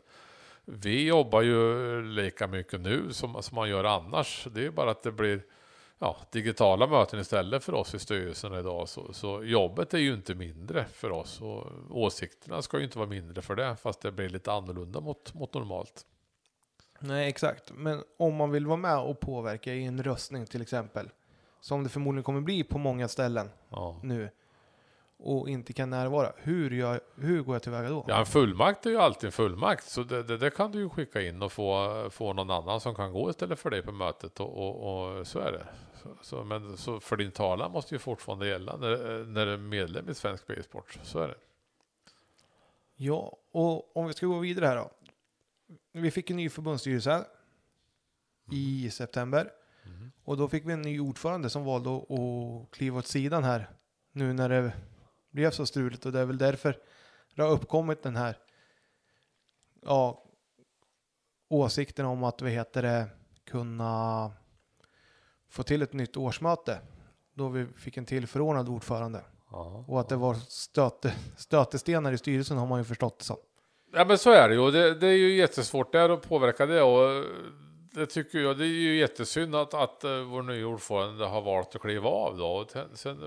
[0.65, 4.47] vi jobbar ju lika mycket nu som, som man gör annars.
[4.51, 5.41] Det är ju bara att det blir
[5.99, 8.89] ja, digitala möten istället för oss i styrelsen idag.
[8.89, 13.09] Så, så jobbet är ju inte mindre för oss och åsikterna ska ju inte vara
[13.09, 16.05] mindre för det fast det blir lite annorlunda mot, mot normalt.
[16.99, 17.71] Nej, exakt.
[17.75, 21.09] Men om man vill vara med och påverka i en röstning till exempel,
[21.61, 23.99] som det förmodligen kommer bli på många ställen Ja.
[24.03, 24.29] nu,
[25.23, 28.05] och inte kan närvara, hur, gör, hur går jag tillväga då?
[28.07, 30.89] Ja, en fullmakt är ju alltid en fullmakt, så det, det, det kan du ju
[30.89, 34.39] skicka in och få, få någon annan som kan gå istället för dig på mötet
[34.39, 35.67] och, och, och så är det.
[36.03, 39.57] Så, så, men så för din talan måste ju fortfarande gälla när, när du är
[39.57, 41.35] medlem i Svensk Bilsport, så är det.
[42.95, 44.91] Ja, och om vi ska gå vidare här då.
[45.91, 47.25] Vi fick en ny förbundsstyrelse
[48.51, 49.51] i september.
[50.23, 53.69] Och då fick vi en ny ordförande som valde att, att kliva åt sidan här.
[54.11, 54.73] Nu när det
[55.33, 56.77] blev så struligt och det är väl därför
[57.35, 58.37] det har uppkommit den här
[59.81, 60.23] ja,
[61.49, 63.07] åsikten om att vi heter det
[63.45, 64.31] kunna
[65.49, 66.79] få till ett nytt årsmöte.
[67.33, 69.21] Då vi fick en till förordnad ordförande.
[69.51, 69.85] Ja.
[69.87, 73.37] Och att det var stöte, stötestenar i styrelsen har man ju förstått det som.
[73.93, 74.71] Ja men så är det ju.
[74.71, 76.81] Det, det är ju jättesvårt där att påverka det.
[76.81, 77.25] Och
[77.93, 81.75] det tycker jag, det är ju jättesynd att, att eh, vår nya ordförande har valt
[81.75, 82.67] att kliva av då.
[82.93, 83.17] Sen,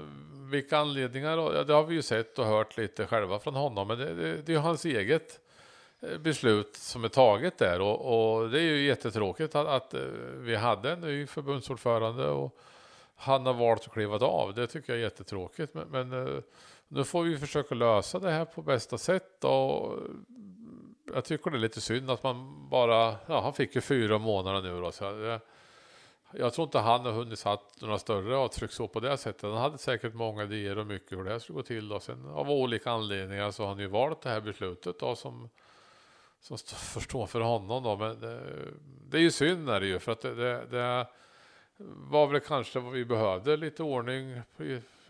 [0.51, 1.55] vilka anledningar, då?
[1.55, 3.89] ja, det har vi ju sett och hört lite själva från honom.
[3.89, 5.41] Men det, det, det är ju hans eget
[6.01, 7.81] eh, beslut som är taget där.
[7.81, 10.01] Och, och det är ju jättetråkigt att, att eh,
[10.37, 12.59] vi hade en ny förbundsordförande och
[13.17, 14.55] han har valt att kliva av.
[14.55, 15.75] Det tycker jag är jättetråkigt.
[15.75, 16.43] Men, men
[16.89, 19.45] nu får vi försöka lösa det här på bästa sätt.
[19.45, 19.99] Och
[21.15, 24.62] jag tycker det är lite synd att man bara, ja han fick ju fyra månader
[24.62, 24.93] nu då.
[24.93, 25.41] Så jag,
[26.33, 29.43] jag tror inte han har hunnit satt några större avtryck så på det sättet.
[29.43, 31.89] Han hade säkert många idéer och mycket hur det här skulle gå till.
[31.89, 32.01] Då.
[32.01, 35.49] Sen av olika anledningar så har han ju valt det här beslutet då som,
[36.41, 37.97] som förstår får stå för honom då.
[37.97, 38.41] Men det,
[39.09, 41.07] det är ju synd är det ju för att det, det, det
[41.95, 44.41] var väl kanske vad vi behövde lite ordning.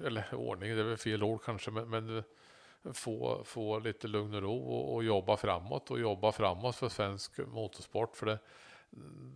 [0.04, 2.22] Eller ordning, det är väl fel ord kanske, men, men
[2.94, 7.38] få, få lite lugn och ro och, och jobba framåt och jobba framåt för svensk
[7.38, 8.16] motorsport.
[8.16, 8.38] För det,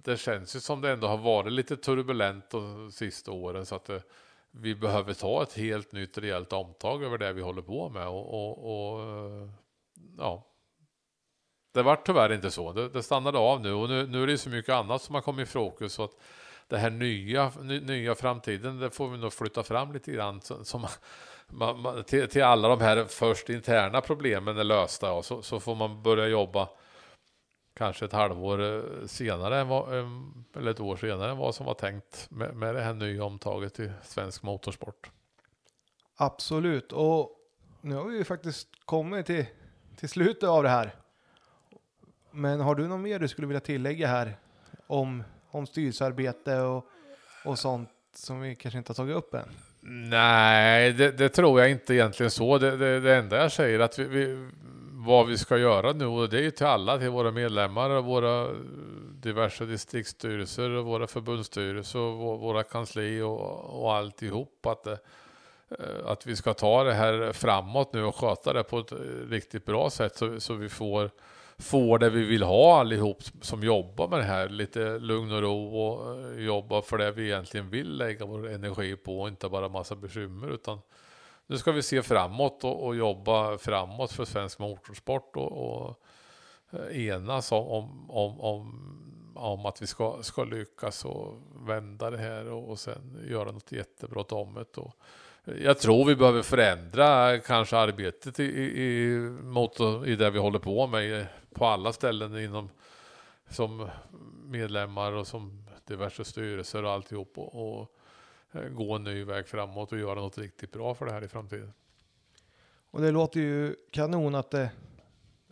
[0.03, 3.85] det känns ju som det ändå har varit lite turbulent de sista åren så att
[3.85, 4.03] det,
[4.51, 8.09] vi behöver ta ett helt nytt rejält omtag över det vi håller på med.
[8.09, 9.49] Och, och, och eh,
[10.19, 10.47] ja,
[11.73, 12.73] det var tyvärr inte så.
[12.73, 15.23] Det, det stannade av nu och nu, nu är det så mycket annat som har
[15.23, 15.93] kommit i fokus.
[15.93, 16.17] Så att
[16.71, 20.41] det här nya, ny, nya framtiden, det får vi nog flytta fram lite grann.
[20.41, 20.87] Så, som,
[21.47, 25.61] man, man, till, till alla de här först interna problemen är lösta och så, så
[25.61, 26.69] får man börja jobba
[27.75, 30.09] kanske ett halvår eh, senare, än vad, eh,
[30.57, 33.81] eller ett år senare än vad som var tänkt med, med det här nya omtaget
[33.81, 35.11] i svensk motorsport.
[36.17, 37.31] Absolut, och
[37.81, 39.47] nu har vi ju faktiskt kommit till,
[39.97, 40.95] till slutet av det här.
[42.31, 44.37] Men har du något mer du skulle vilja tillägga här
[44.87, 46.87] om, om styrelsearbete och,
[47.45, 49.49] och sånt som vi kanske inte har tagit upp än?
[50.11, 52.59] Nej, det, det, tror jag inte egentligen så.
[52.59, 54.49] Det, det, det enda jag säger är att vi, vi,
[54.93, 58.05] vad vi ska göra nu, och det är ju till alla, till våra medlemmar, och
[58.05, 58.49] våra
[59.23, 64.67] diverse distriktsstyrelser, och våra förbundsstyrelser, och våra kansli och, och alltihop.
[64.67, 64.97] Att, eh,
[66.05, 68.93] att vi ska ta det här framåt nu och sköta det på ett
[69.29, 71.11] riktigt bra sätt så, så vi får
[71.61, 74.49] får det vi vill ha allihop som jobbar med det här.
[74.49, 78.97] Lite lugn och ro och eh, jobba för det vi egentligen vill lägga vår energi
[78.97, 80.79] på och inte bara massa bekymmer utan
[81.47, 86.01] nu ska vi se framåt och, och jobba framåt för svensk motorsport och, och
[86.71, 91.35] eh, enas om, om, om, om, om att vi ska, ska lyckas och
[91.67, 94.79] vända det här och, och sen göra något jättebra om det.
[94.81, 94.95] Och,
[95.45, 100.87] jag tror vi behöver förändra kanske arbetet i, i, mot, i det vi håller på
[100.87, 102.69] med på alla ställen inom
[103.51, 103.89] som
[104.45, 107.97] medlemmar och som diverse styrelser och alltihop och, och
[108.53, 111.29] eh, gå en ny väg framåt och göra något riktigt bra för det här i
[111.29, 111.73] framtiden.
[112.91, 114.71] Och det låter ju kanon att det,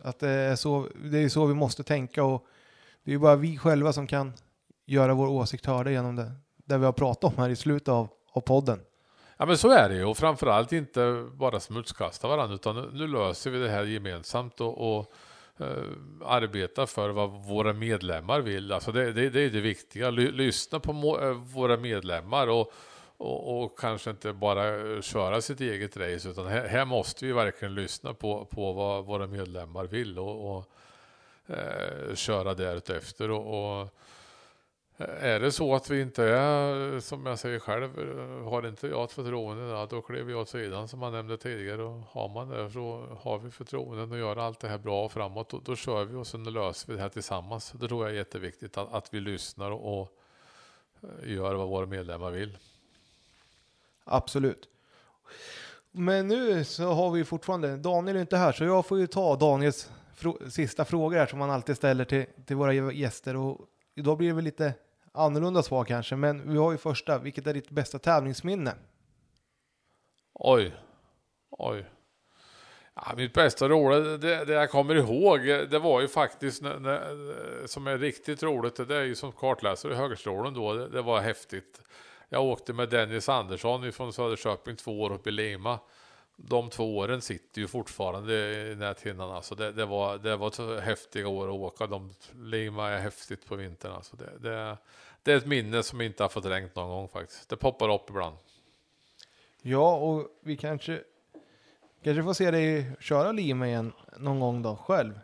[0.01, 2.45] att det är så, det är så vi måste tänka och
[3.03, 4.33] det är ju bara vi själva som kan
[4.85, 8.07] göra vår åsikt hörda genom det, det vi har pratat om här i slutet av,
[8.31, 8.79] av podden.
[9.37, 13.07] Ja men så är det ju och framförallt inte bara smutskasta varandra utan nu, nu
[13.07, 15.13] löser vi det här gemensamt och, och
[15.59, 15.83] Eh,
[16.25, 18.71] arbeta för vad våra medlemmar vill.
[18.71, 20.09] Alltså det, det, det är det viktiga.
[20.09, 22.73] lyssna på eh, våra medlemmar och,
[23.17, 27.31] och, och, kanske inte bara eh, köra sitt eget race utan här, här, måste vi
[27.31, 30.65] verkligen lyssna på, på vad våra medlemmar vill och, och
[31.47, 33.31] eh, köra därefter.
[33.31, 33.95] och, och
[34.99, 37.89] är det så att vi inte är, som jag säger själv,
[38.43, 41.83] har inte jag ett förtroende, då kliver jag åt sidan som man nämnde tidigare.
[41.83, 45.49] Och har man det så har vi förtroenden och gör allt det här bra framåt.
[45.49, 47.71] Då, då kör vi och sen löser vi det här tillsammans.
[47.71, 50.11] Det tror jag är jätteviktigt att, att vi lyssnar och, och
[51.01, 52.57] eh, gör vad våra medlemmar vill.
[54.03, 54.69] Absolut.
[55.91, 59.35] Men nu så har vi fortfarande, Daniel är inte här så jag får ju ta
[59.35, 59.91] Daniels
[60.49, 63.59] sista fråga här som man alltid ställer till, till våra gäster och
[63.95, 64.73] då blir det väl lite
[65.13, 67.19] annorlunda svar kanske, men vi har ju första.
[67.19, 68.73] Vilket är ditt bästa tävlingsminne?
[70.33, 70.73] Oj,
[71.49, 71.85] oj.
[73.05, 77.67] Ja, mitt bästa roliga, det, det, jag kommer ihåg, det var ju faktiskt, när, när,
[77.67, 81.21] som är riktigt roligt, det är ju som kartläsare i högskolan då, det, det, var
[81.21, 81.81] häftigt.
[82.29, 85.79] Jag åkte med Dennis Andersson från Söderköping två år uppe i Lima.
[86.41, 88.33] De två åren sitter ju fortfarande
[88.71, 89.31] i näthinnan.
[89.31, 91.87] Alltså det, det, var, det var häftiga år att åka.
[91.87, 93.91] De, Lima är häftigt på vintern.
[93.91, 94.77] Alltså det, det,
[95.23, 97.49] det är ett minne som inte har förträngt någon gång faktiskt.
[97.49, 98.35] Det poppar upp ibland.
[99.61, 101.01] Ja, och vi kanske,
[102.03, 105.19] kanske får se dig köra Lima igen någon gång då själv.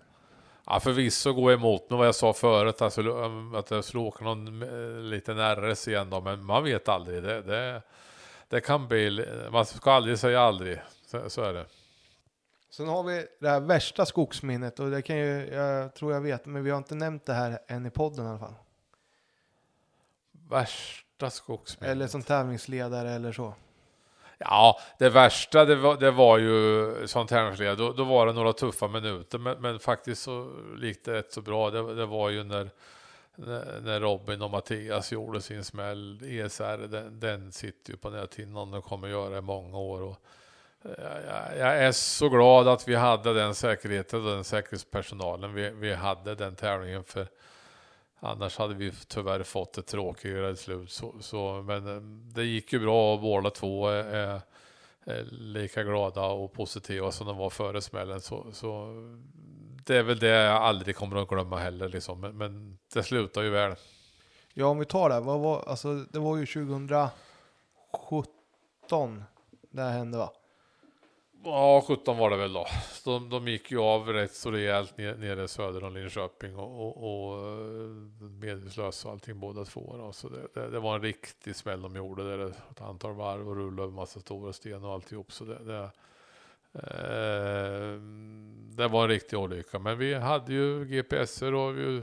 [0.65, 3.01] Ja, förvisso går jag emot med vad jag sa förut, alltså,
[3.55, 7.23] att jag skulle åka någon eh, liten RS igen då, men man vet aldrig.
[7.23, 7.81] Det, det,
[8.49, 10.79] det kan bli, man ska aldrig säga aldrig,
[11.23, 11.65] så, så är det.
[12.69, 16.45] Sen har vi det här värsta skogsminnet och det kan ju, jag tror jag vet,
[16.45, 18.55] men vi har inte nämnt det här än i podden i alla fall.
[20.49, 21.91] Värsta skogsminnet?
[21.91, 23.53] Eller som tävlingsledare eller så.
[24.37, 28.53] Ja, det värsta det var, det var ju som tävlingsledare, då, då var det några
[28.53, 30.51] tuffa minuter, men, men faktiskt så
[30.81, 31.69] gick det rätt så bra.
[31.69, 32.69] Det, det var ju när,
[33.81, 38.83] när Robin och Mattias gjorde sin smäll, ESR, den, den sitter ju på näthinnan och
[38.83, 40.01] kommer göra i många år.
[40.01, 40.17] Och,
[40.97, 45.93] jag, jag är så glad att vi hade den säkerheten och den säkerhetspersonalen vi, vi
[45.93, 47.27] hade den tävlingen för
[48.19, 50.91] Annars hade vi tyvärr fått ett tråkigare slut.
[50.91, 52.01] Så, så, men eh,
[52.35, 54.41] det gick ju bra och båda två är, är,
[55.05, 58.21] är, lika glada och positiva som de var före smällen.
[58.21, 58.93] Så, så
[59.85, 61.89] det är väl det jag aldrig kommer att glömma heller.
[61.89, 62.21] Liksom.
[62.21, 63.75] Men, men det slutar ju väl.
[64.53, 65.19] Ja, om vi tar det.
[65.19, 69.23] Vad var, alltså, det var ju 2017
[69.71, 70.31] det här hände va?
[71.47, 72.67] Ja, 17 var det väl då.
[73.03, 77.47] De, de gick ju av rätt så rejält nere, söder om Linköping och, och, och
[77.47, 77.89] eh,
[78.41, 79.95] medvetslösa och allting båda två.
[79.97, 80.11] Då.
[80.11, 83.55] Så det, det, det, var en riktig smäll de gjorde där ett antal varv och
[83.55, 85.31] rullade över massa stora sten och alltihop.
[85.31, 85.83] Så det, det,
[86.73, 87.99] eh,
[88.75, 89.79] det var en riktig olycka.
[89.79, 92.01] Men vi hade ju GPSer och vi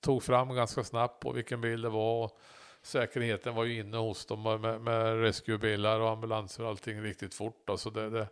[0.00, 2.24] tog fram ganska snabbt på vilken bil det var.
[2.24, 2.38] Och
[2.82, 7.62] säkerheten var ju inne hos dem med, med rescuebilar och ambulanser och allting riktigt fort.
[7.64, 7.76] Då.
[7.76, 8.28] Så det, det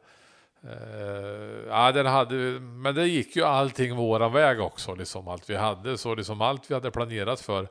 [0.64, 5.56] Uh, ja, den hade, men det gick ju allting våran väg också, liksom allt vi
[5.56, 5.98] hade.
[5.98, 7.68] Så liksom allt vi hade planerat för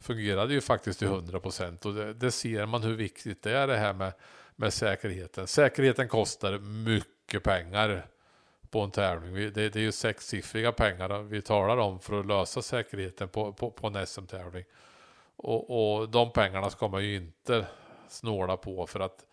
[0.00, 1.86] fungerade ju faktiskt till 100 procent.
[1.86, 4.12] Och det, det, ser man hur viktigt det är det här med,
[4.56, 5.46] med säkerheten.
[5.46, 8.06] Säkerheten kostar mycket pengar
[8.70, 9.34] på en tävling.
[9.34, 13.70] Det, det är ju sexsiffriga pengar vi talar om för att lösa säkerheten på, på,
[13.70, 14.64] på en SM-tävling.
[15.36, 17.66] Och, och de pengarna ska man ju inte
[18.08, 19.24] snåla på för att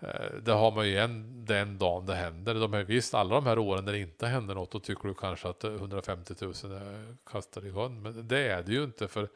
[0.00, 2.54] Eh, det har man ju igen den dagen det händer.
[2.54, 5.14] De här, visst, alla de här åren när det inte händer något, då tycker du
[5.14, 8.02] kanske att 150 000 är kastade i sjön.
[8.02, 9.08] Men det är det ju inte.
[9.08, 9.28] för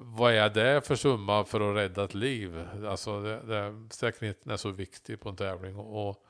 [0.00, 2.68] vad är det för summa för att rädda ett liv?
[2.86, 5.76] Alltså det, det, säkerheten är så viktig på en tävling.
[5.76, 6.24] Och, och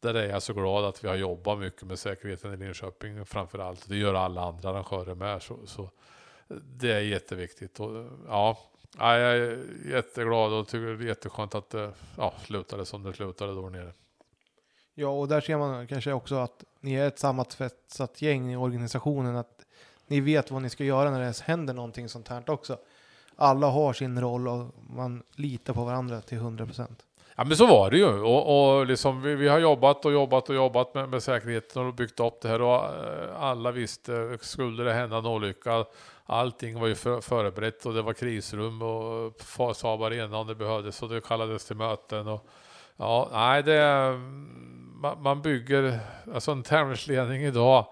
[0.00, 3.58] där är jag så glad att vi har jobbat mycket med säkerheten i Linköping framför
[3.58, 3.88] allt.
[3.88, 5.42] Det gör alla andra arrangörer med.
[5.42, 5.90] Så, så
[6.48, 7.80] det är jätteviktigt.
[7.80, 8.58] Och, ja,
[8.96, 13.54] jag är jätteglad och tycker det är jätteskönt att det ja, slutade som det slutade
[13.54, 13.92] då nere.
[14.94, 19.36] Ja, och där ser man kanske också att ni är ett sammansvetsat gäng i organisationen.
[19.36, 19.64] Att
[20.06, 22.78] ni vet vad ni ska göra när det ens händer någonting sånt här också.
[23.36, 27.06] Alla har sin roll och man litar på varandra till 100 procent.
[27.38, 28.20] Ja men så var det ju.
[28.20, 31.94] Och, och liksom vi, vi, har jobbat och jobbat och jobbat med, med säkerheten och
[31.94, 32.62] byggt upp det här.
[32.62, 35.84] Och eh, alla visste skulle det hända en olycka
[36.26, 41.02] allting var ju för, förberett och det var krisrum och Saab Arena om det behövdes
[41.02, 42.46] och det kallades till möten och
[42.96, 46.00] ja nej det mm, man, man bygger
[46.34, 47.86] alltså en tävlingsledning idag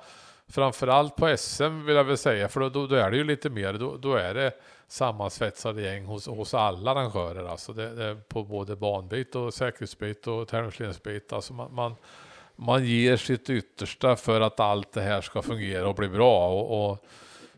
[0.48, 3.51] framförallt på SM vill jag väl säga för då, då, då är det ju lite
[3.51, 3.73] mer.
[3.73, 4.52] Då, då är det
[4.88, 7.44] sammansvetsade gäng hos, hos alla arrangörer.
[7.44, 11.32] Alltså det, det är på både banbit och säkerhetsbit och tävlingsledningsbit.
[11.32, 11.96] Alltså man, man,
[12.56, 16.48] man ger sitt yttersta för att allt det här ska fungera och bli bra.
[16.48, 17.04] Och, och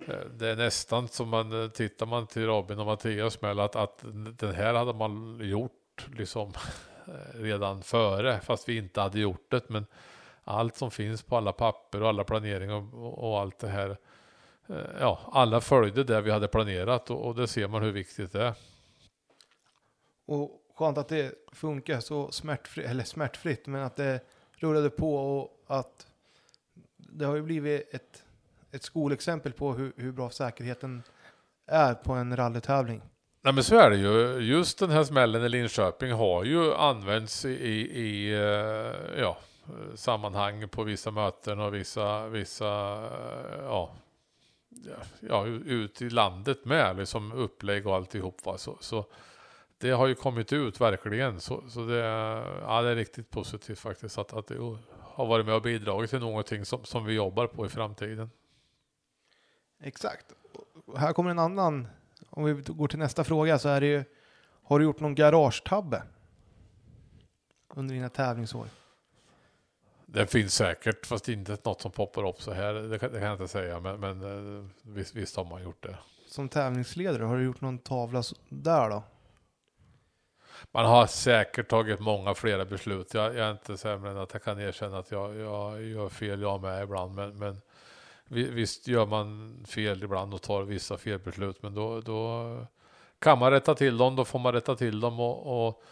[0.09, 3.77] eh, det är nästan som man eh, tittar man till Robin och Mattias med att,
[3.77, 4.05] att
[4.39, 6.53] den här hade man gjort liksom
[7.07, 9.69] eh, redan före fast vi inte hade gjort det.
[9.69, 9.87] Men
[10.45, 13.97] allt som finns på alla papper och alla planeringar och, och allt det här Eh,
[15.01, 18.43] ja, alla följde det vi hade planerat och, och det ser man hur viktigt det
[18.43, 18.55] är.
[20.27, 24.21] Och skönt att det funkar så smärtfritt, eller smärtfritt, men att det
[24.57, 26.07] rullade på och att
[26.97, 28.25] det har ju blivit ett,
[28.71, 31.03] ett skolexempel på hur, hur bra säkerheten
[31.67, 33.03] är på en rallytävling.
[33.43, 34.39] Nej men så är det ju.
[34.39, 39.39] Just den här smällen i Linköping har ju använts i, i eh, ja,
[39.95, 42.65] sammanhang på vissa möten och vissa, vissa
[43.63, 43.91] ja,
[45.21, 48.47] ja, ut i landet med, liksom upplägg och alltihop.
[48.47, 48.59] Va?
[48.59, 49.05] Så, så
[49.79, 51.41] det har ju kommit ut verkligen.
[51.41, 51.97] Så, så det,
[52.63, 54.57] ja, det är riktigt positivt faktiskt att, att det
[55.01, 58.31] har varit med och bidragit till någonting som, som vi jobbar på i framtiden.
[59.81, 60.27] Exakt.
[60.87, 61.89] Och här kommer en annan,
[62.31, 64.05] om vi går till nästa fråga så är det ju,
[64.63, 66.03] har du gjort någon garagetabbe?
[67.75, 68.67] Under dina tävlingsår?
[70.11, 72.75] Det finns säkert, fast inte något som poppar upp så här.
[72.75, 75.83] Det kan, det kan jag inte säga, men, men eh, visst, visst, har man gjort
[75.83, 75.97] det.
[76.27, 79.03] Som tävlingsledare, har du gjort någon tavla där då?
[80.73, 83.15] Man har säkert tagit många flera beslut.
[83.15, 86.41] Jag, jag är inte sämre än att jag kan erkänna att jag, jag gör fel
[86.41, 87.15] jag med ibland.
[87.15, 87.61] Men, men
[88.29, 91.63] visst gör man fel ibland och tar vissa felbeslut.
[91.63, 92.67] Men då, då
[93.19, 95.21] kan man rätta till dem, då får man rätta till dem.
[95.21, 95.83] och, och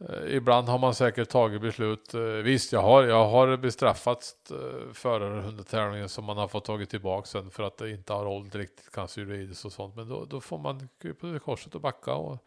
[0.00, 2.14] Eh, ibland har man säkert tagit beslut.
[2.14, 6.64] Eh, visst, jag har, jag har bestraffat eh, förare under tävlingen som man har fått
[6.64, 9.96] tagit tillbaka sen för att det inte har hållit riktigt kanske juridiskt och sånt.
[9.96, 12.38] Men då, då får man krypa till korset och backa och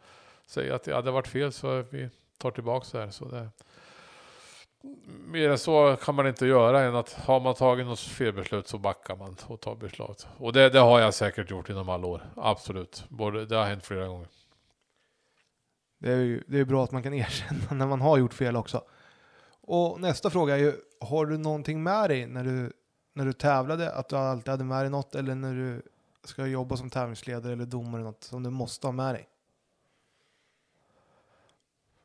[0.46, 2.08] säga att ja, det varit fel så vi
[2.38, 3.10] tar tillbaka det här.
[3.10, 3.48] Så det,
[5.26, 8.78] mer än så kan man inte göra än att har man tagit något felbeslut så
[8.78, 10.16] backar man och tar beslag.
[10.36, 12.22] Och det, det har jag säkert gjort inom alla år.
[12.36, 13.04] Absolut.
[13.08, 14.28] Både, det har hänt flera gånger.
[15.98, 18.56] Det är ju det är bra att man kan erkänna när man har gjort fel
[18.56, 18.84] också.
[19.60, 22.72] Och nästa fråga är ju, har du någonting med dig när du,
[23.12, 23.92] när du tävlade?
[23.92, 25.82] Att du alltid hade med dig något eller när du
[26.24, 29.28] ska jobba som tävlingsledare eller domare något som du måste ha med dig?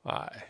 [0.02, 0.48] Nej,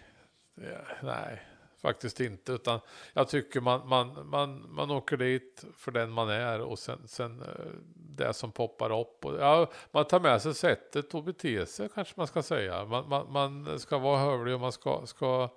[0.56, 1.42] det, nej
[1.84, 2.52] faktiskt inte.
[2.52, 2.80] Utan
[3.14, 7.42] jag tycker man, man, man, man åker dit för den man är och sen, sen
[7.42, 7.48] eh,
[7.96, 9.26] det som poppar upp.
[9.26, 12.86] Och, ja, man tar med sig sättet att bete sig kanske man ska säga.
[12.86, 15.50] Man, man, man ska vara hövlig och man ska, ska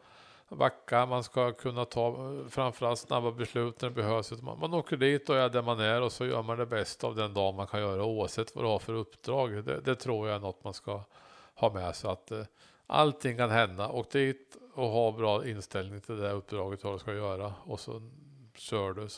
[0.48, 4.42] backa, man ska kunna ta eh, framförallt snabba beslut när det behövs.
[4.42, 7.06] Man, man åker dit och är där man är och så gör man det bästa
[7.06, 9.64] av den dag man kan göra oavsett vad du har för uppdrag.
[9.64, 11.00] Det, det tror jag är något man ska
[11.54, 12.10] ha med sig.
[12.10, 12.44] Att, eh,
[12.86, 13.88] allting kan hända.
[13.88, 18.02] Åk dit och ha bra inställning till det uppdraget vad du ska göra och så
[18.54, 19.08] kör du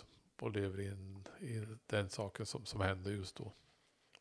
[0.40, 3.52] och lever in i den saken som, som händer just då.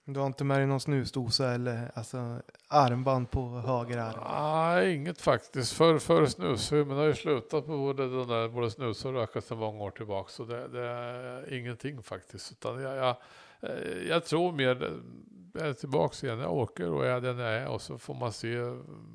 [0.05, 4.19] Du har inte med dig någon snusdosa eller alltså, armband på höger arm?
[4.29, 5.73] Nej, inget faktiskt.
[5.73, 9.41] För, för snusar men har ju slutat på både, den där, både snus och röka
[9.41, 10.29] sedan många år tillbaka.
[10.31, 12.51] Så det, det är ingenting faktiskt.
[12.51, 13.15] Utan jag, jag,
[14.07, 14.99] jag tror mer
[15.57, 16.39] är tillbaka igen.
[16.39, 18.57] Jag åker och är den jag är och så får man se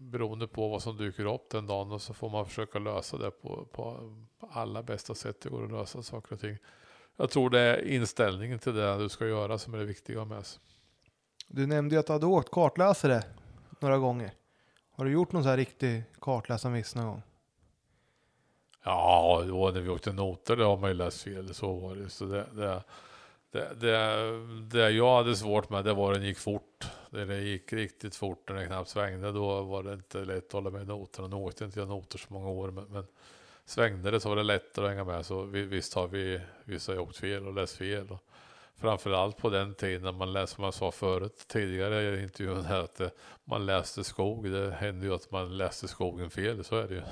[0.01, 3.31] beroende på vad som dyker upp den dagen och så får man försöka lösa det
[3.31, 4.11] på, på
[4.51, 6.59] alla bästa sätt det går att lösa saker och ting.
[7.17, 10.47] Jag tror det är inställningen till det du ska göra som är det viktiga med
[10.47, 10.61] sig.
[11.49, 13.23] Du nämnde ju att du hade åkt kartläsare
[13.81, 14.33] några gånger.
[14.91, 17.23] Har du gjort någon sån här riktig kartläsarmiss någon gång?
[18.85, 21.55] Ja, då när vi åkte noter, det har man ju läst fel.
[21.55, 22.09] Så var det.
[22.09, 22.83] Så det, det,
[23.53, 24.31] det, det,
[24.79, 26.87] det jag hade svårt med, det var att den gick fort.
[27.11, 29.33] Det, gick riktigt fort när den knappt svängde.
[29.33, 31.29] Då var det inte lätt att hålla med noterna.
[31.29, 33.07] Nu åkte inte jag noter så många år, men, men
[33.65, 35.27] svängde det så var det lättare att hänga med.
[35.27, 38.11] Så vi, visst har vi vissa åkt fel och läst fel.
[38.11, 38.25] Och
[38.77, 42.81] framförallt på den tiden när man läste, som jag sa förut tidigare i intervjun här,
[42.81, 43.11] att det,
[43.45, 44.51] man läste skog.
[44.51, 47.03] Det hände ju att man läste skogen fel, så är det ju.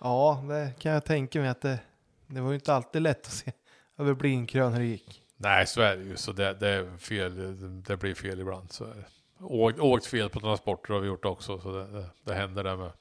[0.00, 1.80] Ja, det kan jag tänka mig att det,
[2.26, 3.52] det var ju inte alltid lätt att se
[3.98, 5.22] över blindkrön hur det gick.
[5.36, 6.16] Nej, så är det ju.
[6.16, 7.82] Så det, det är fel.
[7.82, 8.72] Det blir fel ibland.
[8.72, 9.04] Så är det.
[9.40, 12.76] Åkt, åkt fel på transporter har vi gjort också, så det, det, det händer det
[12.76, 12.92] med.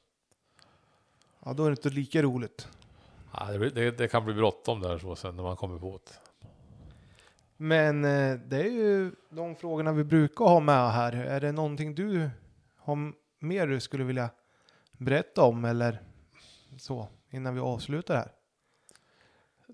[1.46, 2.68] Ja, då är det inte lika roligt.
[3.34, 6.14] Ja, det, det, det kan bli bråttom där så sen när man kommer på det.
[7.58, 11.14] Men eh, det är ju de frågorna vi brukar ha med här.
[11.14, 12.30] Är det någonting du
[12.78, 14.30] har mer du skulle vilja
[14.92, 16.02] berätta om eller
[16.78, 18.32] så innan vi avslutar här?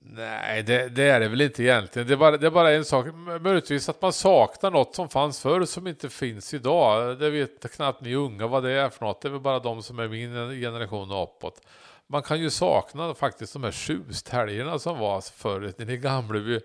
[0.06, 2.08] Nej, det, det är det väl inte egentligen.
[2.08, 3.06] Det är, bara, det är bara en sak.
[3.42, 7.20] Möjligtvis att man saknar något som fanns förr som inte finns idag.
[7.20, 9.22] Det vet knappt ni unga vad det är för något.
[9.22, 11.62] Det är väl bara de som är min generation och uppåt.
[12.08, 15.74] Man kan ju sakna faktiskt de här tjusthelgerna som var förr.
[15.78, 16.60] i Gamleby, gamla vi,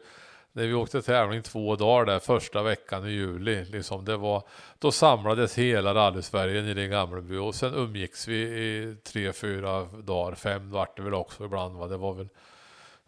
[0.52, 3.64] när vi åkte tävling två dagar där första veckan i juli.
[3.64, 4.42] Liksom det var,
[4.78, 10.34] då samlades hela rally-Sverige nere i Gamleby och sen umgicks vi i tre, fyra dagar.
[10.34, 11.76] Fem vart det väl också ibland.
[11.76, 11.86] Va?
[11.86, 12.28] Det var väl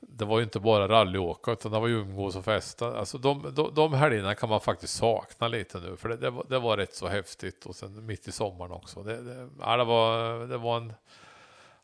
[0.00, 2.98] det var ju inte bara rallyåka utan det var ju umgås och festa.
[2.98, 6.46] Alltså de, de, de helgerna kan man faktiskt sakna lite nu för det, det, var,
[6.48, 9.02] det var rätt så häftigt och sen mitt i sommaren också.
[9.02, 10.92] Det, det, ja, det, var, det var en...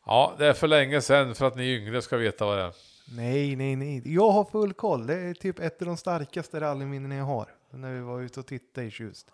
[0.05, 2.73] Ja, det är för länge sedan för att ni yngre ska veta vad det är.
[3.15, 4.13] Nej, nej, nej.
[4.15, 5.07] Jag har full koll.
[5.07, 7.47] Det är typ ett av de starkaste rallyminnen jag har.
[7.69, 9.31] När vi var ute och tittade i Tjust.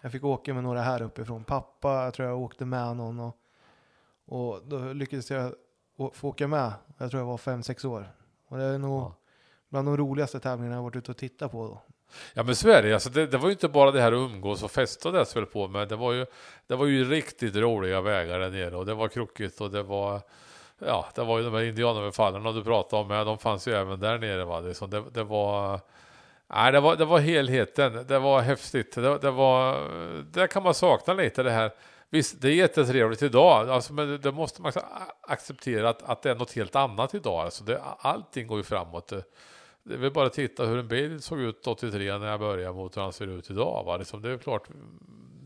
[0.00, 1.44] Jag fick åka med några här uppifrån.
[1.44, 3.36] Pappa, jag tror jag åkte med någon och,
[4.26, 5.52] och då lyckades jag
[6.12, 6.72] få åka med.
[6.98, 8.08] Jag tror jag var fem, sex år.
[8.48, 9.14] Och det är nog Ja.
[9.68, 11.66] bland de roligaste tävlingarna jag varit ute och tittat på.
[11.66, 11.82] Då.
[12.34, 12.94] Ja men så är det.
[12.94, 15.46] Alltså det, det var ju inte bara det här att umgås och festa det väl
[15.46, 15.88] på med.
[15.88, 16.26] Det var ju,
[16.66, 20.20] det var ju riktigt roliga vägar där nere och det var krokigt och det var
[20.86, 24.00] Ja, det var ju de här indianöverfallen du pratade om, ja, de fanns ju även
[24.00, 24.44] där nere.
[24.44, 24.60] Va?
[24.60, 25.80] Det, det, det var
[26.50, 28.04] Nej, det var, det var helheten.
[28.08, 28.94] Det var häftigt.
[28.94, 29.88] Det, det var,
[30.32, 31.70] där kan man sakna lite det här.
[32.10, 34.72] Visst, det är jättetrevligt idag, alltså, men det, måste man
[35.20, 37.40] acceptera att, att det är något helt annat idag.
[37.40, 39.08] Alltså det, allting går ju framåt.
[39.08, 39.24] Det,
[39.82, 42.74] det är väl bara att titta hur en bil såg ut 83 när jag började
[42.74, 43.84] mot hur han ser ut idag.
[43.84, 43.96] Va?
[43.96, 44.68] Liksom, det är klart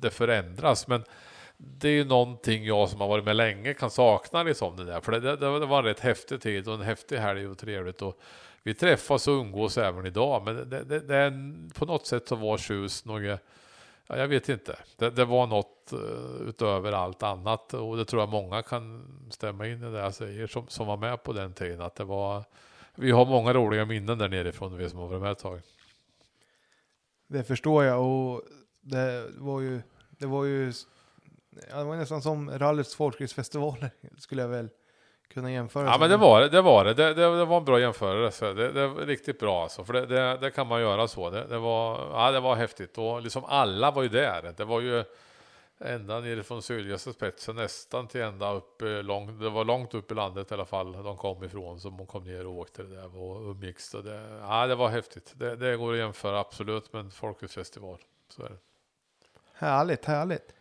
[0.00, 1.04] det förändras, men
[1.56, 5.00] det är ju någonting jag som har varit med länge kan sakna liksom det där.
[5.00, 8.02] För det, det, det var en rätt häftig tid och en häftig helg och trevligt.
[8.02, 8.20] Och
[8.62, 11.32] vi träffas och umgås även idag, men det, det, det är
[11.74, 13.38] på något sätt så var tjus något eh,
[14.06, 14.78] Ja, jag vet inte.
[14.96, 19.66] Det, det var något uh, utöver allt annat och det tror jag många kan stämma
[19.66, 21.80] in i det jag säger som, som var med på den tiden.
[21.80, 22.44] Att det var,
[22.94, 25.60] vi har många roliga minnen där nerifrån, vi som har varit med ett tag.
[27.26, 28.42] Det förstår jag och
[28.80, 30.72] det var ju, det var ju,
[31.70, 34.68] ja, det var nästan som rallyts folkracefestivaler skulle jag väl
[35.32, 35.86] kunna jämföra.
[35.86, 36.48] Ja, men det var det.
[36.48, 36.94] Det var det.
[36.94, 38.52] Det, det, det var en bra jämförelse.
[38.52, 39.84] Det, det var riktigt bra alltså.
[39.84, 41.30] För det, det, kan man göra så.
[41.30, 44.54] Det, var, ja, det var häftigt och liksom alla var ju där.
[44.56, 45.04] Det var ju
[45.84, 49.40] ända nerifrån sydligaste spetsen nästan till ända upp eh, långt.
[49.40, 50.92] Det var långt upp i landet i alla fall.
[50.92, 53.90] De kom ifrån som de kom ner och åkte det där och umgicks.
[53.90, 55.32] Det, ja, det var häftigt.
[55.36, 57.98] Det, det går att jämföra absolut med en folkhusfestival.
[58.28, 58.56] Så är det.
[59.54, 60.54] Härligt, härligt.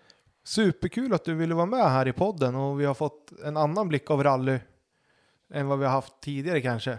[0.44, 3.88] Superkul att du ville vara med här i podden och vi har fått en annan
[3.88, 4.60] blick av rally
[5.54, 6.98] än vad vi har haft tidigare kanske.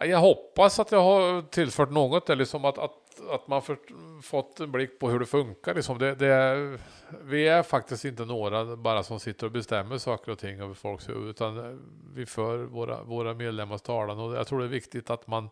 [0.00, 3.78] Jag hoppas att jag har tillfört något, eller liksom att, att, att man för,
[4.22, 5.74] fått en blick på hur det funkar.
[5.74, 6.78] Liksom det, det är,
[7.24, 11.08] vi är faktiskt inte några bara som sitter och bestämmer saker och ting över folks
[11.08, 11.80] huvud, utan
[12.14, 14.18] vi för våra, våra medlemmars talan.
[14.18, 15.48] Och jag tror det är viktigt att man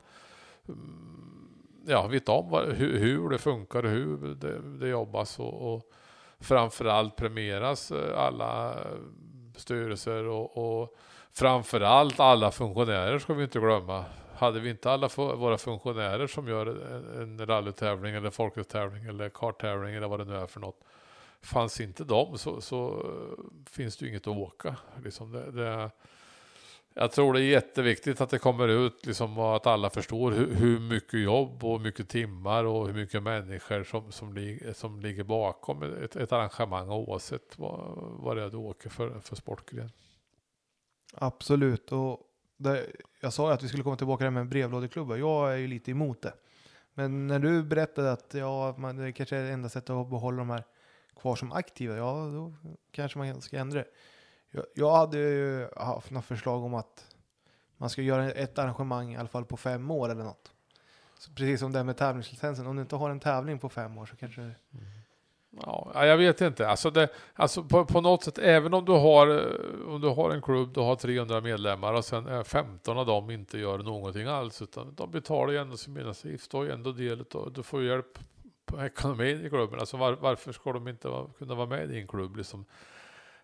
[0.68, 1.48] mm,
[1.86, 5.38] ja, vet om vad, hur, hur det funkar och hur det, det jobbas.
[5.38, 5.92] Och, och
[6.40, 8.78] framförallt premieras eh, alla eh,
[9.56, 10.96] styrelser och, och
[11.32, 14.04] framförallt alla funktionärer ska vi inte glömma.
[14.34, 19.94] Hade vi inte alla våra funktionärer som gör en, en rallytävling eller folkhögstävling eller karttävling
[19.94, 20.80] eller vad det nu är för något.
[21.42, 24.76] Fanns inte de så, så eh, finns det ju inget att åka.
[25.04, 25.90] Liksom det, det,
[26.94, 30.54] jag tror det är jätteviktigt att det kommer ut liksom, och att alla förstår hur,
[30.54, 35.00] hur mycket jobb och hur mycket timmar och hur mycket människor som, som, lig, som
[35.00, 39.90] ligger bakom ett, ett arrangemang oavsett vad, vad det är du åker för, för sportgren.
[41.14, 41.92] Absolut.
[41.92, 42.20] Och
[42.56, 42.86] det,
[43.20, 45.16] jag sa ju att vi skulle komma tillbaka med med brevlådeklubbar.
[45.16, 46.34] Jag är ju lite emot det.
[46.94, 50.38] Men när du berättade att ja, man, det kanske är det enda sättet att behålla
[50.38, 50.64] de här
[51.20, 52.54] kvar som aktiva, ja då
[52.90, 53.88] kanske man ska ändra det.
[54.50, 57.16] Jag, jag hade ju haft något förslag om att
[57.76, 60.52] man ska göra ett arrangemang i alla fall på fem år eller något.
[61.18, 62.66] Så precis som det med tävlingslicensen.
[62.66, 64.50] Om du inte har en tävling på fem år så kanske...
[65.50, 66.68] Ja, jag vet inte.
[66.68, 70.30] Alltså, det, alltså på, på något sätt, även om du, har, eh, om du har
[70.30, 73.78] en klubb, du har 300 medlemmar och sen eh, är 15 av dem inte gör
[73.78, 77.82] någonting alls, utan de betalar ju ändå sin medlemsavgift och ändå del av, du får
[77.82, 78.18] hjälp
[78.66, 79.80] på ekonomin i klubben.
[79.80, 82.36] Alltså var, varför ska de inte vara, kunna vara med i din klubb?
[82.36, 82.64] Liksom?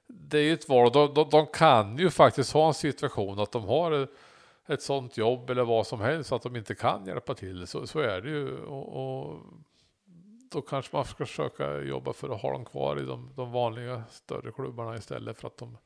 [0.07, 0.93] Det är ju ett val.
[0.93, 4.09] De, de, de kan ju faktiskt ha en situation att de har
[4.67, 7.67] ett sånt jobb eller vad som helst att de inte kan hjälpa till.
[7.67, 8.59] Så, så är det ju.
[8.59, 9.41] Och, och
[10.51, 14.03] då kanske man ska försöka jobba för att ha dem kvar i de, de vanliga
[14.11, 15.79] större klubbarna istället för att de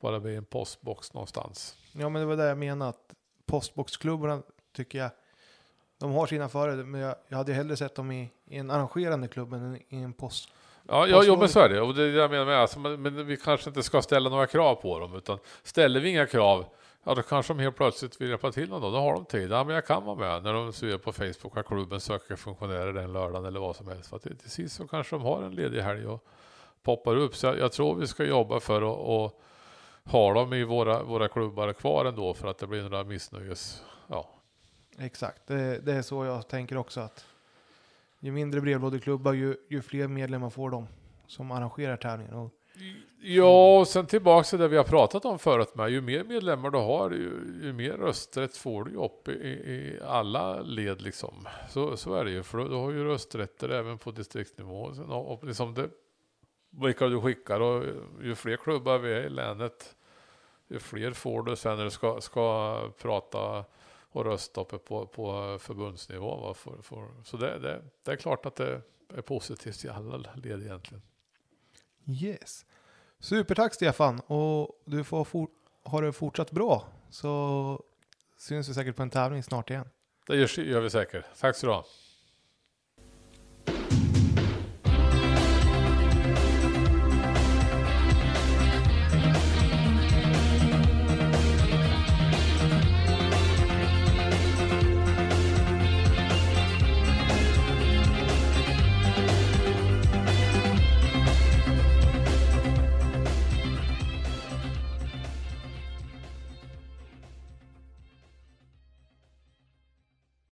[0.00, 1.76] bara blir en postbox någonstans.
[1.92, 2.88] Ja, men det var det jag menade.
[2.88, 3.14] Att
[3.46, 4.42] postboxklubbarna
[4.72, 5.10] tycker jag,
[5.98, 6.84] de har sina fördelar.
[6.84, 9.96] Men jag, jag hade ju hellre sett dem i, i en arrangerande klubb än i
[10.02, 10.48] en post.
[10.88, 11.80] Ja, ja jo, men så är det.
[11.80, 12.58] Och det är det jag menar med.
[12.58, 15.14] Alltså, men, men vi kanske inte ska ställa några krav på dem.
[15.14, 16.64] Utan ställer vi inga krav,
[17.04, 18.92] ja då kanske de helt plötsligt vill hjälpa till någon dag.
[18.92, 19.50] Då har de tid.
[19.50, 22.92] Ja, men jag kan vara med när de ser på Facebook att klubben söker funktionärer
[22.92, 24.08] den lördagen eller vad som helst.
[24.08, 26.24] För att till sist så kanske de har en ledig helg och
[26.82, 27.36] poppar upp.
[27.36, 29.40] Så jag, jag tror vi ska jobba för att och
[30.04, 33.82] ha dem i våra, våra klubbar kvar ändå för att det blir några missnöjes...
[34.08, 34.30] Ja,
[34.98, 37.24] Exakt, det, det är så jag tänker också att
[38.24, 40.86] ju mindre brevlådeklubbar ju, ju fler medlemmar får de
[41.26, 42.34] som arrangerar tävlingen.
[42.34, 42.50] Och,
[43.26, 45.90] Ja, och sen tillbaka till det vi har pratat om förut med.
[45.90, 49.74] Ju mer medlemmar du har, ju, ju mer rösträtt får du ju upp i, i,
[49.74, 51.48] i alla led liksom.
[51.70, 54.94] Så, så är det ju, för du, du har ju rösträtter även på distriktsnivå.
[54.94, 55.88] Sen, och, och liksom det,
[56.70, 57.84] vilka du skickar och
[58.22, 59.96] ju fler klubbar vi är i länet,
[60.68, 63.64] ju fler får du sen när du ska, ska prata
[64.14, 66.36] och rösta uppe på, på förbundsnivå.
[66.36, 68.82] Va, för, för, så det, det, det är klart att det
[69.14, 71.02] är positivt i alla led egentligen.
[72.06, 72.66] yes.
[73.18, 75.48] Supertack Stefan och du får for,
[75.82, 77.82] ha det fortsatt bra så
[78.36, 79.88] syns vi säkert på en tävling snart igen.
[80.26, 81.24] Det gör, gör vi säkert.
[81.40, 81.84] Tack så du ha.